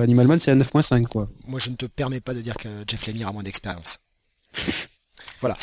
[0.00, 1.26] Animal Man c'est un 9.5 quoi.
[1.46, 3.98] Moi, je ne te permets pas de dire que Jeff Lemire a moins d'expérience.
[5.40, 5.56] Voilà.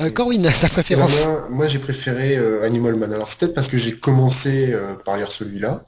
[0.00, 3.12] Euh, Corwin, ta Eh ben, préférence moi, moi, j'ai préféré euh, Animal Man.
[3.12, 5.84] Alors c'est peut-être parce que j'ai commencé euh, par lire celui-là,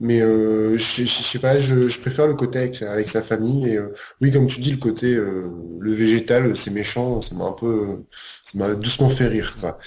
[0.00, 3.68] mais je, je- je sais pas, je, je préfère le côté avec, avec sa famille.
[3.68, 3.78] Et
[4.20, 8.04] oui, comme tu dis, le côté le végétal, c'est méchant, ça m'a un peu,
[8.44, 9.78] ça m'a doucement fait rire, quoi.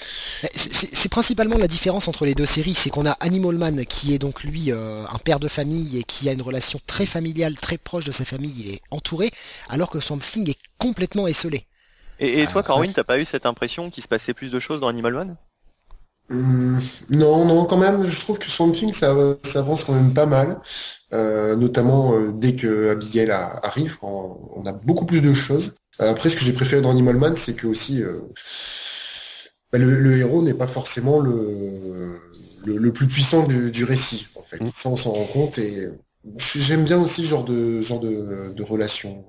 [0.54, 4.18] C'est- principalement la différence entre les deux séries, c'est qu'on a Animal Man qui est
[4.18, 8.04] donc lui un père de famille et qui a une relation très familiale, très proche
[8.04, 9.30] de sa famille, il est entouré,
[9.68, 11.66] alors que Swamp Thing est complètement esselé.
[12.20, 14.60] Et, et Ah, toi, Corwin, t'as pas eu cette impression qu'il se passait plus de
[14.60, 15.36] choses dans Animal Man
[16.30, 16.78] Hum,
[17.10, 20.26] non, non, quand même, je trouve que Swamp Thing, ça, ça avance quand même pas
[20.26, 20.60] mal,
[21.12, 25.74] euh, notamment euh, dès que Abigail a- arrive, quand on a beaucoup plus de choses.
[26.00, 28.20] Euh, après, ce que j'ai préféré dans Animal Man, c'est que aussi euh,
[29.72, 32.20] bah, le, le héros n'est pas forcément le,
[32.64, 34.60] le, le plus puissant du, du récit, en fait.
[34.62, 34.66] Mm.
[34.66, 35.88] Ça, on s'en rend compte et
[36.38, 39.24] j'aime bien aussi ce genre de genre de, de relation.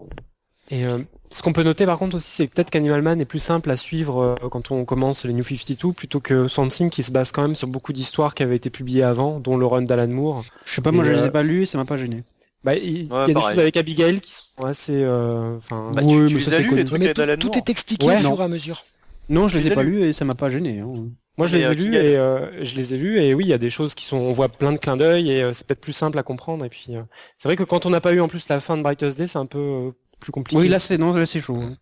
[0.69, 0.99] Et euh,
[1.31, 3.69] ce qu'on peut noter par contre aussi, c'est que peut-être qu'Animal Man est plus simple
[3.71, 7.11] à suivre euh, quand on commence les New 52 plutôt que Swamp Thing qui se
[7.11, 10.07] base quand même sur beaucoup d'histoires qui avaient été publiées avant, dont le run d'Alan
[10.09, 10.43] Moore.
[10.65, 12.23] Je sais pas, moi je les euh, ai pas lus et ça m'a pas gêné.
[12.63, 14.91] Bah, il y a des choses avec Abigail qui sont assez...
[15.03, 18.19] euh, Enfin, Bah, Ouais, tu, mais ça, les trucs mais tout, est expliqué Ouais, au
[18.19, 18.83] fur et à mesure.
[19.29, 20.79] Non, je les les ai as pas lus et ça m'a pas gêné.
[20.79, 20.91] hein.
[21.37, 23.53] Moi je les ai lus et euh, je les ai lus et oui il y
[23.53, 25.79] a des choses qui sont on voit plein de clins d'œil et euh, c'est peut-être
[25.79, 27.01] plus simple à comprendre et puis euh,
[27.37, 29.27] c'est vrai que quand on n'a pas eu en plus la fin de Brightest Day
[29.27, 29.91] c'est un peu euh,
[30.21, 30.57] plus compliqué.
[30.61, 31.59] Oui, là c'est non, là c'est chaud.
[31.61, 31.77] hein.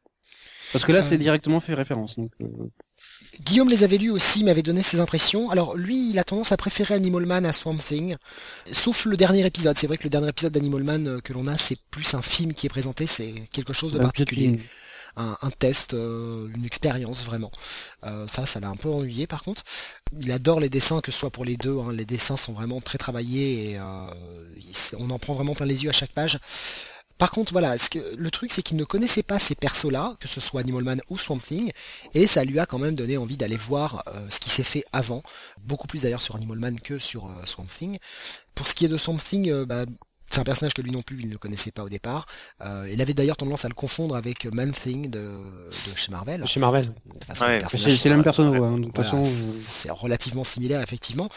[0.72, 2.18] Parce que là Euh, c'est directement fait référence.
[2.18, 2.48] Donc, euh,
[3.42, 5.50] Guillaume les avait lus aussi, m'avait donné ses impressions.
[5.50, 8.16] Alors lui, il a tendance à préférer Animal Man à Swamp Thing,
[8.72, 9.78] sauf le dernier épisode.
[9.78, 12.22] C'est vrai que le dernier épisode d'Animal Man euh, que l'on a, c'est plus un
[12.22, 14.60] film qui est présenté, c'est quelque chose de particulier.
[15.16, 17.52] un, un test, euh, une expérience vraiment.
[18.06, 19.64] Euh, ça, ça l'a un peu ennuyé par contre.
[20.14, 21.78] Il adore les dessins, que ce soit pour les deux.
[21.80, 21.94] hein.
[21.94, 24.08] Les dessins sont vraiment très travaillés et euh,
[24.98, 26.40] on en prend vraiment plein les yeux à chaque page.
[27.20, 27.76] Par contre, voilà,
[28.18, 31.18] le truc c'est qu'il ne connaissait pas ces persos-là, que ce soit Animal Man ou
[31.18, 31.70] Swamp Thing,
[32.14, 34.86] et ça lui a quand même donné envie d'aller voir euh, ce qui s'est fait
[34.94, 35.22] avant,
[35.62, 37.98] beaucoup plus d'ailleurs sur Animal Man que sur euh, Swamp Thing.
[38.56, 39.86] Pour ce qui est de Swamp Thing, euh, bah,
[40.32, 42.26] c'est un personnage que lui non plus il ne connaissait pas au départ.
[42.62, 46.46] Euh, il avait d'ailleurs tendance à le confondre avec Man Thing de, de chez Marvel.
[46.48, 46.94] Chez Marvel.
[47.42, 47.60] Ouais.
[47.70, 48.60] C'est la même personne, ouais.
[48.60, 49.26] ouais, hein, de toute voilà, façon.
[49.26, 51.30] c'est- relativement similaire effectivement.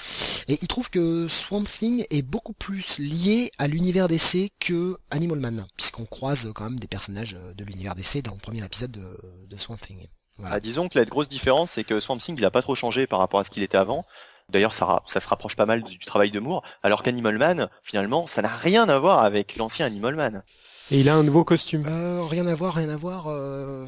[0.49, 5.39] Et il trouve que Swamp Thing est beaucoup plus lié à l'univers d'essai que Animal
[5.41, 9.19] Man, puisqu'on croise quand même des personnages de l'univers d'essai dans le premier épisode de,
[9.49, 10.07] de Swamp Thing.
[10.39, 10.57] Voilà.
[10.57, 13.07] Ah, disons que la grosse différence, c'est que Swamp Thing, il a pas trop changé
[13.07, 14.05] par rapport à ce qu'il était avant.
[14.49, 18.27] D'ailleurs, ça, se rapproche pas mal du, du travail de Moore, alors qu'Animal Man, finalement,
[18.27, 20.43] ça n'a rien à voir avec l'ancien Animal Man.
[20.91, 21.83] Et il a un nouveau costume.
[21.87, 23.25] Euh, rien à voir, rien à voir.
[23.29, 23.87] euh,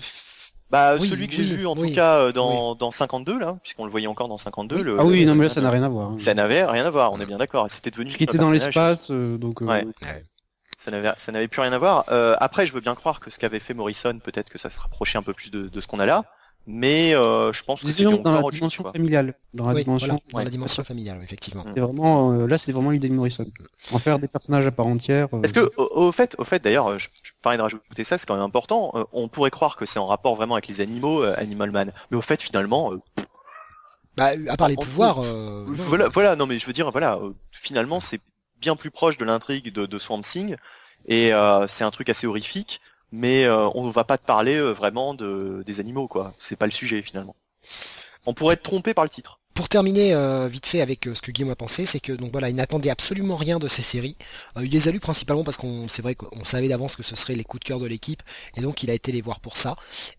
[0.70, 3.38] Bah, Oui, celui que oui, j'ai vu en oui, tout cas euh, dans, dans 52,
[3.38, 4.82] là, puisqu'on le voyait encore dans 52.
[4.82, 6.10] le- Ah oui, le- non mais là ça n'a rien à voir.
[6.12, 6.16] hein.
[6.18, 7.68] Ça n'avait rien à voir, on est bien d'accord.
[7.68, 9.60] C'était devenu Qui juste était dans l'espace, euh, donc.
[9.62, 9.84] euh, Ouais.
[10.76, 12.04] Ça n'avait, ça n'avait plus rien à voir.
[12.10, 14.78] Euh, après, je veux bien croire que ce qu'avait fait Morrison, peut-être que ça se
[14.80, 16.24] rapprochait un peu plus de, de ce qu'on a là.
[16.66, 18.92] Mais euh, je pense que Disons dans la dimension quoi.
[18.92, 19.34] familiale.
[19.52, 20.06] Dans la oui, dimension.
[20.06, 20.44] voilà, dans ouais.
[20.44, 21.62] la dimension familiale, effectivement.
[21.74, 23.44] C'est vraiment, euh, là c'est vraiment l'idée de Morrison.
[23.92, 25.28] En faire des personnages à part entière.
[25.34, 28.16] euh, Est-ce que, au, au fait, au fait, d'ailleurs, je, je parlais de rajouter ça,
[28.16, 28.92] c'est quand même important.
[28.94, 31.90] euh, on pourrait croire que c'est en rapport vraiment avec les animaux, euh, Animal Man,
[32.10, 33.00] mais au fait, finalement, euh,
[34.16, 35.18] Bah, à part les pouvoirs.
[35.22, 38.20] euh, voilà, voilà, non, mais je veux dire, voilà, euh, finalement, c'est
[38.60, 40.56] bien plus proche de l'intrigue de, de Swamp Thing,
[41.06, 42.80] et euh, c'est un truc assez horrifique,
[43.14, 46.34] mais euh, on va pas te parler euh, vraiment de, des animaux, quoi.
[46.40, 47.36] C'est pas le sujet finalement.
[48.26, 49.40] On pourrait être trompé par le titre.
[49.54, 52.48] Pour terminer euh, vite fait avec ce que Guillaume a pensé, c'est que donc voilà,
[52.48, 54.16] il n'attendait absolument rien de ces séries.
[54.60, 57.64] Il les a lues principalement parce qu'on savait d'avance que ce serait les coups de
[57.64, 58.20] cœur de l'équipe,
[58.56, 59.76] et donc il a été les voir pour ça.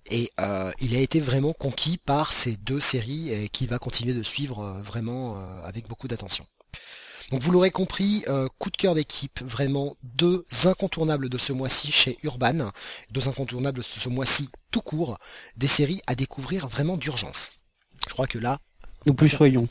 [0.09, 0.31] Et
[0.79, 4.79] il a été vraiment conquis par ces deux séries et qui va continuer de suivre
[4.81, 6.45] vraiment avec beaucoup d'attention.
[7.31, 11.91] Donc vous l'aurez compris, euh, coup de cœur d'équipe, vraiment deux incontournables de ce mois-ci
[11.91, 12.69] chez Urban,
[13.11, 15.17] deux incontournables de ce mois-ci tout court,
[15.57, 17.51] des séries à découvrir vraiment d'urgence.
[18.07, 18.59] Je crois que là,
[19.07, 19.67] Nous plus soyons.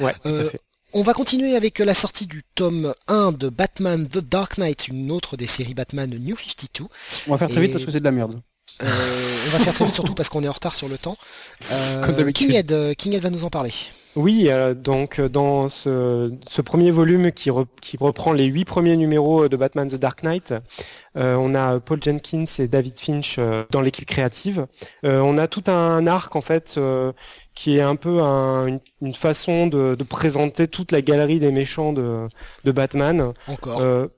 [0.00, 0.50] Ouais, Euh,
[0.92, 5.10] on va continuer avec la sortie du tome 1 de Batman The Dark Knight, une
[5.10, 6.84] autre des séries Batman New 52.
[7.28, 8.40] On va faire très Et- vite parce que c'est de la merde.
[8.82, 11.16] Euh, on va faire très vite surtout parce qu'on est en retard sur le temps.
[11.72, 12.30] Euh.
[12.32, 13.72] Kinghead, Kinghead va nous en parler.
[14.18, 18.64] Oui, euh, donc euh, dans ce, ce premier volume qui, re- qui reprend les huit
[18.64, 20.52] premiers numéros de Batman The Dark Knight,
[21.16, 24.66] euh, on a Paul Jenkins et David Finch euh, dans l'équipe créative.
[25.04, 27.12] Euh, on a tout un arc en fait euh,
[27.54, 31.52] qui est un peu un- une, une façon de, de présenter toute la galerie des
[31.52, 32.26] méchants de,
[32.64, 33.32] de Batman.
[33.46, 33.80] Encore.
[33.82, 34.08] Euh,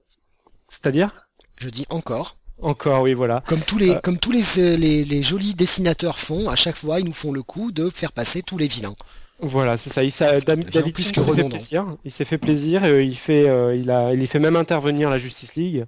[0.69, 1.27] C'est-à-dire?
[1.59, 2.37] Je dis encore.
[2.63, 3.43] Encore, oui, voilà.
[3.47, 4.01] Comme tous les, Euh.
[4.03, 7.33] comme tous les, euh, les, les jolis dessinateurs font, à chaque fois, ils nous font
[7.33, 8.95] le coup de faire passer tous les vilains.
[9.43, 10.03] Voilà, c'est ça.
[10.05, 11.87] Il Ça David plus que fait plaisir.
[12.05, 12.85] Il s'est fait plaisir.
[12.85, 15.85] et, euh, il fait, euh, il a, il y fait même intervenir la Justice League.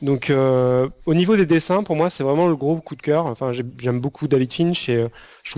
[0.00, 3.26] Donc, euh, au niveau des dessins, pour moi, c'est vraiment le gros coup de cœur.
[3.26, 5.08] Enfin, j'ai- j'aime beaucoup David Finch et euh,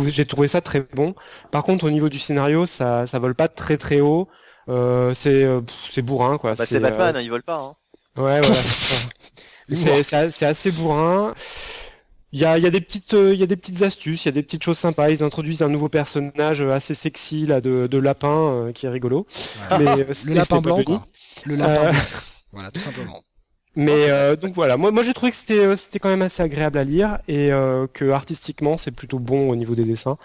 [0.09, 1.15] j'ai trouvé ça très bon.
[1.51, 4.29] Par contre, au niveau du scénario, ça, ça vole pas très très haut.
[4.69, 5.47] Euh, c'est,
[5.91, 6.55] c'est bourrin, quoi.
[6.55, 7.59] Bah, c'est euh, Batman, hein, ils volent pas.
[7.59, 8.23] Hein.
[8.23, 8.55] Ouais, voilà.
[10.31, 11.35] c'est assez bourrin.
[12.35, 14.25] Il y a, il y a des petites, euh, il y a des petites astuces,
[14.25, 15.09] il y a des petites choses sympas.
[15.11, 18.89] Ils introduisent un nouveau personnage euh, assez sexy là de, de lapin euh, qui est
[18.89, 19.27] rigolo.
[19.71, 19.79] Ouais.
[19.79, 21.07] Mais, Le lapin blanc, quoi.
[21.47, 22.01] Le lapin Euh, blanc.
[22.53, 23.23] Voilà, tout simplement.
[23.77, 26.43] Mais euh, donc voilà, moi, moi j'ai trouvé que c'était, euh, c'était quand même assez
[26.43, 30.17] agréable à lire et euh, que artistiquement c'est plutôt bon au niveau des dessins.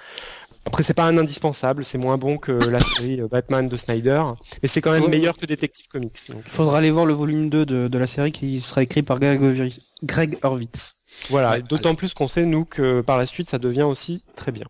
[0.66, 4.22] Après c'est pas un indispensable, c'est moins bon que la série Batman de Snyder,
[4.62, 5.10] mais c'est quand même Ouais.
[5.10, 6.20] meilleur que Detective Comics.
[6.30, 6.44] donc.
[6.44, 9.74] Faudra aller voir le volume 2 de, de la série qui sera écrit par Greg,
[10.04, 10.94] Greg Horvitz.
[11.30, 14.52] Voilà, Ouais, d'autant plus qu'on sait nous que par la suite ça devient aussi très
[14.52, 14.66] bien.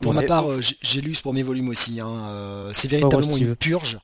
[0.00, 0.20] Pour Ouais.
[0.20, 2.00] ma part, euh, j'ai- lu ce premier volume aussi.
[2.00, 2.08] Hein.
[2.08, 3.98] euh, c'est véritablement une purge.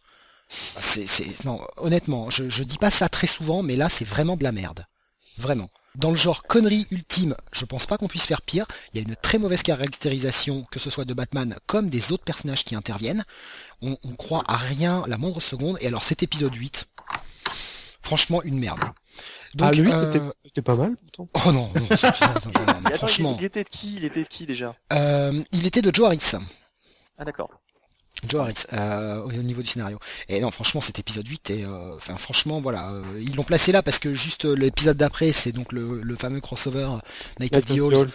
[0.77, 4.05] Ah, C'est, c'est, non, honnêtement, je, je dis pas ça très souvent, mais là, c'est
[4.07, 4.87] vraiment de la merde.
[5.39, 5.69] Vraiment.
[5.97, 8.67] Dans le genre connerie ultime, je pense pas qu'on puisse faire pire.
[8.93, 12.25] Il y a une très mauvaise caractérisation, que ce soit de Batman comme des autres
[12.25, 13.25] personnages qui interviennent.
[13.83, 15.79] On, on croit à rien la moindre seconde.
[15.81, 16.87] Et alors cet épisode 8,
[18.07, 18.81] franchement, une merde.
[19.55, 21.29] Donc, ah lui, euh, c'était, c'était pas mal pourtant.
[21.47, 23.37] Oh non, non, c'est- non, non, non, non, Mais attends, franchement.
[23.39, 24.75] il, il était de qui Il était de qui déjà?
[24.93, 26.33] Euh, il était de Joe Harris.
[27.19, 27.51] Ah d'accord.
[28.27, 29.99] Joe Harris, euh, au niveau du scénario.
[30.29, 33.73] Et non, franchement, cet épisode 8 est, euh, enfin, franchement, voilà, euh, ils l'ont placé
[33.73, 36.89] là parce que juste l'épisode d'après, c'est donc le, le fameux crossover
[37.41, 38.11] Night of the Night of the Owls.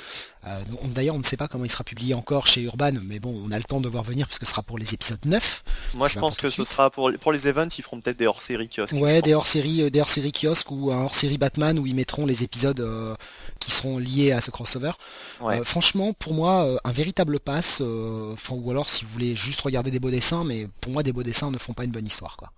[0.48, 3.20] Euh, on- D'ailleurs, on ne sait pas comment il sera publié encore chez Urban, mais
[3.20, 5.20] bon, on a le temps de voir venir parce que ce sera pour les épisodes
[5.26, 5.64] 9.
[5.96, 8.68] Moi je pense que ce sera pour, pour les events, ils feront peut-être des hors-série
[8.68, 8.94] kiosques.
[8.94, 12.44] Ouais, des hors-série, euh, des hors-série kiosques ou un hors-série Batman où ils mettront les
[12.44, 13.16] épisodes euh,
[13.60, 14.92] qui seront liés à ce crossover.
[15.42, 15.60] Ouais.
[15.60, 19.92] Euh, franchement, pour moi, un véritable pass, euh, ou alors si vous voulez juste regarder
[19.92, 22.36] des beaux dessins, mais pour moi, des beaux dessins ne font pas une bonne histoire,
[22.38, 22.52] quoi.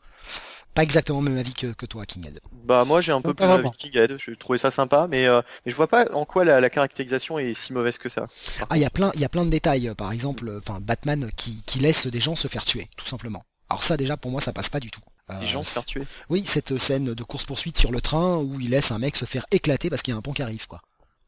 [0.73, 2.39] Pas exactement le même avis que, que toi, Kinghead.
[2.63, 5.41] Bah moi j'ai un peu plus envie de Kinghead, je trouvais ça sympa, mais, euh,
[5.65, 8.25] mais je vois pas en quoi la, la caractérisation est si mauvaise que ça.
[8.69, 9.89] Ah, il y a plein, il y a plein de détails.
[9.89, 13.05] euh, Par exemple, euh, enfin, Batman qui, qui laisse des gens se faire tuer, tout
[13.05, 13.43] simplement.
[13.69, 15.01] Alors ça, déjà, pour moi, ça passe pas du tout.
[15.29, 16.03] Les Euh, gens se faire tuer.
[16.29, 19.45] Oui, cette scène de course-poursuite sur le train où il laisse un mec se faire
[19.51, 20.81] éclater parce qu'il y a un pont qui arrive, quoi.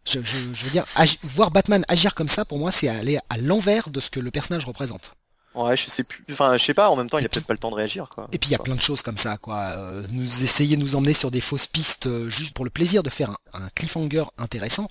[0.07, 0.85] Je, je, je veux dire,
[1.23, 4.31] voir Batman agir comme ça, pour moi, c'est aller à l'envers de ce que le
[4.31, 5.13] personnage représente.
[5.55, 6.23] Ouais, je sais plus.
[6.31, 7.71] Enfin, je sais pas, en même temps, il Et a peut-être puis- pas le temps
[7.71, 8.27] de réagir, quoi.
[8.33, 9.57] Et puis il y a plein de choses comme ça, quoi.
[9.77, 13.03] Euh, nous essayer de nous emmener sur des fausses pistes euh, juste pour le plaisir
[13.03, 14.87] de faire un, un cliffhanger intéressant.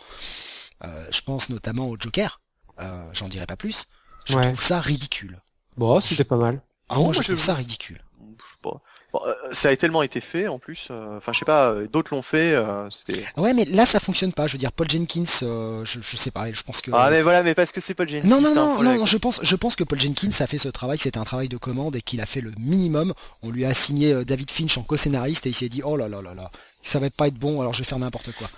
[0.85, 2.41] Euh, je pense notamment au Joker.
[2.81, 3.86] Euh, J'en dirai pas plus.
[4.24, 4.47] Je Ouais.
[4.47, 5.41] trouve ça ridicule.
[5.77, 6.62] Bon, c'était pas mal.
[6.89, 8.03] Ah, moi, je trouve je- ça ridicule.
[8.20, 8.81] Je sais pas.
[9.15, 10.89] Bon, euh, ça a tellement été fait en plus.
[10.91, 11.69] euh, Enfin, je sais pas.
[11.70, 12.57] euh, D'autres l'ont fait.
[12.57, 12.89] Ah
[13.36, 14.49] Ouais, mais là, ça fonctionne pas.
[14.49, 16.51] Je veux dire, Paul Jenkins, je, je sais pas.
[16.51, 16.91] Je pense que.
[16.93, 18.27] Ah mais voilà, mais parce que c'est le génie.
[18.28, 20.69] Non, non, non, non, non, je pense, je pense que Paul Jenkins a fait ce
[20.69, 23.15] travail, c'était un travail de commande et qu'il a fait le minimum.
[23.43, 26.20] On lui a assigné David Finch en co-scénariste et il s'est dit, oh là là
[26.20, 26.51] là là,
[26.82, 28.49] ça va pas être bon, alors je vais faire n'importe quoi.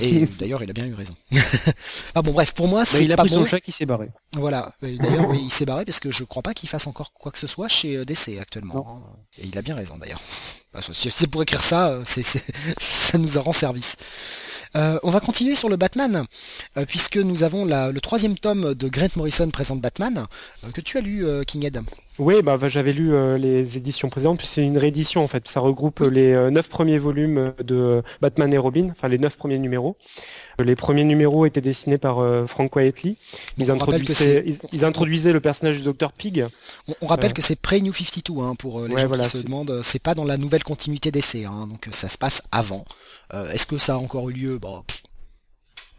[0.00, 1.14] Et d'ailleurs, il a bien eu raison.
[2.14, 3.40] ah bon, bref, pour moi, Bah, c'est il a pas pris bon.
[3.42, 4.08] son chat qui s'est barré.
[4.32, 4.72] Voilà.
[4.80, 7.38] D'ailleurs, oui, il s'est barré parce que je crois pas qu'il fasse encore quoi que
[7.38, 9.02] ce soit chez euh, DC actuellement.
[9.06, 9.16] hein.
[9.38, 10.20] Et il a bien raison d'ailleurs.
[10.80, 12.04] Si c'est pour écrire ça, euh,
[12.78, 13.96] ça nous a rend service.
[14.74, 16.24] Euh, on va continuer sur le Batman,
[16.78, 20.24] euh, puisque nous avons le troisième tome de Grant Morrison présente Batman,
[20.72, 21.80] que tu as lu, Kinghead.
[22.18, 25.46] Oui, bah, bah, j'avais lu les éditions précédentes, puis c'est une réédition en fait.
[25.46, 29.96] Ça regroupe les neuf premiers volumes de Batman et Robin, enfin les neuf premiers numéros.
[30.62, 33.16] Les premiers numéros étaient dessinés par euh, Frank Whiteley.
[33.58, 36.46] Ils On introduisaient, c'est- ils, ils introduisaient le personnage du Dr Pig.
[36.88, 37.34] On, on rappelle Euh.
[37.34, 39.82] que c'est pré-New 52, hein, pour euh, les Ouais, gens voilà, qui se demandent, euh,
[39.82, 42.84] c'est pas dans la nouvelle continuité d'essai, hein, donc ça se passe avant.
[43.34, 44.58] Euh, Est-ce que ça a encore eu lieu?
[44.58, 45.02] Bon, pff,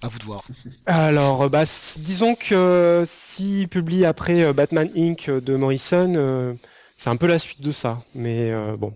[0.02, 0.44] à vous de voir.
[0.86, 1.64] Alors, bah,
[1.98, 5.30] disons que s'il publie après Batman Inc.
[5.30, 6.58] de Morrison,
[6.98, 8.04] c'est un peu la suite de ça.
[8.14, 8.94] Mais bon,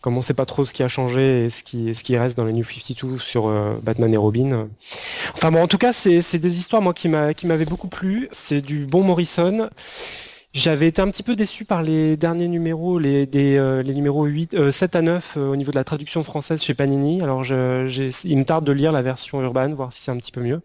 [0.00, 2.52] comme on sait pas trop ce qui a changé et ce qui, reste dans les
[2.52, 4.68] New 52 sur euh, Batman et Robin.
[5.34, 8.28] Enfin bon, en tout cas, c'est des histoires moi qui m'a qui m'avaient beaucoup plu.
[8.32, 9.68] C'est du bon Morrison.
[10.52, 14.72] J'avais été un petit peu déçu par les derniers numéros, les, euh, numéros 8, euh,
[14.72, 17.22] 7 à 9 euh, au niveau de la traduction française chez Panini.
[17.22, 20.40] Alors il me tarde de lire la version urbaine, voir si c'est un petit peu
[20.40, 20.60] mieux.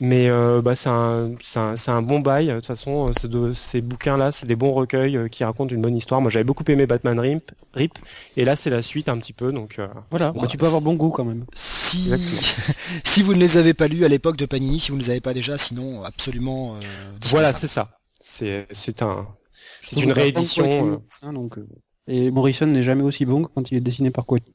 [0.00, 2.46] Mais euh, bah, c'est un, c'est un, c'est un bon bail.
[2.48, 5.96] De toute façon, euh, ces, bouquins-là, c'est des bons recueils euh, qui racontent une bonne
[5.96, 6.20] histoire.
[6.20, 7.98] Moi, j'avais beaucoup aimé Batman Rip, Rip
[8.36, 9.50] et là, c'est la suite un petit peu.
[9.50, 11.44] Donc, euh, Voilà, Bon, bah, tu peux avoir bon goût quand même.
[13.04, 15.10] Si, vous ne les avez pas lus à l'époque de Panini, si vous ne les
[15.10, 16.74] avez pas déjà, sinon absolument.
[16.76, 16.80] euh,
[17.30, 17.98] voilà, c'est ça.
[18.20, 19.26] C'est, c'est un,
[19.80, 20.92] Je c'est trouve une réédition.
[20.92, 21.66] Euh, hein, donc, euh,
[22.06, 24.52] et Morrison n'est jamais aussi bon que quand il est dessiné par Quacky.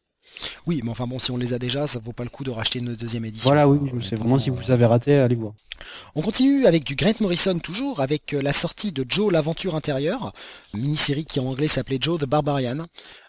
[0.66, 2.52] Oui, mais enfin bon, si on les a déjà, ça vaut pas le coup de
[2.52, 3.50] racheter une deuxième édition.
[3.50, 5.54] Voilà, oui, Euh, c'est vraiment si vous avez raté, allez voir.
[6.16, 10.32] On continue avec du Grant Morrison toujours, avec euh, la sortie de Joe l'aventure intérieure,
[10.74, 12.86] mini-série qui en anglais s'appelait Joe the Barbarian.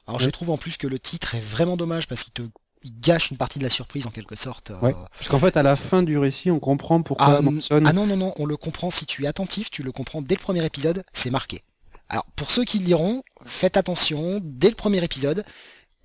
[0.06, 2.42] Alors je trouve en plus que le titre est vraiment dommage parce qu'il te
[2.86, 4.70] il gâche une partie de la surprise en quelque sorte.
[4.70, 4.78] euh.
[4.82, 4.94] Ouais.
[5.16, 7.82] Parce qu'en fait, à la fin du récit, on comprend pourquoi Ah, Morrison...
[7.86, 10.34] Ah non, non, non, on le comprend si tu es attentif, tu le comprends dès
[10.34, 11.62] le premier épisode, c'est marqué.
[12.10, 15.44] Alors pour ceux qui liront, faites attention, dès le premier épisode,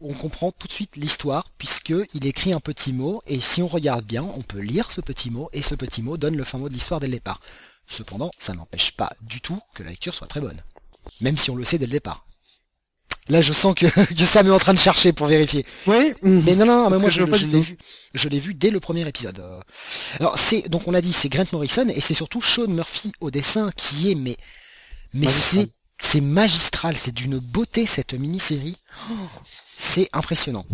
[0.02, 3.68] on comprend tout de suite l'histoire puisque il écrit un petit mot et si on
[3.68, 6.58] regarde bien, on peut lire ce petit mot et ce petit mot donne le fin
[6.58, 7.42] mot de l'histoire dès le départ.
[7.88, 10.62] Cependant, ça n'empêche pas du tout que la lecture soit très bonne.
[11.22, 12.26] Même si on le sait dès le départ.
[13.30, 15.66] Là, je sens que, que Sam est en train de chercher pour vérifier.
[15.88, 17.78] Oui, Mais non, non, mais moi je, l'ai vu.
[18.14, 19.40] Je l'ai vu dès le premier épisode.
[19.40, 19.60] Euh,
[20.20, 23.32] Alors c'est donc on l'a dit, c'est Grant Morrison et c'est surtout Sean Murphy au
[23.32, 24.36] dessin qui est mais
[25.14, 25.70] mais c'est
[26.00, 28.78] c'est magistral, c'est d'une beauté cette mini-série.
[29.12, 29.14] Oh,
[29.80, 30.66] c'est impressionnant.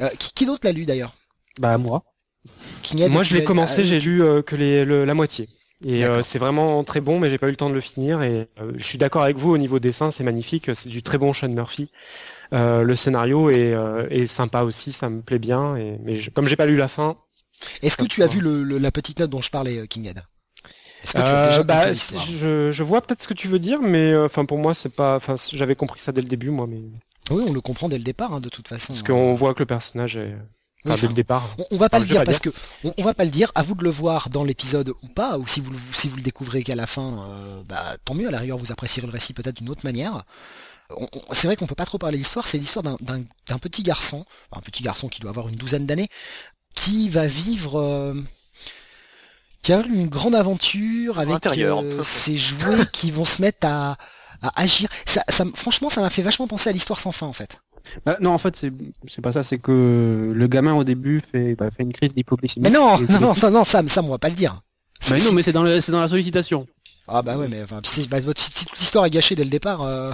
[0.00, 1.14] Euh, qui qui d'autre l'a lu d'ailleurs?
[1.60, 2.02] Bah moi.
[3.10, 5.48] Moi, je l'ai commencé, ah, j'ai lu euh, que les, le- la moitié.
[5.84, 8.22] Et euh, c'est vraiment très bon, mais j'ai pas eu le temps de le finir.
[8.22, 10.70] Et euh, je suis d'accord avec vous au niveau dessin, c'est magnifique.
[10.74, 11.90] C'est du très bon Sean Murphy.
[12.52, 15.76] Euh, le scénario est, euh, est sympa aussi, ça me plaît bien.
[15.76, 17.16] Et, mais je- comme j'ai pas lu la fin,
[17.82, 20.22] Est-ce que tu as vu le, le- la petite note dont je parlais, King Ed?
[21.04, 23.58] Est-ce que tu as euh, déjà bah, je, je vois peut-être ce que tu veux
[23.58, 25.16] dire, mais euh, pour moi c'est pas.
[25.16, 26.80] Enfin j'avais compris ça dès le début, moi, mais
[27.30, 28.92] Oui, on le comprend dès le départ, hein, de toute façon.
[28.92, 29.04] parce hein.
[29.06, 30.36] qu'on voit que le personnage est.
[30.84, 31.48] Enfin, dès le départ.
[31.58, 32.50] On, on va pas Enfin, le dire pas parce que
[32.82, 33.52] on, on va pas le dire.
[33.54, 36.16] À vous de le voir dans l'épisode ou pas, ou si vous le- si vous
[36.16, 38.26] le découvrez qu'à la fin, euh, bah tant mieux.
[38.26, 40.22] À la rigueur, vous apprécierez le récit peut-être d'une autre manière.
[41.30, 42.48] C'est vrai qu'on peut pas trop parler d'histoire.
[42.48, 45.54] C'est l'histoire d'un- d'un d'un petit garçon, enfin, un petit garçon qui doit avoir une
[45.56, 46.08] douzaine d'années,
[46.74, 47.78] qui va vivre.
[47.80, 48.14] euh,
[49.62, 51.34] qui a eu une grande aventure avec
[51.84, 53.96] euh, ses jouets qui vont se mettre à,
[54.42, 54.88] à agir.
[55.06, 55.22] Ça,
[55.54, 57.58] franchement, ça m'a fait vachement penser à l'histoire sans fin en fait.
[58.06, 59.42] Bah, non, en fait, c'est pas ça.
[59.42, 62.62] C'est que le gamin au début fait, bah, fait une crise d'hypoglycémie.
[62.64, 64.54] Mais non, non, non, ça, non, ça, ça, on va pas le dire.
[64.54, 66.66] Bah C'est- non, mais c'est dans, le- la sollicitation.
[67.08, 68.38] Ah bah ouais, mais enfin, si, bah, toute
[68.78, 70.12] l'histoire est gâchée dès le départ, euh,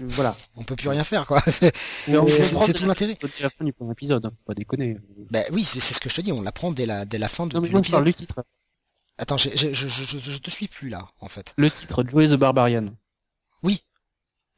[0.00, 0.36] Voilà.
[0.56, 1.42] on peut plus rien faire quoi.
[1.46, 1.72] C'est
[2.06, 3.18] Mais tout l'intérêt.
[3.40, 4.96] la fin du premier épisode, hein, pas déconner.
[5.32, 7.48] Bah oui, c'est ce que je te dis, on l'apprend dès la, dès la fin
[7.48, 8.04] de, mais l'épisode.
[8.04, 8.44] du titre.
[9.18, 11.52] Attends, je, je, je, je te suis plus là, en fait.
[11.56, 12.90] Le titre, Joey the Barbarian.
[13.62, 13.82] Oui.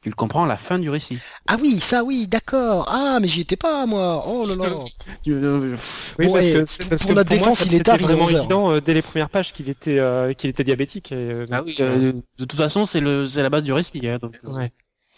[0.01, 1.19] Tu le comprends à la fin du récit.
[1.49, 2.87] Ah oui, ça oui, d'accord.
[2.89, 4.25] Ah, mais j'y étais pas moi.
[4.29, 4.67] Oh là là.
[5.27, 5.77] Euh,
[6.19, 8.05] Oui, Bon, parce que, parce pour que pour moi, défense, il est tard, il est
[8.07, 8.41] vraiment 11 heures.
[8.43, 11.11] évident euh, dès les premières pages qu'il était euh, qu'il était diabétique.
[11.13, 14.01] Et, euh, donc, oui, de toute façon, c'est le, c'est la base du récit.
[14.07, 14.73] Hein, donc, euh, ouais.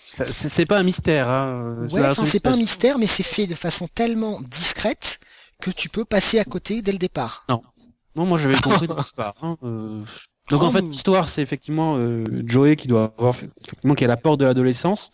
[0.06, 1.28] c'est pas un mystère.
[1.28, 5.20] Hein, Ouais, la enfin, c'est pas un mystère, mais c'est fait de façon tellement discrète
[5.60, 7.44] que tu peux passer à côté dès le départ.
[8.16, 9.34] Non, moi j'avais compris de l'histoire.
[9.42, 10.02] Hein, euh.
[10.50, 14.04] Donc Oh, en fait, mais- l'histoire, c'est effectivement euh, Joey qui doit avoir, effectivement, qui
[14.04, 15.10] est à la porte de l'adolescence,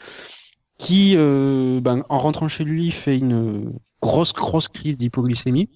[0.79, 3.73] qui, euh, ben, en rentrant chez lui, fait une
[4.03, 5.69] grosse, grosse crise d'hypoglycémie.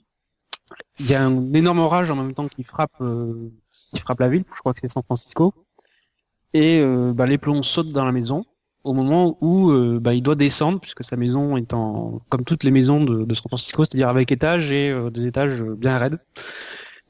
[0.99, 3.51] Il y a un énorme orage en même temps qui frappe, euh,
[3.95, 4.45] qui frappe la ville.
[4.55, 5.53] Je crois que c'est San Francisco.
[6.53, 8.45] Et euh, ben, les plombs sautent dans la maison
[8.83, 12.65] au moment où euh, ben, il doit descendre puisque sa maison est en, comme toutes
[12.65, 16.19] les maisons de, de San Francisco, c'est-à-dire avec étages et euh, des étages bien raides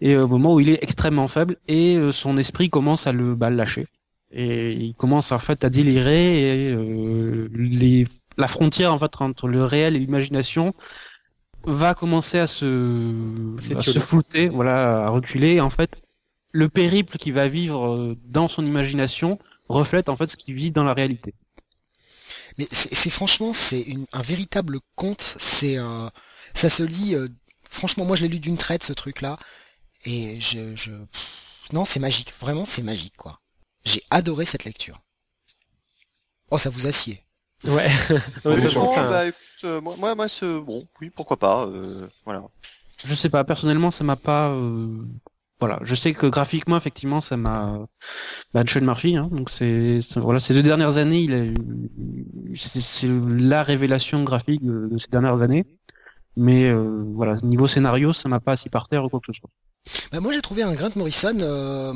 [0.01, 3.13] et euh, au moment où il est extrêmement faible et euh, son esprit commence à
[3.13, 3.87] le, bah, le lâcher
[4.33, 8.07] et il commence en fait à délirer et euh, les,
[8.37, 10.75] la frontière en fait entre le réel et l'imagination
[11.65, 12.65] va commencer à se,
[13.59, 13.93] à S'étioler.
[13.93, 15.55] se flouter, voilà, à reculer.
[15.57, 15.91] Et en fait,
[16.53, 20.85] le périple qu'il va vivre dans son imagination reflète en fait ce qu'il vit dans
[20.85, 21.35] la réalité.
[22.59, 25.37] Mais c'est franchement, c'est un véritable conte.
[25.39, 26.09] C'est, euh,
[26.55, 27.15] ça se lit.
[27.15, 27.29] euh,
[27.69, 29.39] franchement, moi, je l'ai lu d'une traite ce truc-là,
[30.05, 30.93] et je, je,
[31.73, 32.33] non, c'est magique.
[32.41, 33.41] Vraiment, c'est magique, quoi.
[33.85, 35.01] J'ai adoré cette lecture.
[36.51, 37.21] Oh, ça vous assied.
[37.65, 37.87] Ouais.
[38.45, 38.75] Ouais, c'est
[39.09, 42.43] bah, écoute, euh, moi, moi, moi, ce- bon, oui, pourquoi pas, euh, voilà.
[43.07, 44.49] Je sais pas, personnellement, ça m'a pas.
[44.51, 45.05] euh,
[45.61, 47.79] Voilà, je sais que graphiquement, effectivement, ça m'a.
[48.55, 52.57] Bah, Sean Murphy, hein, donc c'est c'est- voilà, ces deux dernières années, il a eu-
[52.57, 55.65] c'est c'est la révélation graphique de, de ces dernières années.
[56.37, 59.39] Mais euh, voilà, niveau scénario, ça m'a pas assis par terre ou quoi que ce
[59.39, 59.51] soit.
[60.13, 61.93] Bah, moi, j'ai trouvé un Grant Morrison euh,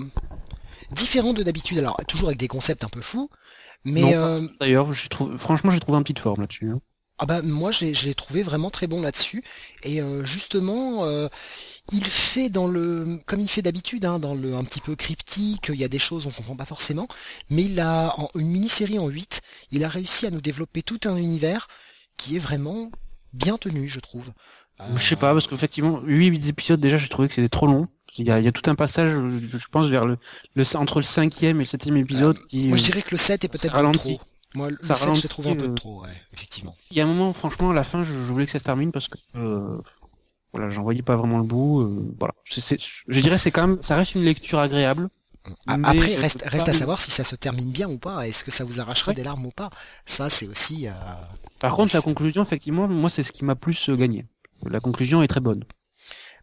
[0.93, 1.79] différent de d'habitude.
[1.79, 3.31] Alors, toujours avec des concepts un peu fous,
[3.85, 6.71] mais euh, D'ailleurs, trouvé- franchement, j'ai trouvé un petite forme là-dessus.
[6.71, 6.81] hein.
[7.21, 9.45] Ah bah moi je l'ai- je l'ai trouvé vraiment très bon là-dessus
[9.85, 11.29] et euh, justement euh,
[11.93, 15.67] il fait dans le comme il fait d'habitude hein, dans le un petit peu cryptique
[15.73, 17.07] il y a des choses on comprend pas forcément
[17.51, 20.99] mais il a en une mini-série en 8 il a réussi à nous développer tout
[21.05, 21.69] un univers
[22.19, 22.91] qui est vraiment
[23.33, 24.33] bien tenu je trouve
[24.97, 27.89] Je sais pas, parce qu'effectivement, 8 épisodes déjà, j'ai trouvé que c'était trop long.
[28.17, 30.19] Il y, a, il y a tout un passage, euh, je pense, vers le,
[30.55, 32.69] le entre le cinquième et le septième épisode qui.
[32.69, 34.17] moi je dirais que le 7 est peut-être ça un peu ralentit.
[34.19, 34.21] trop
[34.55, 36.97] moi le Ça 7 je l'ai ralentit, trouvé un peu euh, trop ouais effectivement Il
[36.97, 38.93] y a un moment, franchement, à la fin, je, je voulais que ça se termine
[38.93, 39.79] parce que euh,
[40.53, 41.81] voilà, j'en voyais pas vraiment le bout.
[41.81, 45.09] euh, voilà, je dirais c'est quand même, ça reste une lecture agréable.
[45.67, 48.27] Après, euh, reste, à savoir si ça se termine bien ou pas.
[48.29, 49.17] Est-ce que ça vous arracherait Ouais.
[49.17, 49.71] des larmes ou pas?
[50.07, 50.87] Ça, c'est aussi.
[50.89, 50.93] euh,
[51.61, 54.25] Par contre, la conclusion, effectivement, moi, c'est ce qui m'a plus euh, gagné.
[54.71, 55.65] La conclusion est très bonne.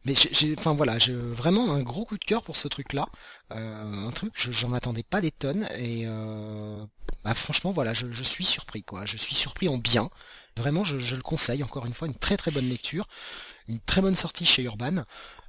[0.04, 3.06] Mais j'ai, enfin voilà, j'ai vraiment un gros coup de cœur pour ce truc-là.
[3.52, 6.84] Euh, un truc, je- j'en attendais pas des tonnes et euh,
[7.24, 9.06] bah, franchement, voilà, je, je suis surpris quoi.
[9.06, 10.10] Je suis surpris en bien.
[10.58, 11.64] Vraiment, je, je le conseille.
[11.64, 13.08] Encore une fois, une très très bonne lecture,
[13.68, 15.04] une très bonne sortie chez Urban.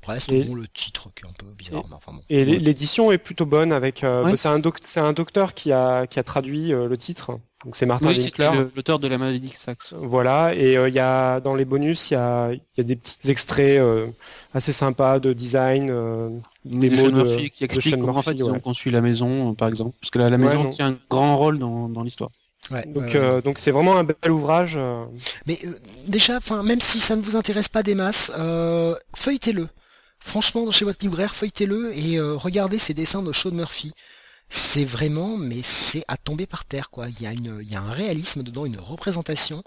[0.07, 2.23] Reste Et- bon le titre qui est un peu bizarre, mais enfin bon.
[2.28, 4.05] Et l'é- l'édition est plutôt bonne avec.
[4.05, 4.36] euh, Ouais.
[4.36, 7.39] C'est un, doc- c'est un docteur qui a, qui a traduit euh, le titre.
[7.64, 8.32] Donc c'est Martin Oui,
[8.74, 9.94] l'auteur de la maladie Saxe.
[9.97, 12.84] Voilà, et euh, il y a dans les bonus, il y a, il y a
[12.84, 14.09] des petits extraits euh,
[14.52, 16.28] assez sympas de design, euh,
[16.64, 18.60] des de mots de, Murphy qui de explique Sean comment en fait Murphy, ils ont
[18.60, 21.89] conçu la maison, euh, par exemple, parce que la, maison tient un grand rôle dans,
[21.89, 22.30] dans l'histoire.
[22.70, 24.78] Ouais, Donc euh, c'est vraiment un bel ouvrage.
[25.47, 25.72] Mais euh,
[26.06, 29.68] déjà, enfin, même si ça ne vous intéresse pas des masses, euh, feuilletez-le.
[30.20, 33.93] Franchement, chez votre libraire, feuilletez-le et euh, regardez ces dessins de Sean Murphy.
[34.55, 37.09] C'est vraiment, mais c'est à tomber par terre, quoi.
[37.09, 39.62] Il y a une, il y a un réalisme dedans, une représentation.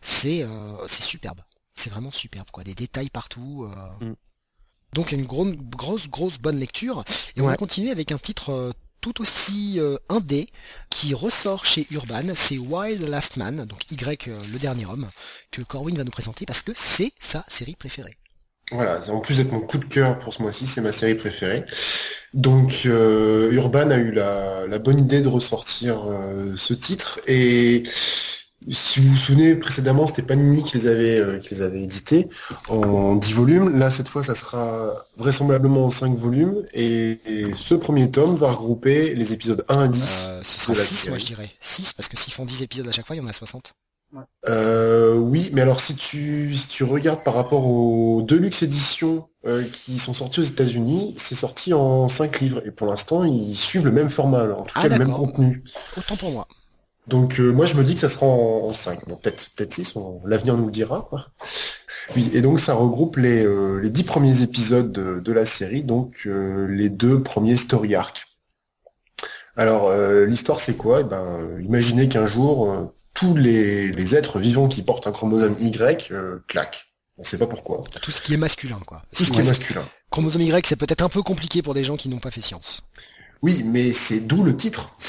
[0.00, 1.40] C'est, euh, c'est superbe.
[1.74, 2.62] C'est vraiment superbe, quoi.
[2.62, 3.68] Des détails partout.
[4.00, 4.04] euh.
[4.06, 4.14] Mm.
[4.92, 7.02] Donc une grosse, grosse, grosse bonne lecture.
[7.34, 8.70] Et on va continuer avec un titre euh,
[9.00, 10.48] tout aussi euh, indé
[10.88, 12.22] qui ressort chez Urban.
[12.36, 15.10] C'est Wild Last Man, donc Y, le dernier homme,
[15.50, 18.16] que Corwin va nous présenter parce que c'est sa série préférée.
[18.70, 21.64] Voilà, en plus d'être mon coup de cœur pour ce mois-ci, c'est ma série préférée.
[22.34, 27.82] Donc euh, Urban a eu la, la bonne idée de ressortir euh, ce titre et
[28.70, 32.28] si vous vous souvenez précédemment, c'était Panini qui les avait euh, qui les avait édités
[32.68, 33.78] en 10 volumes.
[33.78, 38.50] Là cette fois, ça sera vraisemblablement en 5 volumes et, et ce premier tome va
[38.52, 41.50] regrouper les épisodes 1 à 10 Euh, ce sera de la 6, moi je dirais.
[41.60, 43.72] 6, parce que s'ils font 10 épisodes à chaque fois, il y en a 60.
[44.48, 49.64] Euh, oui, mais alors si tu, si tu regardes par rapport aux Deluxe éditions euh,
[49.70, 53.84] qui sont sorties aux États-Unis, c'est sorti en 5 livres et pour l'instant ils suivent
[53.84, 55.62] le même format, alors, en tout Ah, cas le même contenu.
[55.96, 56.46] Autant pour moi.
[57.06, 59.96] Donc euh, moi je me dis que ça sera en, 5, bon peut-être peut-être 6,
[59.96, 61.06] on- l'avenir nous le dira.
[61.08, 61.24] Quoi.
[62.16, 65.84] Oui, et donc ça regroupe les, euh, les 10 premiers épisodes de, de la série,
[65.84, 68.26] donc euh, les deux premiers story arcs.
[69.56, 69.90] Alors
[70.26, 71.00] l'histoire c'est quoi?
[71.00, 76.10] Eh ben, imaginez qu'un jour tous les, les êtres vivants qui portent un chromosome Y
[76.12, 76.84] euh, claquent.
[77.18, 77.82] On sait pas pourquoi.
[78.02, 79.02] Tout ce qui est masculin, quoi.
[79.14, 79.84] Tout ce qui est masculin.
[80.10, 82.82] Chromosome Y, c'est peut-être un peu compliqué pour des gens qui n'ont pas fait science.
[83.42, 84.96] Oui, mais c'est d'où le titre.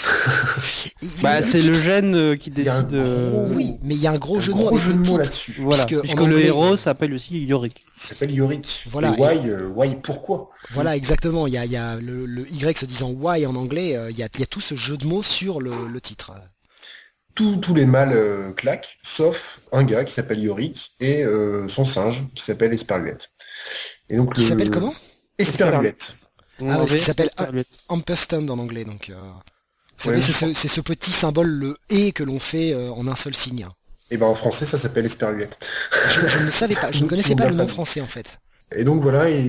[1.24, 2.94] Bah, c'est le gène euh, qui décide.
[2.94, 4.82] euh, gros- Oui, mais il y a un gros Un jeu de mots gros avec
[4.82, 5.18] jeu le de mots titre.
[5.20, 5.56] là-dessus.
[5.60, 7.76] Voilà, Puisque puisque, en le anglais, héros s'appelle aussi Yorick.
[7.80, 8.86] Il s'appelle Yorick.
[8.92, 10.50] Voilà, Et why, euh, why pourquoi?
[10.72, 11.48] Voilà, exactement.
[11.48, 13.98] Il y a, il y a le, le Y se disant why en anglais.
[14.12, 16.32] Il y a, il y a tout ce jeu de mots sur le, le titre.
[17.40, 21.86] Tous, tous les mâles euh, claquent, sauf un gars qui s'appelle Yorick et euh, son
[21.86, 23.30] singe qui s'appelle Esperluette.
[24.10, 24.94] Et donc Qui le- s'appelle comment?
[25.38, 26.14] Esperluette.
[26.62, 27.68] Ah ouais, qui s'appelle Esperluette.
[27.88, 28.84] Ampersand en anglais.
[28.86, 32.40] Donc, euh, vous Ouais, savez, c'est ce, c'est ce petit symbole, le et que l'on
[32.40, 33.68] fait euh, en un seul signe.
[34.12, 35.58] Et ben en français ça s'appelle Esperluette.
[36.10, 38.38] Je, je ne savais pas, je ne connaissais pas le nom français en fait.
[38.76, 39.42] Et donc voilà, et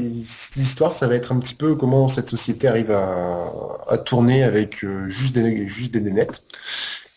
[0.57, 3.53] l'histoire ça va être un petit peu comment cette société arrive à,
[3.89, 6.43] à tourner avec juste des juste des nénettes.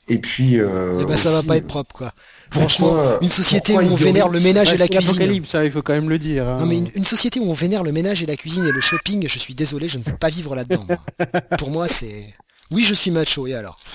[0.09, 2.11] Et puis euh, Et ben ça va pas être propre quoi.
[2.49, 5.45] pourquoi- Franchement, une société où on vénère le ménage et la c'est cuisine.
[5.53, 6.45] hein, il faut quand même le dire.
[6.47, 6.57] hein.
[6.59, 8.81] Non mais une, une société où on vénère le ménage et la cuisine et le
[8.81, 10.85] shopping, je suis désolé, je ne veux pas vivre là-dedans.
[10.87, 10.97] moi.
[11.57, 12.33] Pour moi, c'est.
[12.71, 13.47] Oui, je suis macho.
[13.47, 13.79] Et alors?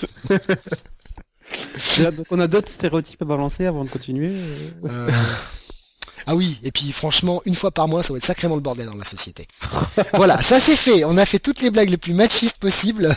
[1.99, 4.31] Donc, on a d'autres stéréotypes à balancer avant de continuer.
[4.85, 4.89] euh.
[4.89, 5.11] Euh,
[6.27, 8.87] Ah oui, et puis franchement, une fois par mois, ça va être sacrément le bordel
[8.87, 9.47] dans la société.
[10.15, 11.05] voilà, ça c'est fait.
[11.05, 13.15] On a fait toutes les blagues les plus machistes possibles.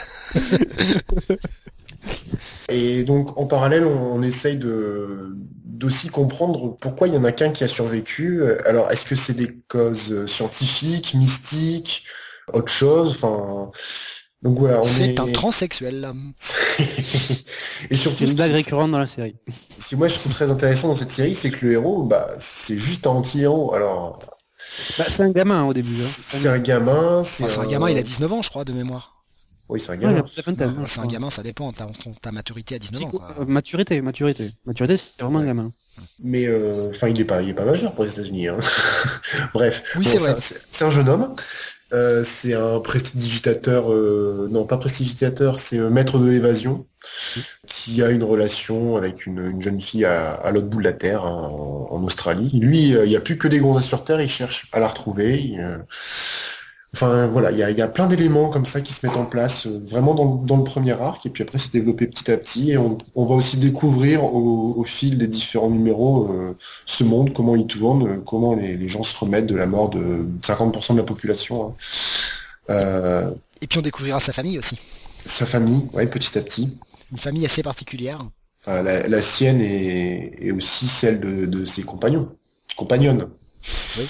[2.69, 7.31] Et donc en parallèle, on, on essaye de d'aussi comprendre pourquoi il y en a
[7.31, 8.43] qu'un qui a survécu.
[8.65, 12.05] Alors est-ce que c'est des causes scientifiques, mystiques,
[12.53, 13.09] autre chose?
[13.11, 13.71] Enfin,
[14.43, 15.19] donc voilà, on C'est est.
[15.19, 16.01] un transsexuel.
[16.01, 16.13] là.
[17.89, 19.35] Et surtout, C'est une ce blague récurrente dans la série.
[19.77, 22.27] ce qui moi je trouve très intéressant dans cette série, c'est que le héros, bah,
[22.39, 23.73] c'est juste un anti-héros.
[23.73, 24.19] Alors,
[24.97, 25.89] Bah, c'est un gamin au début.
[25.89, 26.07] Hein.
[26.27, 28.71] c'est un gamin, c'est Enfin, c'est un gamin, il a 19 ans, je crois, de
[28.73, 29.20] mémoire.
[29.71, 30.23] Oui, c'est un gamin.
[30.87, 31.71] c'est un gamin, ça dépend.
[31.71, 33.09] Ta, ton- ta maturité à 19 ans.
[33.09, 33.35] Quoi.
[33.39, 34.51] euh, maturité, maturité.
[34.65, 35.71] Maturité, c'est vraiment un gamin.
[36.19, 38.47] Mais euh, enfin, il est pas, il est pas majeur pour les États-Unis.
[38.49, 38.57] Hein.
[39.53, 40.31] Bref, Oui, Bon, c'est vrai.
[40.31, 41.33] un- C'est un jeune homme.
[41.93, 46.85] Euh, c'est un prestidigitateur, euh, non pas prestidigitateur, c'est euh, maître de l'évasion,
[47.67, 50.93] qui a une relation avec une, une jeune fille à, à l'autre bout de la
[50.93, 52.49] Terre, hein, en, en Australie.
[52.53, 54.87] Lui, euh, il n'y a plus que des gonzesses sur Terre, il cherche à la
[54.87, 55.41] retrouver.
[55.41, 55.77] il, euh,
[56.93, 59.15] Enfin voilà, il y a, il y a plein d'éléments comme ça qui se mettent
[59.15, 62.29] en place euh, vraiment dans, dans le premier arc, et puis après c'est développé petit
[62.29, 66.53] à petit, et on, on va aussi découvrir au, au fil des différents numéros euh,
[66.85, 70.27] ce monde, comment il tourne, comment les, les gens se remettent de la mort de
[70.41, 71.67] 50% de la population.
[71.69, 71.73] hein.
[72.69, 73.31] Euh,
[73.61, 74.77] Et puis on découvrira sa famille aussi.
[75.25, 76.77] sa famille, ouais, petit à petit.
[77.13, 78.19] Une famille assez particulière.
[78.65, 82.29] Enfin, la, la sienne est, est aussi celle de, de ses compagnons,
[82.75, 83.27] compagnonnes.
[83.97, 84.07] Oui.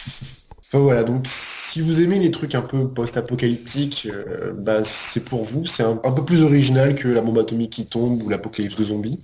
[0.74, 5.44] Enfin voilà, donc si vous aimez les trucs un peu post-apocalyptiques, euh, bah, c'est pour
[5.44, 5.66] vous.
[5.66, 8.84] C'est un, un peu plus original que la bombe atomique qui tombe ou l'apocalypse de
[8.86, 9.20] zombies.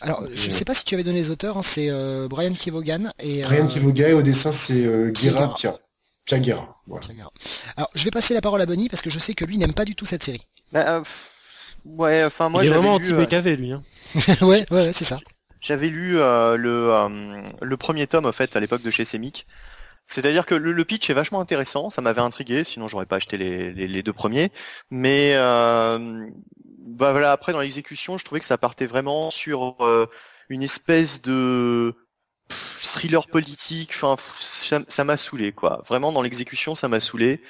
[0.00, 0.54] Alors, je Ouais.
[0.54, 3.42] sais pas si tu avais donné les auteurs, hein, c'est euh, Brian Kevogan et...
[3.42, 5.54] Brian euh, Kivoga et au dessin c'est euh, Guerra.
[5.54, 5.76] Pia.
[6.24, 6.76] Pia Guerra.
[6.88, 7.06] Voilà.
[7.76, 9.74] Alors, je vais passer la parole à Bunny parce que je sais que lui n'aime
[9.74, 10.42] pas du tout cette série.
[10.72, 11.02] Bah, euh,
[11.84, 13.72] ouais, enfin moi il est j'avais vraiment lu, euh, anti-BKV, lui.
[13.72, 13.82] Hein.
[14.40, 15.18] ouais, ouais, ouais, c'est ça.
[15.60, 19.46] J'avais lu euh, le, euh, le premier tome en fait à l'époque de chez Semic.
[20.06, 23.36] C'est-à-dire que le, le pitch est vachement intéressant, ça m'avait intrigué, sinon j'aurais pas acheté
[23.38, 24.52] les, les, deux premiers.
[24.90, 26.26] Mais euh,
[26.86, 30.06] bah voilà, après dans l'exécution, je trouvais que ça partait vraiment sur euh,
[30.48, 31.94] une espèce de
[32.48, 33.94] thriller politique.
[34.02, 34.16] Enfin,
[34.88, 35.82] ça m'a saoulé quoi.
[35.88, 37.40] Vraiment dans l'exécution, ça m'a saoulé.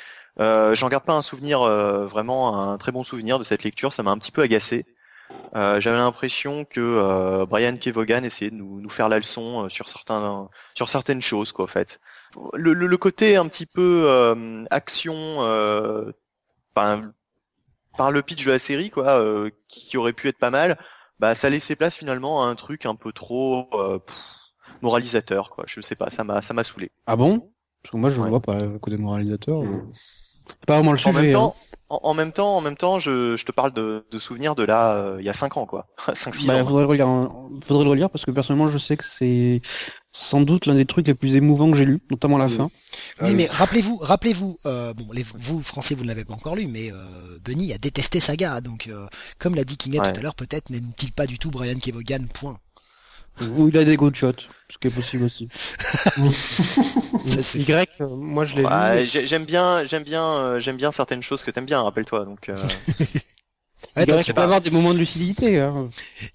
[0.40, 3.92] Euh, J'en garde pas un souvenir euh, vraiment un très bon souvenir de cette lecture.
[3.92, 4.86] Ça m'a un petit peu agacé.
[5.56, 9.68] Euh, J'avais l'impression que euh, Brian Kevogan essayait de nous, nous faire la leçon euh,
[9.68, 12.00] sur certains sur certaines choses quoi en fait.
[12.54, 16.12] Le, le, le côté un petit peu euh, action euh,
[16.74, 17.00] par,
[17.96, 20.78] par le pitch de la série quoi euh, qui aurait pu être pas mal,
[21.20, 24.16] bah ça laissait place finalement à un truc un peu trop euh, pff,
[24.82, 25.64] moralisateur quoi.
[25.66, 26.90] Je sais pas, ça m'a ça m'a saoulé.
[27.06, 27.52] Ah bon?
[27.82, 28.28] Parce que moi je Ouais.
[28.28, 29.60] vois pas euh, côté moralisateur.
[30.66, 31.12] Pas vraiment le En sujet.
[31.12, 31.32] même hein.
[31.32, 31.56] temps,
[31.88, 34.64] en, en même temps, en même temps, je, je te parle de, de souvenirs de
[34.64, 36.64] là euh, il y a 5 ans quoi, 5 6 Bah, ans.
[36.64, 37.48] faudrait, le relire, hein.
[37.64, 39.60] faudrait le relire parce que personnellement je sais que c'est
[40.16, 42.56] sans doute l'un des trucs les plus émouvants que j'ai lu, notamment la Mhm.
[42.56, 42.70] fin.
[43.20, 43.34] Oui, oui.
[43.34, 46.92] mais rappelez-vous, rappelez-vous, euh, bon, les, vous Français, vous ne l'avez pas encore lu, mais
[46.92, 46.96] euh,
[47.44, 49.06] Bunny a détesté Saga, donc euh,
[49.40, 50.12] comme l'a dit Kinga Ouais.
[50.12, 52.56] tout à l'heure, peut-être n'aime-t-il pas du tout Brian Kevogan, point.
[53.56, 55.48] Ou il a des good shots, ce qui est possible aussi.
[57.26, 59.06] Ça, Y, euh, moi je l'ai lu.
[59.08, 61.82] j'ai- j'aime bien, j'aime bien, euh, j'aime bien certaines choses que t'aimes bien.
[61.82, 62.24] Rappelle-toi.
[62.24, 62.56] Donc, euh,
[63.96, 65.58] Attention, tu peux avoir des moments de lucidité.
[65.60, 65.88] Hein.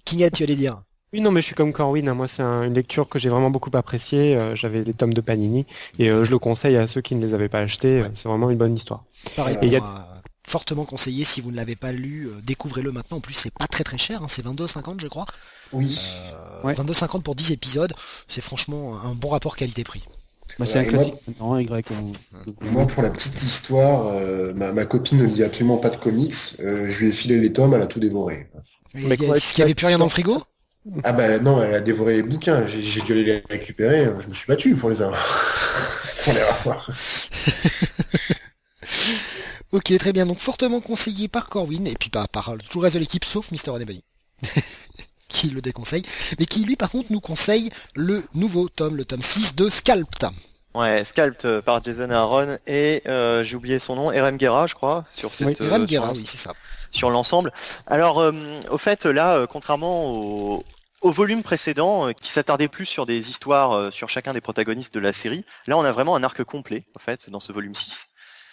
[0.04, 0.82] Kinga, tu allais dire.
[1.12, 2.08] Oui, non, mais je suis comme Corwin.
[2.08, 2.14] hein.
[2.14, 4.36] Moi, c'est un- une lecture que j'ai vraiment beaucoup appréciée.
[4.36, 5.66] Euh, J'avais les tomes de Panini
[5.98, 8.04] et euh, je le conseille à ceux qui ne les avaient pas achetés.
[8.14, 9.02] C'est vraiment une bonne histoire.
[9.36, 10.06] Pareil, Et pour il y a- moi,
[10.46, 13.16] fortement conseillé si vous ne l'avez pas lu, euh, découvrez-le maintenant.
[13.16, 15.26] En plus, c'est pas très très cher, hein, c'est 22,50 je crois.
[15.72, 15.98] Oui.
[16.32, 16.74] Euh, Ouais.
[16.74, 17.92] 22,50 pour 10 épisodes,
[18.28, 20.04] c'est franchement un bon rapport qualité-prix.
[20.58, 21.04] Bah, un moi-
[21.60, 21.82] Y.
[22.88, 26.34] pour la petite histoire, euh, ma, ma copine ne lit absolument pas de comics.
[26.60, 28.48] Euh, je lui ai filé les tomes, elle a tout dévoré.
[28.94, 30.42] Mais Mais il y a- quoi, est-ce qu'il n'y avait plus rien dans le frigo?
[31.04, 32.66] Ah bah non, elle a dévoré les bouquins.
[32.66, 34.06] J'ai j'ai dû aller les récupérer.
[34.18, 35.20] Je me suis battu pour les avoir.
[36.24, 36.90] pour les avoir.
[39.72, 40.26] Ok, très bien.
[40.26, 43.52] Donc fortement conseillé par Corwin et puis par, par tout le reste de l'équipe sauf
[43.52, 43.70] Mr.
[43.70, 44.02] René Bunny.
[45.28, 46.02] qui le déconseille,
[46.40, 50.26] mais qui lui par contre nous conseille le nouveau tome, le tome 6 de Scalped.
[50.74, 54.74] ouais, Scalped euh, par Jason Aaron et euh, j'ai oublié son nom, RM Guerra, je
[54.74, 56.52] crois, sur cette, Oui, euh, Ram sur Guerra, oui, c'est ça.
[56.90, 57.52] sur l'ensemble.
[57.86, 58.32] Alors, euh,
[58.70, 60.64] au fait, là, euh, contrairement au,
[61.00, 64.94] au volume précédent, euh, qui s'attardait plus sur des histoires euh, sur chacun des protagonistes
[64.94, 67.74] de la série, là, on a vraiment un arc complet, en fait, dans ce volume
[67.74, 68.08] 6.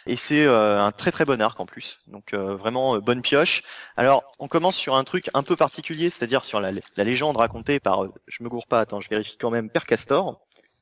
[0.09, 3.63] Et c'est euh, un très très bon arc en plus, donc vraiment bonne pioche.
[3.97, 7.81] Alors, on commence sur un truc un peu particulier, c'est-à-dire sur la, la légende racontée
[7.81, 10.39] par, je me gourre pas, attends, je vérifie quand même, Père Castor,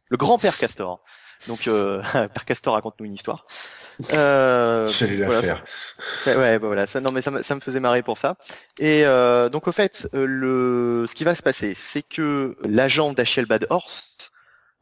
[0.10, 1.04] le grand Père Castor.
[1.48, 3.46] Donc, euh, Père Castor raconte-nous une histoire.
[4.12, 5.64] Euh, J'allais la voilà, faire.
[6.28, 8.36] Ouais, ouais, bah voilà, ça, non mais ça, me- ça me faisait marrer pour ça.
[8.80, 13.14] Et euh, donc au fait, euh, le, ce qui va se passer, c'est que l'agent
[13.14, 14.32] d'Achel Bad Horse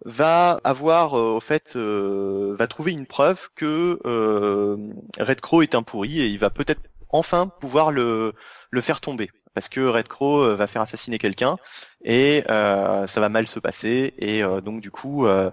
[0.05, 4.77] va avoir, euh, au fait, euh, va trouver une preuve que euh,
[5.19, 8.33] Red Crow est un pourri et il va peut-être enfin pouvoir le,
[8.71, 9.29] le faire tomber.
[9.53, 11.57] Parce que Red Crow va faire assassiner quelqu'un
[12.03, 15.51] et euh, ça va mal se passer et euh, donc du coup, euh,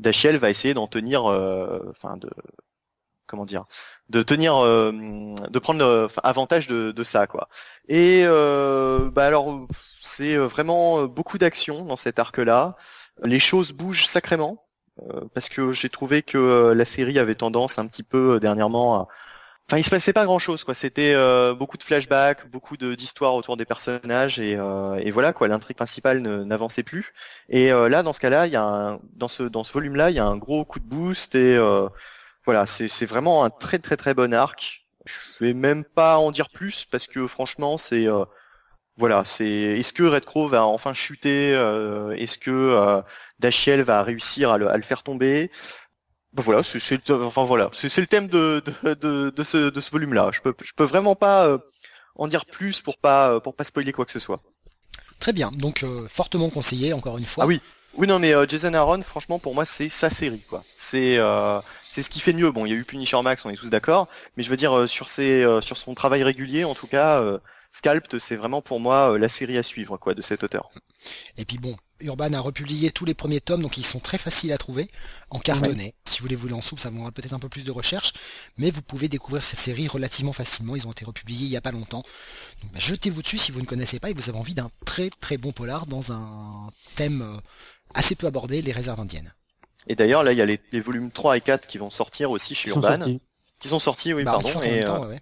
[0.00, 2.28] Dachiel va essayer d'en tenir, euh, enfin de,
[3.26, 3.64] comment dire,
[4.08, 7.48] de tenir, euh, de prendre avantage de, ça, quoi.
[7.88, 9.66] Et euh, bah alors,
[10.00, 12.76] c'est vraiment beaucoup d'action dans cet arc-là.
[13.24, 14.66] Les choses bougent sacrément
[15.34, 19.08] parce que j'ai trouvé que la série avait tendance un petit peu dernièrement à
[19.72, 20.74] Enfin, il se passait pas grand chose, quoi.
[20.74, 25.48] C'était euh, beaucoup de flashbacks, beaucoup d'histoires autour des personnages, et, euh, et voilà, quoi.
[25.48, 27.14] L'intrigue principale n'avançait plus.
[27.48, 30.10] Et euh, là, dans ce cas-là, il y a un, dans ce dans ce volume-là,
[30.10, 31.58] il y a un gros coup de boost, et
[32.44, 34.84] voilà, c'est vraiment un très très très bon arc.
[35.06, 38.06] Je vais même pas en dire plus parce que franchement, c'est
[38.98, 41.52] voilà, c'est est-ce que Red Crow va enfin chuter
[42.18, 43.02] Est-ce que
[43.38, 45.50] Dachiel va réussir à le, à le faire tomber?
[46.32, 50.30] Bah voilà, c'est enfin voilà, c'est le thème de, de, de, ce, de ce volume-là.
[50.32, 51.58] Je peux je peux vraiment pas euh,
[52.16, 54.40] en dire plus pour pas euh, pour pas spoiler quoi que ce soit.
[55.20, 57.44] Très bien, donc euh, fortement conseillé encore une fois.
[57.44, 57.60] Ah oui,
[57.96, 60.64] oui non mais Jason Aaron, franchement pour moi c'est sa série quoi.
[60.74, 61.18] C'est
[61.90, 62.50] c'est ce qui fait mieux.
[62.50, 64.88] Bon, il y a eu Punisher Max, on est tous d'accord, mais je veux dire
[64.88, 67.22] sur ses sur son travail régulier en tout cas.
[67.74, 70.70] Scalped, c'est vraiment pour moi la série à suivre quoi de cet auteur.
[71.36, 74.52] Et puis bon, Urban a republié tous les premiers tomes, donc ils sont très faciles
[74.52, 74.88] à trouver
[75.30, 75.94] en cartonné.
[76.04, 78.12] Si vous voulez vous en soupe, ça demandera peut-être un peu plus de recherche,
[78.58, 80.76] mais vous pouvez découvrir cette série relativement facilement.
[80.76, 82.02] Ils ont été republiés il n'y a pas longtemps.
[82.62, 85.10] Donc bah, jetez-vous dessus si vous ne connaissez pas et vous avez envie d'un très
[85.20, 87.40] très bon polar dans un thème euh,
[87.94, 89.32] assez peu abordé, les réserves indiennes.
[89.86, 92.54] Et d'ailleurs, là, il y a les, volumes 3 et 4 qui vont sortir aussi
[92.54, 93.18] chez Urban.
[93.58, 94.62] Qui sont sortis, oui, bah, pardon.
[94.62, 95.20] Et, euh, Ouais,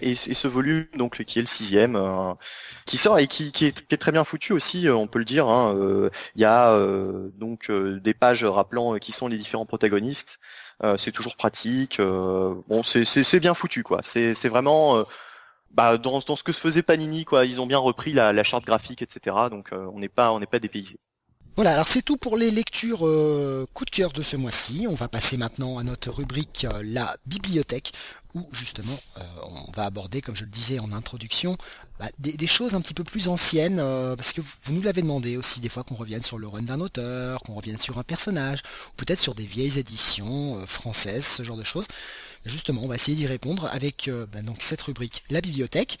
[0.00, 2.32] et, ce volume, donc qui est le sixième, euh,
[2.86, 5.48] qui sort et qui, qui, est, très bien foutu aussi, euh, on peut le dire.
[5.48, 6.74] Hein, euh, il y a
[7.36, 10.40] donc des pages rappelant qui sont les différents protagonistes.
[10.98, 11.98] c'est toujours pratique.
[12.00, 14.00] bon, c'est bien foutu, quoi.
[14.02, 15.04] C'est vraiment
[15.72, 17.44] bah, dans, dans, ce que se faisait Panini, quoi.
[17.44, 19.36] Ils ont bien repris la, la charte graphique, etc.
[19.50, 20.98] Donc on n'est pas on n'est pas dépaysé.
[21.56, 24.86] Voilà, alors c'est tout pour les lectures euh, coup de cœur de ce mois-ci.
[24.88, 27.92] On va passer maintenant à notre rubrique euh, la bibliothèque,
[28.34, 29.20] où justement euh,
[29.68, 31.56] on va aborder, comme je le disais en introduction,
[32.00, 33.76] bah, des, choses un petit peu plus anciennes,
[34.16, 36.80] parce que vous, nous l'avez demandé aussi des fois qu'on revienne sur le run d'un
[36.80, 38.58] auteur, qu'on revienne sur un personnage,
[38.88, 41.86] ou peut-être sur des vieilles éditions françaises, ce genre de choses.
[42.44, 45.98] Justement, on va essayer d'y répondre avec bah, cette rubrique la bibliothèque.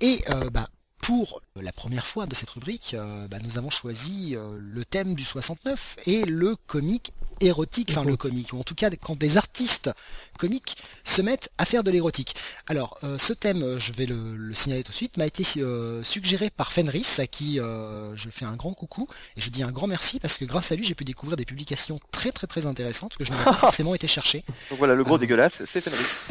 [0.00, 0.68] Et bah,
[1.00, 5.14] pour la première fois de cette rubrique, euh, bah, nous avons choisi euh, le thème
[5.14, 9.36] du 69 et le comique érotique, enfin le comique, ou en tout cas quand des
[9.36, 9.90] artistes
[10.38, 12.34] comiques se mettent à faire de l'érotique.
[12.66, 15.44] Alors euh, ce thème, je vais le, signaler tout de suite, m'a été
[16.02, 19.06] suggéré par Fenris, à qui je fais un grand coucou,
[19.36, 21.44] et je dis un grand merci parce que grâce à lui j'ai pu découvrir des
[21.44, 24.44] publications très très très intéressantes que je n'avais pas forcément été chercher.
[24.70, 26.28] Donc voilà, le gros dégueulasse, c'est Fenris.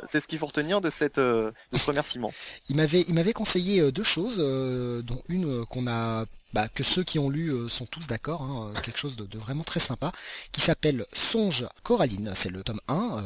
[0.06, 2.32] c'est ce qu'il faut retenir de, cette, de ce remerciement.
[2.68, 6.68] Il m'avait il m'avait conseillé euh, deux choses, euh, dont une euh, qu'on a bah,
[6.68, 10.10] que ceux qui ont lu sont tous d'accord, hein, quelque chose de, vraiment très sympa,
[10.50, 13.22] qui s'appelle Songe Coraline, c'est le tome 1,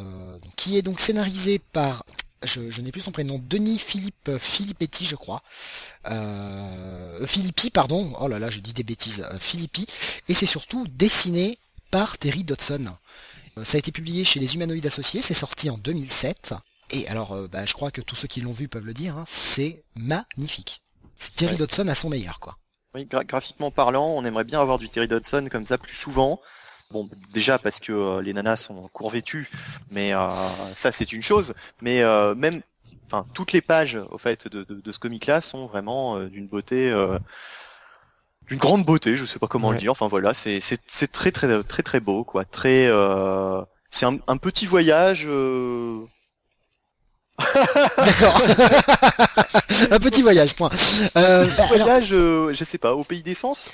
[0.57, 2.05] qui est donc scénarisé par,
[2.43, 5.43] je, n'ai plus son prénom, Denis Philippe Filippetti, je crois,
[6.11, 9.87] euh, Philippi, pardon, oh là là, je dis des bêtises, Philippi,
[10.29, 11.59] et c'est surtout dessiné
[11.91, 12.91] par Terry Dodson.
[13.65, 16.53] Ça a été publié chez les Humanoïdes Associés, c'est sorti en 2007.
[16.95, 19.17] Et alors, euh, bah, je crois que tous ceux qui l'ont vu peuvent le dire,
[19.19, 20.81] hein, c'est magnifique.
[21.19, 22.57] C'est Terry Dodson à son meilleur, quoi.
[22.95, 26.41] Oui, graphiquement parlant, on aimerait bien avoir du Terry Dodson comme ça plus souvent.
[26.93, 29.51] Bon, déjà parce que euh, les nanas sont court vêtues,
[29.91, 31.55] mais euh, ça c'est une chose.
[31.83, 32.05] Mais
[32.37, 32.63] même,
[33.07, 36.95] enfin, toutes les pages au fait de, ce comic-là sont vraiment d'une beauté,
[38.47, 39.17] d'une grande beauté.
[39.17, 39.91] Je sais pas comment le dire.
[39.91, 42.45] Enfin voilà, c'est c'est très très très très beau, quoi.
[42.45, 42.89] Très,
[43.91, 45.27] c'est un, un, petit voyage
[47.99, 48.43] D'accord.
[49.91, 50.71] un petit voyage, point.
[51.17, 53.71] Euh, voyage, euh, je sais pas, au pays d'essence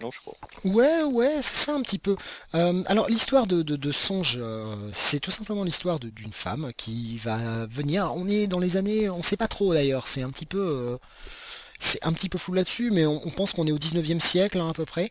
[0.00, 0.36] non, je crois.
[0.62, 2.14] Ouais, ouais, c'est ça un petit peu.
[2.54, 7.66] Euh, alors l'histoire de, de, Songe, euh, c'est tout simplement l'histoire d'une femme qui va
[7.66, 8.12] venir.
[8.14, 10.06] On est dans les années, on sait pas trop d'ailleurs.
[10.06, 10.96] C'est un petit peu,
[11.78, 14.70] c'est un petit peu fou là-dessus, mais on, pense qu'on est au 19e siècle hein,
[14.70, 15.10] à peu près.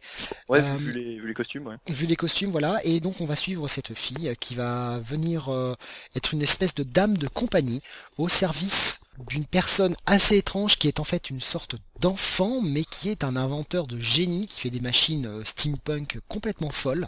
[0.49, 1.75] Ouais, euh, vu, les, costumes, ouais.
[1.87, 2.81] Vu les costumes, voilà.
[2.83, 5.73] Et donc on va suivre cette fille qui va venir euh,
[6.15, 7.81] être une espèce de dame de compagnie
[8.17, 8.99] au service
[9.29, 13.35] d'une personne assez étrange qui est en fait une sorte d'enfant, mais qui est un
[13.35, 17.07] inventeur de génie, qui fait des machines euh, steampunk complètement folles.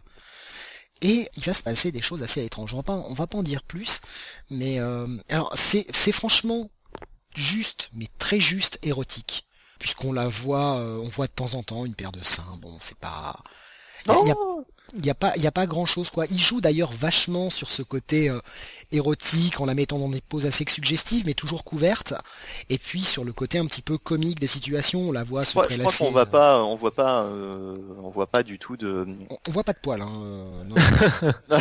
[1.01, 2.73] Et il va se passer des choses assez étranges.
[2.73, 4.01] On va pas, on va pas en dire plus,
[4.49, 4.79] mais
[5.29, 6.69] alors c'est franchement
[7.35, 9.45] juste, mais très juste érotique
[9.79, 12.59] puisqu'on la voit, euh, on voit de temps en temps une paire de seins.
[12.61, 13.37] Bon, c'est pas.
[14.95, 16.25] Il n'y a, pas, il a pas grand chose quoi.
[16.31, 18.39] Il joue d'ailleurs vachement sur ce côté euh,
[18.91, 22.15] érotique en la mettant dans des poses assez suggestives, mais toujours couvertes.
[22.69, 25.57] Et puis sur le côté un petit peu comique des situations, on la voit se
[25.57, 28.77] ouais, Je crois qu'on voit pas, on voit pas, euh, on voit pas du tout
[28.77, 29.05] de.
[29.47, 30.01] On, voit pas de poils.
[30.01, 30.75] Hein, non.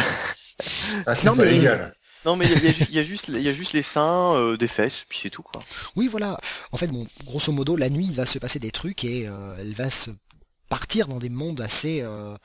[1.06, 1.94] ah, c'est pas légal.
[2.24, 5.04] Non, mais il y, a juste, il y a juste les seins, euh, des fesses,
[5.08, 5.62] puis c'est tout quoi.
[5.96, 6.38] Oui, voilà.
[6.72, 9.56] En fait, bon, grosso modo, la nuit, il va se passer des trucs et euh,
[9.58, 10.10] elle va se
[10.68, 12.36] partir dans des mondes assez, euh,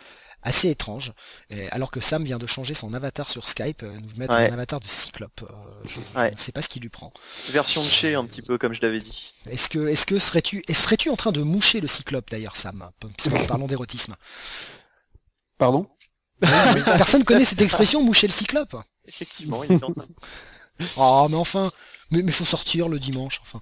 [0.44, 1.12] assez étrange.
[1.50, 4.50] Et alors que Sam vient de changer son avatar sur Skype, euh, nous mettre Ouais.
[4.50, 5.42] un avatar de Cyclope.
[5.44, 6.32] Euh, je, Ouais.
[6.32, 7.12] ne sais pas ce qui lui prend.
[7.50, 9.34] Version de chez un petit peu comme je l'avais dit.
[9.50, 12.90] Est-ce que, est-ce que serais-tu, et serais-tu en train de moucher le Cyclope d'ailleurs, Sam,
[13.18, 14.16] puisque nous parlons d'érotisme?
[15.58, 15.88] Pardon?
[16.40, 18.76] Personne connaît cette expression, moucher le Cyclope.
[19.08, 20.06] Effectivement, il est en train.
[20.98, 21.72] Oh, mais enfin,
[22.12, 23.60] mais, mais faut sortir le dimanche, enfin.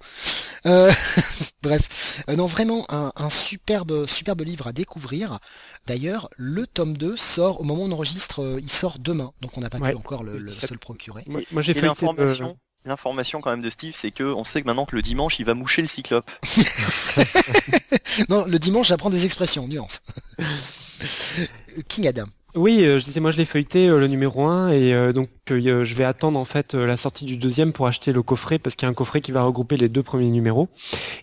[0.66, 0.92] Euh,
[1.62, 5.38] bref, Euh, non, vraiment un, un superbe, superbe livre à découvrir.
[5.86, 9.56] D'ailleurs, le tome 2 sort au moment où on enregistre, euh, il sort demain, donc
[9.56, 9.90] on n'a pas Ouais.
[9.92, 11.24] pu encore le, se le procurer.
[11.26, 14.66] Moi, moi, j'ai fait l'information, l'information quand même de Steve, c'est que on sait que
[14.66, 16.30] maintenant que le dimanche, il va moucher le cyclope.
[18.28, 20.02] Non, le dimanche, j'apprends des expressions, nuance.
[20.38, 22.26] Euh, King Adam.
[22.54, 25.30] Oui, euh, je disais, moi je l'ai feuilleté euh, le numéro 1 et euh, donc
[25.48, 28.84] je vais attendre en fait la sortie du deuxième pour acheter le coffret parce qu'il
[28.84, 30.68] y a un coffret qui va regrouper les deux premiers numéros.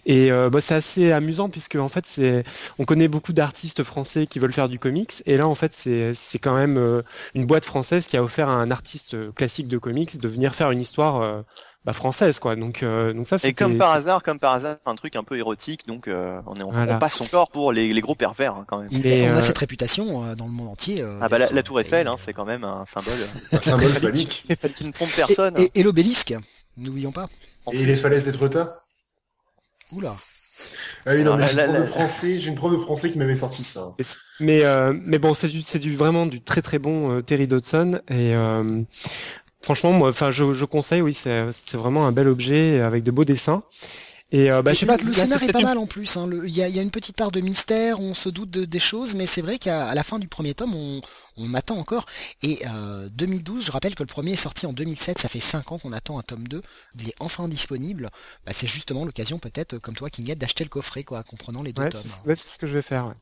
[0.05, 2.43] Et bah, c'est assez amusant puisque en fait c'est,
[2.77, 6.13] on connaît beaucoup d'artistes français qui veulent faire du comics et là en fait c'est
[6.13, 7.01] c'est quand même
[7.33, 10.69] une boîte française qui a offert à un artiste classique de comics de venir faire
[10.69, 11.43] une histoire
[11.85, 12.55] bah, française quoi.
[12.55, 15.23] Donc euh, donc ça Et c'est comme par hasard, comme par hasard, un truc un
[15.23, 16.95] peu érotique, donc euh, on, est, on, Voilà.
[16.95, 18.89] on passe encore pour les, les gros pervers hein, quand même.
[19.03, 21.01] Mais, on a euh, cette réputation euh, dans le monde entier.
[21.01, 23.13] euh, Ah bah la, tour Eiffel, et- hein, c'est quand même un symbole
[23.53, 24.43] Un symbole phallique.
[24.75, 25.57] qui ne trompe et, personne.
[25.57, 26.35] et- et l'obélisque,
[26.77, 27.27] n'oublions pas.
[27.71, 28.69] Et les falaises d'Étretat
[29.91, 30.13] Oula.
[31.05, 32.77] Ah oui, non, mais la- j'ai une la- prof de français, j'ai une prof de
[32.79, 33.93] français qui m'avait sorti ça.
[34.41, 37.47] Mais euh, mais bon, c'est du c'est du vraiment du très très bon euh, Terry
[37.47, 38.81] Dodson et euh,
[39.61, 41.43] franchement moi enfin je, je conseille oui c'est
[41.77, 43.63] vraiment un bel objet avec de beaux dessins
[44.31, 45.87] et euh, bah Et je sais pas le, le là, scénar est pas mal en
[45.87, 46.15] plus.
[46.15, 46.29] hein.
[46.45, 48.63] Il y, a, il y a une petite part de mystère, on se doute de-
[48.63, 51.01] des choses, mais c'est vrai qu'à la fin du premier tome, on,
[51.37, 52.05] on attend encore.
[52.43, 55.71] Et euh, 2012, je rappelle que le premier est sorti en 2007, ça fait 5
[55.71, 56.61] ans qu'on attend un tome 2.
[57.01, 58.11] Il est enfin disponible.
[58.45, 61.81] Bah, c'est justement l'occasion peut-être, comme toi, Kinghead, d'acheter le coffret, quoi, comprenant les deux
[61.81, 62.03] Ouais, tomes.
[62.05, 63.05] c'est ouais, c'est ce que je vais faire.
[63.07, 63.13] ouais.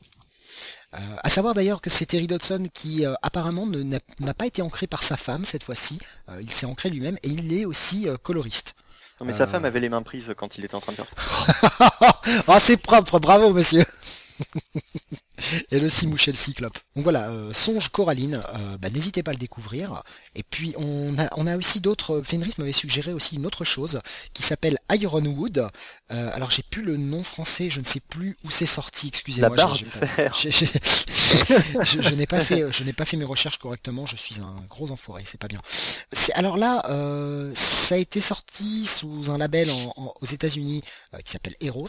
[0.94, 4.88] Euh, à savoir d'ailleurs que c'est Terry Dodson qui euh, apparemment n'a pas été ancré
[4.88, 6.00] par sa femme cette fois-ci.
[6.30, 8.74] Euh, il s'est ancré lui-même et il est aussi euh, coloriste.
[9.20, 11.08] Non, mais sa femme avait les mains prises quand il était en train de faire
[11.08, 11.92] ça.
[12.48, 13.84] Ah, c'est propre, bravo monsieur.
[15.72, 16.78] Et le Simouché le Cyclope.
[16.96, 20.04] Donc voilà, euh, Songe Coraline, euh, bah, n'hésitez pas à le découvrir.
[20.36, 24.02] Et puis on a, on a aussi d'autres, Fenris m'avait suggéré aussi une autre chose
[24.34, 25.68] qui s'appelle Ironwood.
[26.12, 29.50] Euh, alors j'ai plus le nom français, je ne sais plus où c'est sorti, excusez-moi.
[31.84, 34.06] je, je n'ai pas fait, je n'ai pas fait mes recherches correctement.
[34.06, 35.62] Je suis un gros enfoiré, c'est pas bien.
[36.12, 40.84] C'est alors là, euh, ça a été sorti sous un label en- en- aux États-Unis
[41.14, 41.88] euh, qui s'appelle Eros.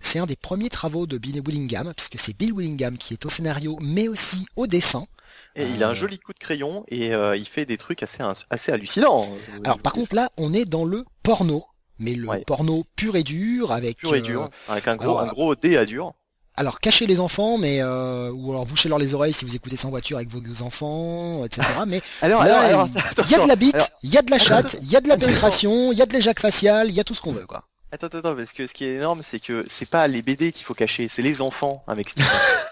[0.00, 3.30] C'est un des premiers travaux de Bill Willingham, puisque c'est Bill Willingham qui est au
[3.30, 5.04] scénario, mais aussi au dessin.
[5.56, 5.94] Et il a un Euh.
[5.94, 9.28] joli coup de crayon et euh, il fait des trucs assez, assez hallucinants.
[9.64, 11.64] Alors par contre là, on est dans le porno,
[11.98, 12.44] mais le Ouais.
[12.46, 13.96] porno pur et dur avec.
[13.98, 16.12] pur et euh, avec un gros, alors, un gros dé à dur.
[16.56, 19.88] Alors cachez les enfants, mais euh, ou alors bouchez-leur les oreilles si vous écoutez sans
[19.90, 21.62] voiture avec vos enfants, etc.
[21.86, 24.90] Mais Alors, il y a de la bite, il y a de la chatte, il
[24.90, 27.14] y a de la pénétration, il y a de l'éjac facial, il y a tout
[27.14, 27.64] ce qu'on veut quoi.
[27.92, 30.52] Attends, attends, attends, parce que ce qui est énorme, c'est que c'est pas les BD
[30.52, 32.24] qu'il faut cacher, c'est les enfants avec Steve.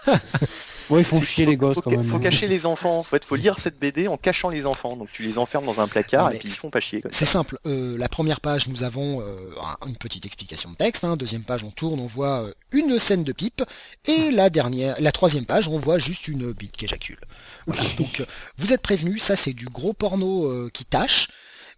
[0.89, 2.07] Ouais, ils font chier faut- les gosses faut, quand ca- même.
[2.09, 2.19] Faut hein.
[2.19, 2.97] cacher les enfants.
[2.97, 4.95] En fait, faut lire cette BD en cachant les enfants.
[4.95, 7.03] Donc tu les enfermes dans un placard Non, et puis ils font pas chier.
[7.11, 7.59] C'est simple.
[7.67, 9.25] euh, la première page, nous avons euh,
[9.83, 11.03] un- une petite explication de texte.
[11.03, 11.15] hein.
[11.15, 13.61] Deuxième page, on tourne, on voit euh, une scène de pipe.
[14.07, 17.19] Et la dernière, la troisième page, on voit juste une bite qui éjacule.
[17.67, 17.83] Voilà.
[17.99, 18.25] Donc, euh,
[18.57, 19.21] vous êtes prévenus.
[19.21, 21.27] Ça, c'est du gros porno euh, qui tâche.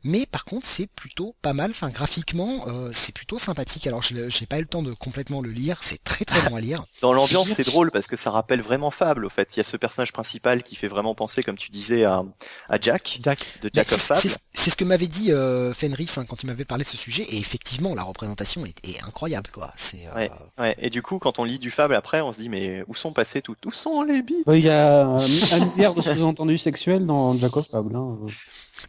[0.04, 1.72] Mais par contre, c'est plutôt pas mal.
[1.72, 3.86] Enfin, graphiquement, euh, c'est plutôt sympathique.
[3.88, 5.78] Alors, je n'ai pas eu le temps de complètement le lire.
[5.84, 6.84] C'est très très bon à lire.
[7.02, 9.26] Dans l'ambiance, c'est drôle parce que ça rappelle vraiment Fable.
[9.26, 12.04] Au fait, il y a ce personnage principal qui fait vraiment penser, comme tu disais,
[12.04, 12.24] à,
[12.70, 13.40] à Jack Jack.
[13.62, 14.22] de Mais Jack of C'est Fable.
[14.54, 17.24] c'est- ce que m'avait dit euh, Fenris hein, quand il m'avait parlé de ce sujet.
[17.24, 19.74] Et effectivement, la représentation est, est incroyable, quoi.
[19.76, 20.32] C'est euh, Ouais.
[20.60, 20.76] Ouais.
[20.80, 23.12] Et du coup, quand on lit du Fable après, on se dit mais où sont
[23.14, 26.58] passés tout Où sont les bites Ouais, Il y a un, un milliard de sous-entendus
[26.60, 27.96] sexuels dans Jack of Fable.
[27.96, 28.18] Hein.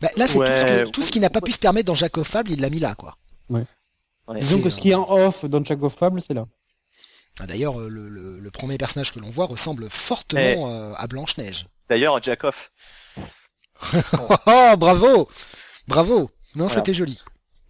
[0.00, 2.26] Bah, là, c'est tout ce, tout qui n'a pas pu se permettre dans Jack of
[2.26, 3.16] Fable, il l'a mis là, quoi.
[3.48, 3.64] Ouais.
[4.40, 6.44] Disons que ce qui est en off dans Jack of Fable, c'est là.
[7.36, 10.56] Enfin, D'ailleurs, euh, le, le- le premier personnage que l'on voit ressemble fortement Eh.
[10.58, 11.66] euh, à Blanche-Neige.
[11.88, 12.70] D'ailleurs, Jack Off.
[14.46, 15.28] Oh, bravo
[15.88, 16.70] Bravo Non, Voilà.
[16.74, 17.20] c'était joli.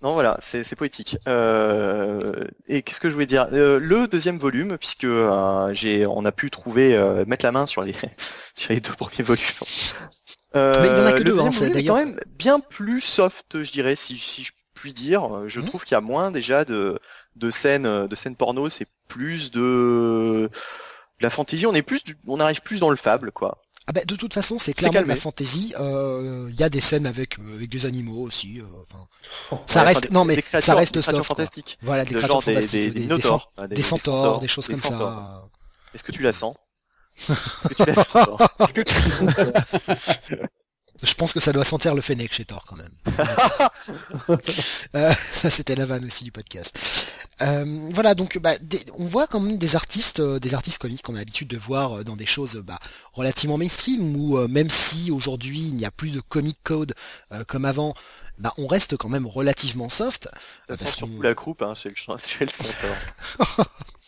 [0.03, 1.17] Non, voilà, c'est c'est poétique.
[1.29, 3.49] Euh, et qu'est-ce que je voulais dire?
[3.53, 7.67] Euh, Le deuxième volume, puisque euh, j'ai, on a pu trouver, euh, mettre la main
[7.67, 7.95] sur les
[8.57, 9.43] sur les deux premiers volumes.
[10.57, 13.01] Euh, Mais il y en a que deux, hein, c'est d'ailleurs- quand même bien plus
[13.01, 15.49] soft, je dirais, si, si je puis dire.
[15.49, 15.67] Je Mhm.
[15.67, 16.99] trouve qu'il y a moins déjà de
[17.37, 18.69] de scènes de scènes porno.
[18.69, 20.51] C'est plus de
[21.21, 21.67] de la fantaisie.
[21.67, 23.59] On est plus, du- on arrive plus dans le fable, quoi.
[23.87, 25.75] Ah bah, de toute façon, c'est clairement de la fantaisie.
[25.81, 28.61] Euh, Il y a des scènes avec, euh, avec des animaux aussi.
[28.61, 31.23] euh, enfin, ça Ouais, reste, enfin, des- non mais des ça créatures- reste des soft.
[31.23, 31.79] fantastiques.
[31.83, 34.67] Voilà, des créatures fantastiques, des, des, des des, cent- minotaures, hein, des centaures, des choses
[34.69, 34.99] des comme centaures.
[35.01, 35.43] ça.
[35.95, 36.55] Est-ce que tu la sens?
[37.29, 40.37] Est-ce que tu l'as sur Thor Est-ce que tu
[41.05, 42.93] Je pense que ça doit sentir le fennec chez Thor quand même.
[44.95, 46.79] Euh, ça c'était la vanne aussi du podcast.
[47.41, 51.03] Euh, voilà donc bah, des- on voit quand même des artistes, euh, des artistes comiques
[51.03, 52.79] qu'on a l'habitude de voir dans des choses bah,
[53.15, 56.95] relativement mainstream où euh, même si aujourd'hui il n'y a plus de comic code
[57.49, 57.95] comme avant,
[58.39, 60.29] bah, on reste quand même relativement soft.
[60.69, 62.53] Ça parce sent qu'on- surtout la croupe, hein, chez le, ch- chez le.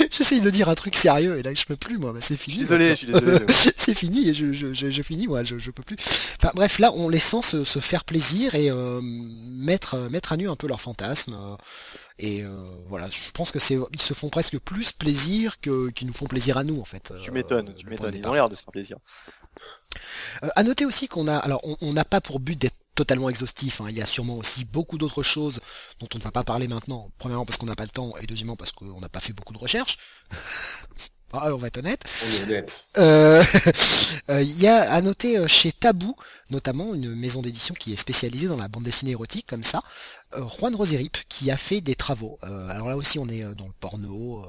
[0.10, 2.58] J'essaye de dire un truc sérieux et là je peux plus moi, bah, c'est fini.
[2.58, 3.38] désolé, je suis désolé.
[3.76, 5.96] c'est fini et je, je, je, je finis moi, je, je peux plus.
[6.40, 10.32] Enfin bref, là on les sent se, se faire plaisir et euh, mettre euh, mettre
[10.32, 11.34] à nu un peu leurs fantasmes.
[11.34, 11.56] euh,
[12.22, 12.48] et euh,
[12.88, 16.26] voilà, je pense que c'est ils se font presque plus plaisir que qu'ils nous font
[16.26, 17.14] plaisir à nous en fait.
[17.24, 18.14] Tu m'étonnes, tu m'étonnes.
[18.14, 18.98] Ils ont l'air de se faire plaisir.
[20.44, 23.80] Euh, à noter aussi qu'on a, alors on n'a pas pour but d'être totalement exhaustif.
[23.80, 23.86] hein.
[23.88, 25.60] Il y a sûrement aussi beaucoup d'autres choses
[26.00, 27.10] dont on ne va pas parler maintenant.
[27.16, 29.54] Premièrement parce qu'on n'a pas le temps et deuxièmement parce qu'on n'a pas fait beaucoup
[29.54, 29.96] de recherches.
[31.32, 32.02] Ah, on va être honnête.
[32.24, 32.86] On est honnête.
[32.98, 33.42] Euh,
[34.30, 36.16] euh, Il y a à noter euh, chez Tabou,
[36.50, 39.80] notamment une maison d'édition qui est spécialisée dans la bande dessinée érotique comme ça,
[40.58, 42.38] Juan Roserip qui a fait des travaux.
[42.42, 44.44] Alors là aussi on est dans le porno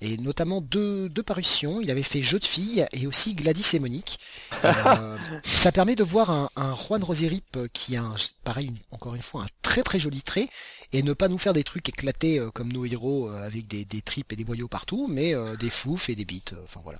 [0.00, 1.82] et notamment deux, deux parutions.
[1.82, 4.18] Il avait fait Jeux de filles et aussi Gladys et Monique.
[4.64, 5.18] Euh,
[5.54, 9.22] ça permet de voir un, un Juan Roserip qui a un, pareil une- encore une
[9.22, 10.48] fois un très très joli trait
[10.92, 13.84] et ne pas nous faire des trucs éclatés euh, comme nos héros euh, avec des,
[13.84, 16.54] des tripes et des boyaux partout, mais euh, des fouf et des bites.
[16.64, 16.98] Enfin voilà.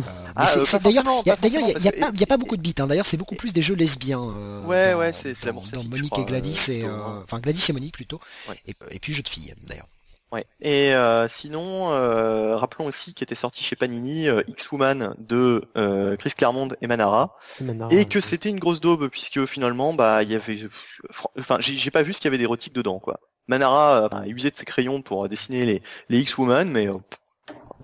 [0.00, 0.02] Euh,
[0.36, 1.34] Ah, euh, d'ailleurs, il y a-
[1.88, 1.92] a-
[2.26, 2.80] pas- a beaucoup de bites.
[2.80, 2.86] hein.
[2.86, 4.22] D'ailleurs, c'est beaucoup plus des jeux lesbiens.
[4.22, 6.84] euh, Ouais, dans- ouais, c'est- dans- sceptique, Monique et Gladys et
[7.22, 8.20] enfin Gladys et Monique plutôt.
[8.48, 8.56] Ouais.
[8.66, 9.88] Et, et puis jeux de filles d'ailleurs.
[10.32, 10.46] Ouais.
[10.60, 16.16] Et euh, sinon, euh, rappelons aussi qu'il était sorti chez Panini euh, X-Woman de euh,
[16.16, 17.36] Chris Claremont et Manara,
[17.90, 20.58] et que c'était une grosse daube puisque finalement, bah, il y avait,
[21.36, 23.18] enfin, j'ai pas vu ce qu'il y avait d'érotique dedans, quoi.
[23.48, 26.86] Manara, euh, enfin, il usait de ses crayons pour euh, dessiner les, les X-Woman, mais
[26.88, 26.94] euh,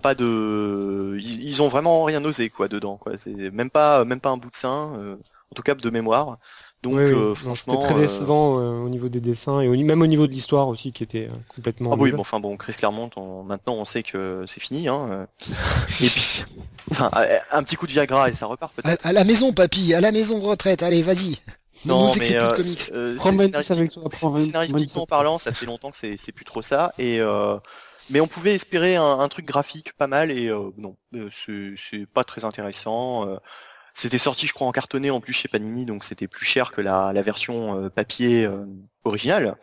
[0.01, 3.17] pas de, ils, ils ont vraiment rien osé, quoi, dedans, quoi.
[3.17, 5.15] C'est même pas, même pas un bout de sein, euh,
[5.51, 6.37] en tout cas de mémoire.
[6.83, 7.11] Donc, Oui, oui.
[7.11, 10.01] euh, Non, franchement, c'était très euh, décevant euh, au niveau des dessins et au- même
[10.01, 11.89] au niveau de l'histoire aussi qui était euh, complètement.
[11.93, 12.15] Ah oui, nul.
[12.15, 15.27] bon, enfin bon, Chris Claremont, on- maintenant on sait que c'est fini, hein.
[16.01, 16.43] Et puis,
[16.91, 17.09] enfin,
[17.51, 19.05] un petit coup de Viagra et ça repart peut-être.
[19.05, 20.83] À, à la maison, papy, à la maison retraite.
[20.83, 21.37] Allez, vas-y.
[21.85, 22.55] Non, mais euh,
[22.93, 24.11] euh, scénaristique-
[24.45, 26.93] Scénaristiquement parlant, ça fait longtemps que c'est plus trop ça.
[26.99, 27.57] Et euh,
[28.09, 31.73] mais on pouvait espérer un, un truc graphique pas mal et euh, non, euh, c'est
[31.75, 33.27] c'est pas très intéressant.
[33.99, 36.81] C'était sorti, je crois, en cartonné en plus chez Panini, donc c'était plus cher que
[36.81, 38.65] la, la version euh, papier euh,
[39.03, 39.55] originale.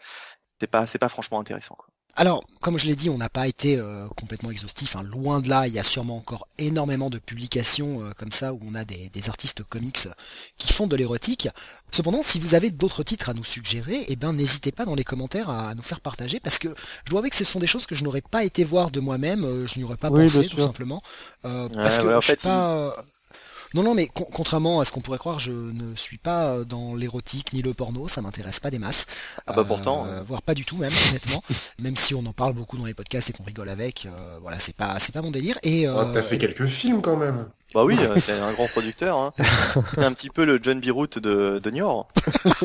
[0.61, 1.77] C'est pas, c'est pas franchement intéressant.
[1.77, 1.87] Quoi.
[2.17, 4.95] Alors, comme je l'ai dit, on n'a pas été euh, complètement exhaustif.
[4.97, 5.03] hein.
[5.03, 8.61] Loin de là, il y a sûrement encore énormément de publications euh, comme ça où
[8.65, 10.09] on a des, des artistes comics
[10.57, 11.49] qui font de l'érotique.
[11.93, 15.05] Cependant, si vous avez d'autres titres à nous suggérer, eh ben n'hésitez pas dans les
[15.05, 16.69] commentaires à nous faire partager parce que
[17.05, 19.01] je dois avouer que ce sont des choses que je n'aurais pas été voir de
[19.01, 21.03] moi-même, euh, je n'y aurais pas Oui, pensé tout simplement.
[21.45, 22.77] Euh, parce que ouais, en je suis fait, pas.
[22.77, 22.91] euh,
[23.75, 26.65] Non, non, mais con- contrairement à ce qu'on pourrait croire, je ne suis pas euh,
[26.65, 29.07] dans l'érotique ni le porno, ça m'intéresse pas des masses.
[29.49, 31.43] Ah bah pourtant, Euh, voire pas du tout même, honnêtement.
[31.83, 34.61] même si on en parle beaucoup dans les podcasts et qu'on rigole avec, euh, voilà,
[34.61, 35.59] c'est pas, c'est pas mon délire.
[35.65, 37.49] Et euh, T'as fait quelques films quand même.
[37.75, 39.19] Bah oui, euh, c'est un grand producteur.
[39.19, 39.33] Hein.
[39.95, 42.07] C'est un petit peu le John Beirut de, de Niort.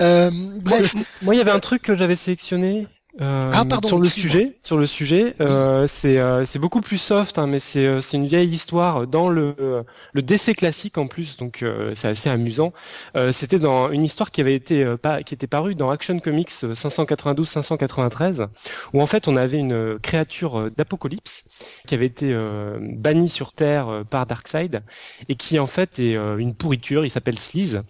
[0.00, 0.30] euh,
[0.60, 2.86] bref, Moi, il y avait un truc que j'avais sélectionné.
[3.20, 6.96] Euh, Ah, pardon, sur le sujet, sur le sujet, euh, c'est euh, c'est beaucoup plus
[6.96, 9.82] soft, hein, mais c'est euh, c'est une vieille histoire dans le euh,
[10.14, 12.72] le décès classique en plus, donc euh, c'est assez amusant.
[13.18, 16.18] Euh, C'était dans une histoire qui avait été euh, pas qui était parue dans Action
[16.20, 18.48] Comics 592-593,
[18.94, 21.44] où en fait on avait une créature d'apocalypse
[21.86, 24.82] qui avait été euh, bannie sur Terre par Darkseid
[25.28, 27.04] et qui en fait est une pourriture.
[27.04, 27.80] Il s'appelle Sleaze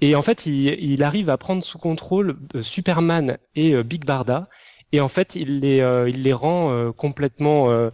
[0.00, 4.42] et en fait il, il arrive à prendre sous contrôle Superman et Big Barda
[4.92, 7.90] et en fait il les euh, rend euh, complètement euh,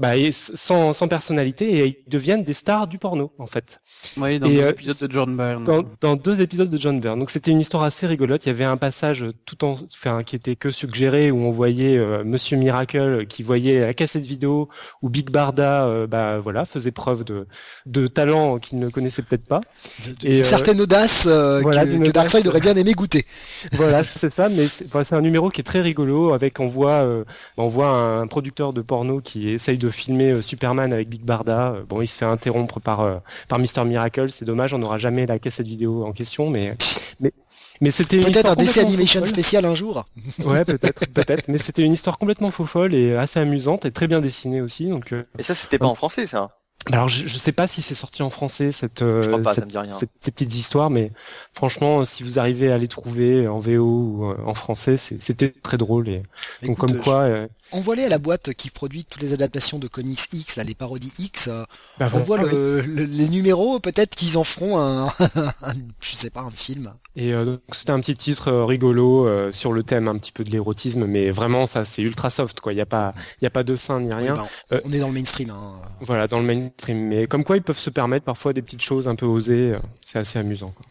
[0.00, 3.80] bah, et sans, sans personnalité et ils deviennent des stars du porno en fait
[4.16, 5.64] Oui, dans Et, les euh, épisodes de John Byrne.
[5.64, 8.50] dans, dans deux épisodes de John Byrne donc c'était une histoire assez rigolote il y
[8.50, 12.56] avait un passage tout en enfin qui était que suggéré où on voyait euh, Monsieur
[12.56, 14.68] Miracle qui voyait la cassette vidéo
[15.02, 17.46] où Big Barda euh, bah voilà faisait preuve de
[17.86, 19.60] de talent qu'il ne connaissait peut-être pas
[20.04, 22.10] de- de- Et, une euh, certaine audace euh, voilà, que.
[22.10, 23.24] Darkseid aurait bien aimé goûter.
[23.72, 27.02] voilà, c'est ça, mais c'est enfin, un numéro qui est très rigolo avec on voit
[27.02, 27.24] euh,
[27.56, 31.72] on voit un producteur de porno qui essaye de filmer euh, Superman avec Big Barda.
[31.72, 33.16] Euh, Bon, il se fait interrompre par euh,
[33.48, 36.76] par Mister Miracle, c'est dommage, on n'aura jamais la cassette vidéo en question, mais
[37.20, 37.32] mais
[37.80, 40.04] mais c'était une Peut-être histoire un DC complètement Animation spécial un jour.
[40.44, 44.06] Ouais, peut-être, peut-être, mais c'était une histoire complètement faux folle et assez amusante et très
[44.06, 44.88] bien dessinée aussi.
[44.88, 46.61] Donc Et ça, c'était pas en français, ça.
[46.90, 50.10] Alors je, je sais pas si c'est sorti en français cette, euh, pas, cette- cette-
[50.20, 51.12] ces petites histoires, mais
[51.54, 55.78] franchement, si vous arrivez à les trouver en VO ou euh, en français, c'était très
[55.78, 56.08] drôle.
[56.08, 56.22] Et,
[56.66, 59.86] donc comme euh, quoi, euh, Envoie-les à la boîte qui produit toutes les adaptations de
[59.88, 61.48] comics X, là, les parodies X.
[61.48, 61.62] euh,
[61.98, 62.50] bah, on voit oui.
[62.52, 65.06] le, le- les numéros, peut-être qu'ils en feront un,
[65.62, 66.92] un- je sais pas, un film.
[67.16, 70.32] Et euh, donc, c'était un petit titre euh, rigolo euh, sur le thème un petit
[70.32, 72.72] peu de l'érotisme, mais vraiment ça c'est ultra soft quoi.
[72.72, 74.34] Il y a pas, il y a pas de sein ni Oui, rien.
[74.34, 75.50] ben, Euh, on est dans le mainstream.
[75.50, 75.72] Hein.
[76.02, 76.71] Voilà, dans le mainstream.
[76.88, 79.72] Mais comme quoi ils peuvent se permettre parfois des petites choses un peu osées.
[79.74, 80.68] euh, c'est assez amusant.
[80.68, 80.84] Quoi.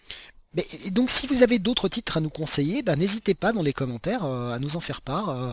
[0.54, 3.62] Mais, et donc si vous avez d'autres titres à nous conseiller, bah, n'hésitez pas dans
[3.62, 5.30] les commentaires euh, à nous en faire part.
[5.30, 5.52] Euh,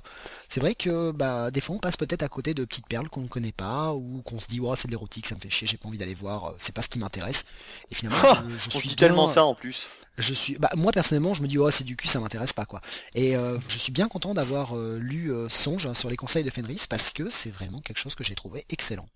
[0.48, 3.20] c'est vrai que bah, des fois on passe peut-être à côté de petites perles qu'on
[3.20, 5.68] ne connaît pas ou qu'on se dit ouais, c'est de l'érotique, ça me fait chier,
[5.68, 7.44] j'ai pas envie d'aller voir, c'est pas ce qui m'intéresse.
[7.92, 9.86] Et finalement Ah, je, je On suis dit bien- tellement ça en plus.
[10.20, 12.66] Je suis, bah, moi personnellement, je me dis oh c'est du cul, ça m'intéresse pas
[12.66, 12.80] quoi.
[13.14, 16.50] Et euh, je suis bien content d'avoir euh, lu euh, Songe sur les conseils de
[16.50, 19.06] Fenris parce que c'est vraiment quelque chose que j'ai trouvé excellent.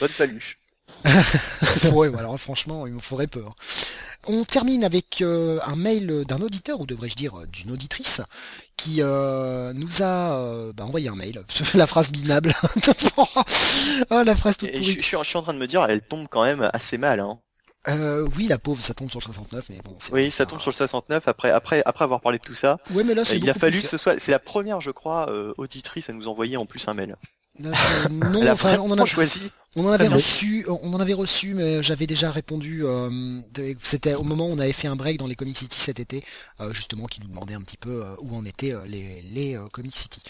[0.00, 0.58] Bonne paluche.
[1.04, 3.54] ouais, voilà, alors, franchement, il me faudrait peur.
[4.28, 8.22] On termine avec euh, un mail d'un auditeur, ou devrais-je dire euh, d'une auditrice,
[8.76, 11.42] qui euh, nous a euh, bah, envoyé un mail.
[11.74, 12.52] la phrase binable.
[13.16, 13.26] oh,
[14.24, 14.84] la phrase toute pourrie.
[14.84, 17.20] je suis, je suis en train de me dire, elle tombe quand même assez mal.
[17.20, 17.38] Hein.
[17.88, 19.96] Euh, oui, la pauvre, ça tombe sur le 69, mais bon.
[20.10, 22.78] Oui, ça tombe sur le 69 après, après, après avoir parlé de tout ça.
[22.90, 24.90] Ouais, mais là, c'est Il a fallu plus- que ce soit, c'est la première, je
[24.90, 27.14] crois, euh, auditrice à nous envoyer en plus un mail.
[27.64, 29.50] Euh, non, enfin, on en vraiment a choisi.
[29.76, 32.82] On en avait reçu, on en avait reçu, mais j'avais déjà répondu.
[32.84, 33.10] euh,
[33.82, 36.24] C'était au moment où on avait fait un break dans les Comic City cet été,
[36.60, 39.94] euh, justement, qui nous demandait un petit peu euh, où en étaient les, les Comic
[39.94, 40.22] City,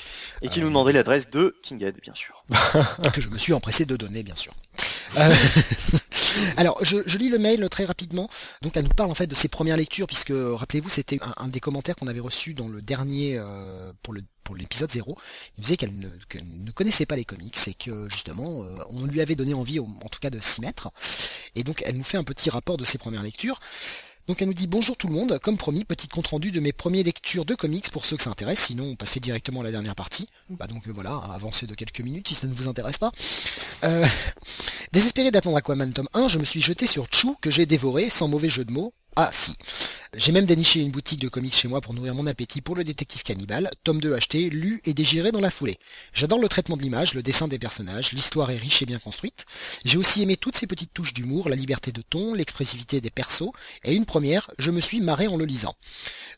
[0.42, 2.44] Et qui nous demandait l'adresse de Kinghead, bien sûr.
[3.12, 4.52] que je me suis empressé de donner, bien sûr.
[6.56, 8.28] Alors, je, lis le mail très rapidement.
[8.62, 11.60] Donc, elle nous parle en fait de ses premières lectures, puisque rappelez-vous, c'était un, des
[11.60, 14.14] commentaires qu'on avait reçu dans le dernier euh, pour
[14.56, 15.16] l'épisode 0.
[15.58, 19.34] Il disait qu'elle ne, connaissait pas les comics et que justement, euh, on lui avait
[19.34, 20.90] donné envie, en tout cas, de s'y mettre.
[21.54, 23.60] Et donc, elle nous fait un petit rapport de ses premières lectures.
[24.26, 26.72] Donc elle nous dit bonjour tout le monde, comme promis, petite compte rendu de mes
[26.72, 29.70] premières lectures de comics pour ceux que ça intéresse, sinon on passait directement à la
[29.70, 30.28] dernière partie.
[30.50, 33.12] Bah donc euh, voilà, avancez de quelques minutes si ça ne vous intéresse pas.
[33.84, 34.04] Euh,
[34.92, 38.26] désespéré d'attendre Aquaman tome 1, je me suis jeté sur Chou que j'ai dévoré, sans
[38.26, 38.92] mauvais jeu de mots.
[39.18, 39.56] Ah si.
[40.14, 42.84] J'ai même déniché une boutique de comics chez moi pour nourrir mon appétit pour le
[42.84, 45.78] détective cannibale, tome 2 acheté, lu et dégiré dans la foulée.
[46.12, 49.46] J'adore le traitement de l'image, le dessin des personnages, l'histoire est riche et bien construite.
[49.86, 53.50] J'ai aussi aimé toutes ces petites touches d'humour, la liberté de ton, l'expressivité des persos,
[53.84, 55.74] et une première, je me suis marré en le lisant.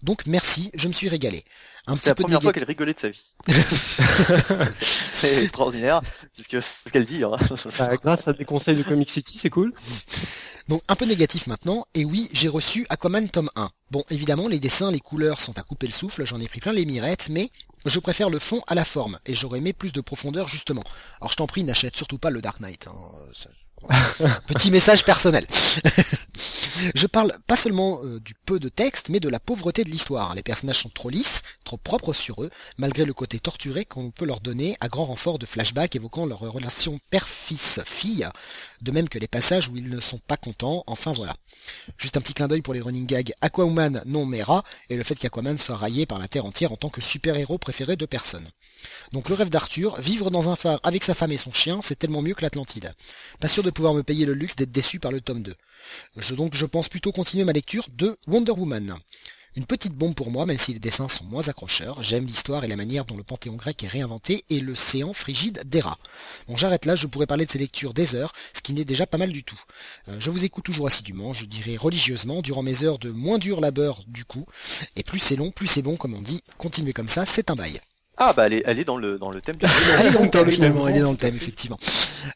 [0.05, 1.45] Donc merci, je me suis régalé.
[1.87, 3.35] Un C'est la petit peu de première fois qu'elle rigolait de sa vie.
[5.21, 6.01] c'est extraordinaire,
[6.35, 7.25] puisque c'est ce qu'elle dit.
[7.25, 7.37] Hein.
[7.79, 9.73] Bah, grâce à des conseils de Comic City, c'est cool.
[10.69, 13.71] Donc un peu négatif maintenant, et oui, j'ai reçu Aquaman tome 1.
[13.91, 16.73] Bon, évidemment, les dessins, les couleurs sont à couper le souffle, j'en ai pris plein
[16.73, 17.51] les mirettes, mais
[17.87, 20.83] je préfère le fond à la forme, et j'aurais aimé plus de profondeur justement.
[21.21, 22.87] Alors je t'en prie, n'achète surtout pas le Dark Knight.
[22.87, 22.93] hein,
[24.47, 25.47] Petit message personnel.
[26.95, 30.35] Je parle pas seulement euh, du peu de texte, mais de la pauvreté de l'histoire.
[30.35, 34.25] Les personnages sont trop lisses, trop propres sur eux, malgré le côté torturé qu'on peut
[34.25, 38.29] leur donner à grand renfort de flashbacks évoquant leur relation père-fils-fille,
[38.83, 41.37] de même que les passages où ils ne sont pas contents, enfin voilà.
[41.97, 45.05] Juste un petit clin d'œil pour les running gags Aquaman non mais Ra, et le
[45.05, 48.49] fait qu'Aquaman soit raillé par la Terre entière en tant que super-héros préféré de personne.
[49.13, 51.99] Donc le rêve d'Arthur, vivre dans un phare avec sa femme et son chien, c'est
[51.99, 52.95] tellement mieux que l'Atlantide.
[53.41, 55.55] Pas sûr de pouvoir me payer le luxe d'être déçu par le tome 2.
[56.17, 58.99] Je, donc je pense plutôt continuer ma lecture de Wonder Woman.
[59.57, 62.01] Une petite bombe pour moi, même si les dessins sont moins accrocheurs.
[62.01, 65.63] J'aime l'histoire et la manière dont le panthéon grec est réinventé et le séant frigide
[65.67, 65.99] d'Héra.
[66.47, 69.05] Bon, j'arrête là, je pourrais parler de ces lectures des heures, ce qui n'est déjà
[69.05, 69.61] pas mal du tout.
[70.09, 73.61] Euh, je vous écoute toujours assidûment, je dirais religieusement, durant mes heures de moins dur
[73.61, 74.47] labeur du coup.
[74.95, 76.43] Et plus c'est long, plus c'est bon, comme on dit.
[76.59, 77.81] Continuez comme ça, c'est un bail.
[78.21, 79.55] Ah bah elle est, elle est dans le dans le thème.
[79.99, 81.79] Elle est dans le thème finalement, elle est dans le thème effectivement.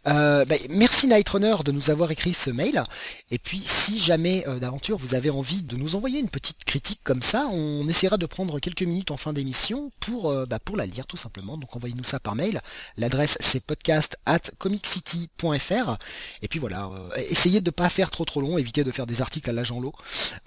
[0.07, 2.85] Euh, bah, merci Nightrunner de nous avoir écrit ce mail.
[3.33, 7.01] Et puis si jamais euh, d'aventure vous avez envie de nous envoyer une petite critique
[7.03, 10.77] comme ça, on essaiera de prendre quelques minutes en fin d'émission pour, euh, bah, pour
[10.77, 11.57] la lire tout simplement.
[11.57, 12.61] Donc envoyez-nous ça par mail.
[12.97, 15.97] L'adresse c'est podcast at comiccity.fr.
[16.43, 19.21] Et puis voilà, euh, essayez de pas faire trop trop long, évitez de faire des
[19.21, 19.93] articles à l'agent l'eau.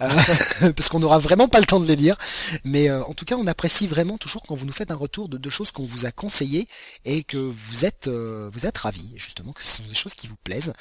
[0.01, 0.09] Euh,
[0.75, 2.15] parce qu'on n'aura vraiment pas le temps de les lire.
[2.63, 5.24] Mais euh, en tout cas on apprécie vraiment toujours quand vous nous faites un retour
[5.27, 6.67] de deux choses qu'on vous a conseillées
[7.05, 10.27] et que vous êtes euh, vous êtes ravis justement que ce sont des choses qui
[10.27, 10.73] vous plaisent.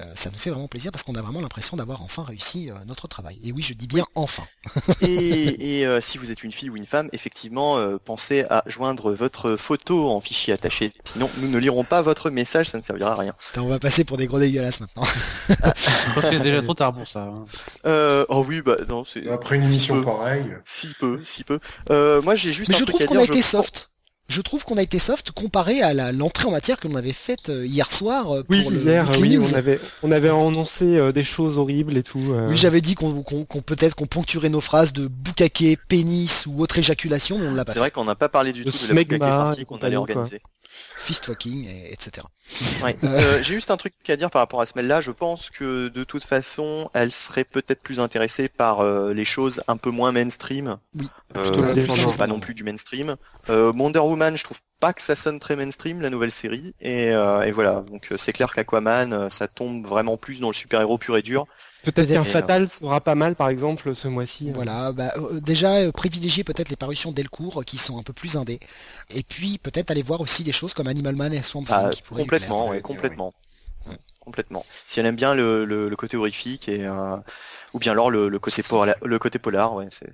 [0.00, 2.74] Euh, ça nous fait vraiment plaisir parce qu'on a vraiment l'impression d'avoir enfin réussi euh,
[2.86, 3.38] notre travail.
[3.42, 4.44] Et oui, je dis bien enfin.
[5.02, 8.62] Et, et, euh, si vous êtes une fille ou une femme, effectivement, euh, pensez à
[8.66, 10.92] joindre votre photo en fichier attaché.
[11.04, 13.34] Sinon, nous ne lirons pas votre message, ça ne servira à rien.
[13.52, 15.04] Attends, on va passer pour des gros dégueulasses maintenant.
[15.48, 17.20] Je pense que c'est déjà trop tard pour ça.
[17.20, 17.44] hein.
[17.86, 20.54] Euh, oh oui, bah non, c'est Après une si émission peu, pareille.
[20.64, 21.58] si peu, si peu.
[21.90, 23.87] Euh, moi, j'ai juste Mais un je truc trouve qu'on a été soft.
[24.28, 27.48] Je trouve qu'on a été soft comparé à l'entrée en matière que l'on avait faite
[27.48, 31.12] euh, hier soir euh, Oui, pour le hier, oui, on avait, on avait annoncé euh,
[31.12, 32.32] des choses horribles et tout.
[32.32, 32.46] euh.
[32.48, 33.22] Oui, j'avais dit qu'on
[33.64, 37.64] peut-être qu'on poncturait nos phrases de boucaquet, pénis ou autre éjaculation, mais on ne l'a
[37.64, 37.80] pas C'est fait.
[37.80, 40.24] vrai qu'on n'a pas parlé du Le tout de la qu'on allait quoi.
[40.96, 42.26] Fist fucking, et- etc.
[42.82, 42.96] Ouais.
[43.04, 45.00] Euh, J'ai juste un truc à dire par rapport à ce mail-là.
[45.00, 49.62] Je pense que de toute façon, elle serait peut-être plus intéressée par euh, les choses
[49.68, 50.76] un peu moins mainstream.
[50.98, 51.74] Oui, Euh,
[52.16, 53.16] pas non plus du mainstream.
[53.48, 56.74] Euh, Wonder Woman, je trouve pas que ça sonne très mainstream la nouvelle série.
[56.80, 57.84] Et, euh, et voilà.
[57.90, 61.22] Donc euh, c'est clair qu'Aquaman, euh, ça tombe vraiment plus dans le super-héros pur et
[61.22, 61.46] dur.
[61.92, 64.50] Peut-être qu'un Fatal sera pas mal, par exemple, ce mois-ci.
[64.52, 68.12] Voilà, bah, euh, déjà euh, privilégier peut-être les parutions Delcourt euh, qui sont un peu
[68.12, 68.60] plus indées,
[69.10, 71.90] et puis peut-être aller voir aussi des choses comme Animal Man et Swamp Thing Ah,
[71.90, 72.72] qui complètement, plaire.
[72.76, 73.34] ouais, complètement.
[74.20, 74.66] Complètement.
[74.86, 77.16] Si elle aime bien le, le, le côté horrifique et euh,
[77.72, 80.10] ou bien alors le, le côté polar, le côté polar, ouais, c'est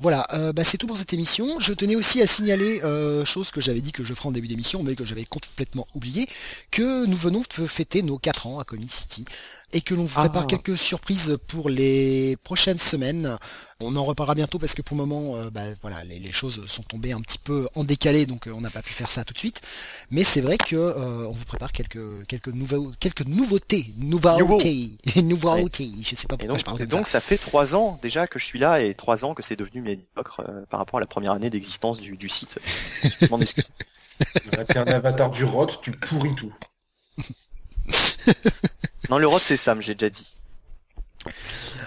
[0.00, 1.60] Voilà, euh, bah, c'est tout pour cette émission.
[1.60, 4.48] Je tenais aussi à signaler, euh, chose que j'avais dit que je ferai en début
[4.48, 6.28] d'émission, mais que j'avais complètement oublié,
[6.72, 9.24] que nous venons de fêter nos 4 ans à Comic City
[9.72, 10.20] et que l'on vous Ah.
[10.20, 13.36] prépare quelques surprises pour les prochaines semaines.
[13.82, 16.66] On en reparlera bientôt parce que pour le moment, euh, bah, voilà, les, les choses
[16.66, 19.24] sont tombées un petit peu en décalé, donc euh, on n'a pas pu faire ça
[19.24, 19.60] tout de suite.
[20.10, 24.90] Mais c'est vrai que euh, on vous prépare quelques quelques nouveaux quelques nouveautés, nouveautés,
[25.22, 25.90] nouveautés.
[26.02, 27.98] Je sais pas Et pourquoi donc, je parle et comme donc ça fait trois ans
[28.02, 30.98] déjà que je suis là et trois ans que c'est devenu médiocre euh, par rapport
[30.98, 32.58] à la première année d'existence du, du site.
[33.20, 33.70] Je m'en excuse.
[34.68, 36.52] T'es un avatar du rot, tu pourris tout.
[39.10, 40.26] Non, le rot c'est Sam, j'ai déjà dit.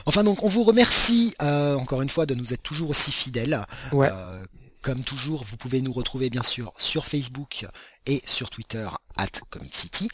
[0.05, 3.65] Enfin donc on vous remercie euh, encore une fois de nous être toujours aussi fidèles.
[3.91, 4.09] Ouais.
[4.11, 4.45] Euh,
[4.81, 7.65] comme toujours, vous pouvez nous retrouver bien sûr sur Facebook
[8.05, 8.85] et sur Twitter
[9.15, 10.09] at Comic City.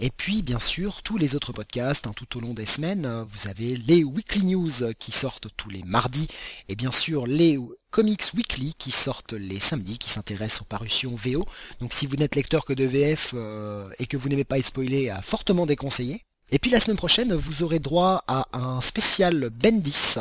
[0.00, 3.06] Et puis bien sûr tous les autres podcasts hein, tout au long des semaines.
[3.06, 6.26] euh, Vous avez les Weekly News qui sortent tous les mardis
[6.68, 7.58] et bien sûr les
[7.90, 11.44] Comics Weekly qui sortent les samedis, qui s'intéressent aux parutions VO.
[11.80, 14.66] Donc si vous n'êtes lecteur que de VF euh, et que vous n'aimez pas être
[14.66, 16.24] spoilé, à fortement déconseiller.
[16.50, 20.16] Et puis la semaine prochaine, vous aurez droit à un spécial Bendis,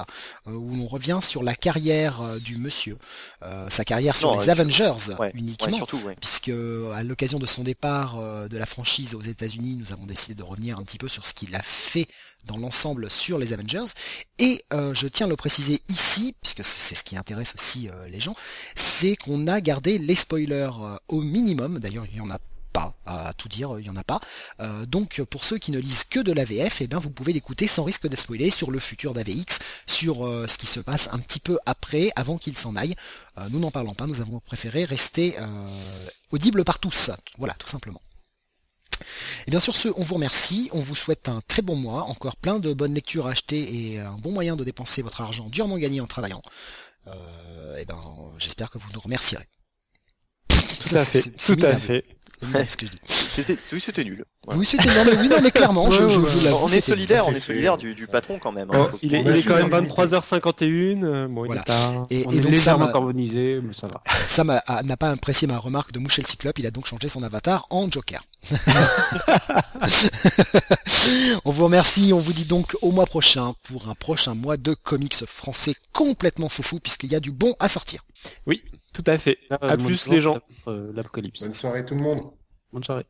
[0.47, 2.97] euh, où l'on revient sur la carrière euh, du monsieur,
[3.43, 6.15] euh, sa carrière sur Non, les Avengers Ouais, uniquement, ouais, surtout, ouais.
[6.19, 6.51] puisque
[6.93, 8.17] à l'occasion de son départ
[8.49, 11.33] de la franchise aux États-Unis, nous avons décidé de revenir un petit peu sur ce
[11.33, 12.07] qu'il a fait
[12.47, 13.85] dans l'ensemble sur les Avengers.
[14.39, 17.89] Et euh, je tiens à le préciser ici, puisque c'est c'est ce qui intéresse aussi
[17.89, 18.35] euh, les gens,
[18.75, 21.79] c'est qu'on a gardé les spoilers euh, au minimum.
[21.79, 22.39] D'ailleurs, il y en a
[22.73, 24.19] pas à tout dire, il y en a pas.
[24.59, 27.67] Euh, donc pour ceux qui ne lisent que de l'AVF, eh bien vous pouvez l'écouter
[27.67, 31.19] sans risque d'être spoilé sur le futur d'AVX, sur euh, ce qui se passe un
[31.19, 32.95] petit peu après, avant qu'il s'en aille.
[33.37, 35.35] Euh, nous n'en parlons pas, nous avons préféré rester
[36.31, 37.11] audible par tous.
[37.37, 38.01] Voilà, tout simplement.
[39.45, 42.35] Et bien sur ce, on vous remercie, on vous souhaite un très bon mois, encore
[42.35, 45.77] plein de bonnes lectures à acheter et un bon moyen de dépenser votre argent durement
[45.77, 46.41] gagné en travaillant.
[47.77, 47.99] Et ben,
[48.39, 49.45] j'espère que vous nous remercierez.
[50.49, 52.16] Tout à fait, tout à fait.
[52.39, 52.99] C'est minable ce que je dis.
[53.05, 54.23] C'était, oui, c'était nul.
[54.45, 54.59] Voilà.
[54.59, 57.77] Oui, c'était non, mais oui, non, mais clairement, je, on est solidaire, on est solidaire
[57.77, 58.69] du, du patron quand même.
[58.71, 58.87] Oh, hein.
[58.91, 60.01] Faut- il est, il quand même la vérité.
[60.01, 61.03] 23h51.
[61.03, 61.63] euh, bon, Voilà.
[61.67, 62.05] il est tard.
[62.11, 64.01] Et, On et est donc légèrement Sam, carbonisé, mais ça va.
[64.27, 67.23] Sam n'a pas apprécié ma remarque de moucher le cyclope, il a donc changé son
[67.23, 68.21] avatar en Joker.
[71.45, 74.73] on vous remercie, on vous dit donc au mois prochain pour un prochain mois de
[74.73, 78.03] comics français complètement foufou puisqu'il y a du bon à sortir.
[78.45, 78.63] Oui,
[79.03, 79.37] tout à fait.
[79.49, 80.39] Là, À mois de plus les gens.
[80.67, 81.41] euh, L'apocalypse.
[81.41, 82.31] Bonne soirée tout le monde.
[82.71, 83.05] Bonne soirée.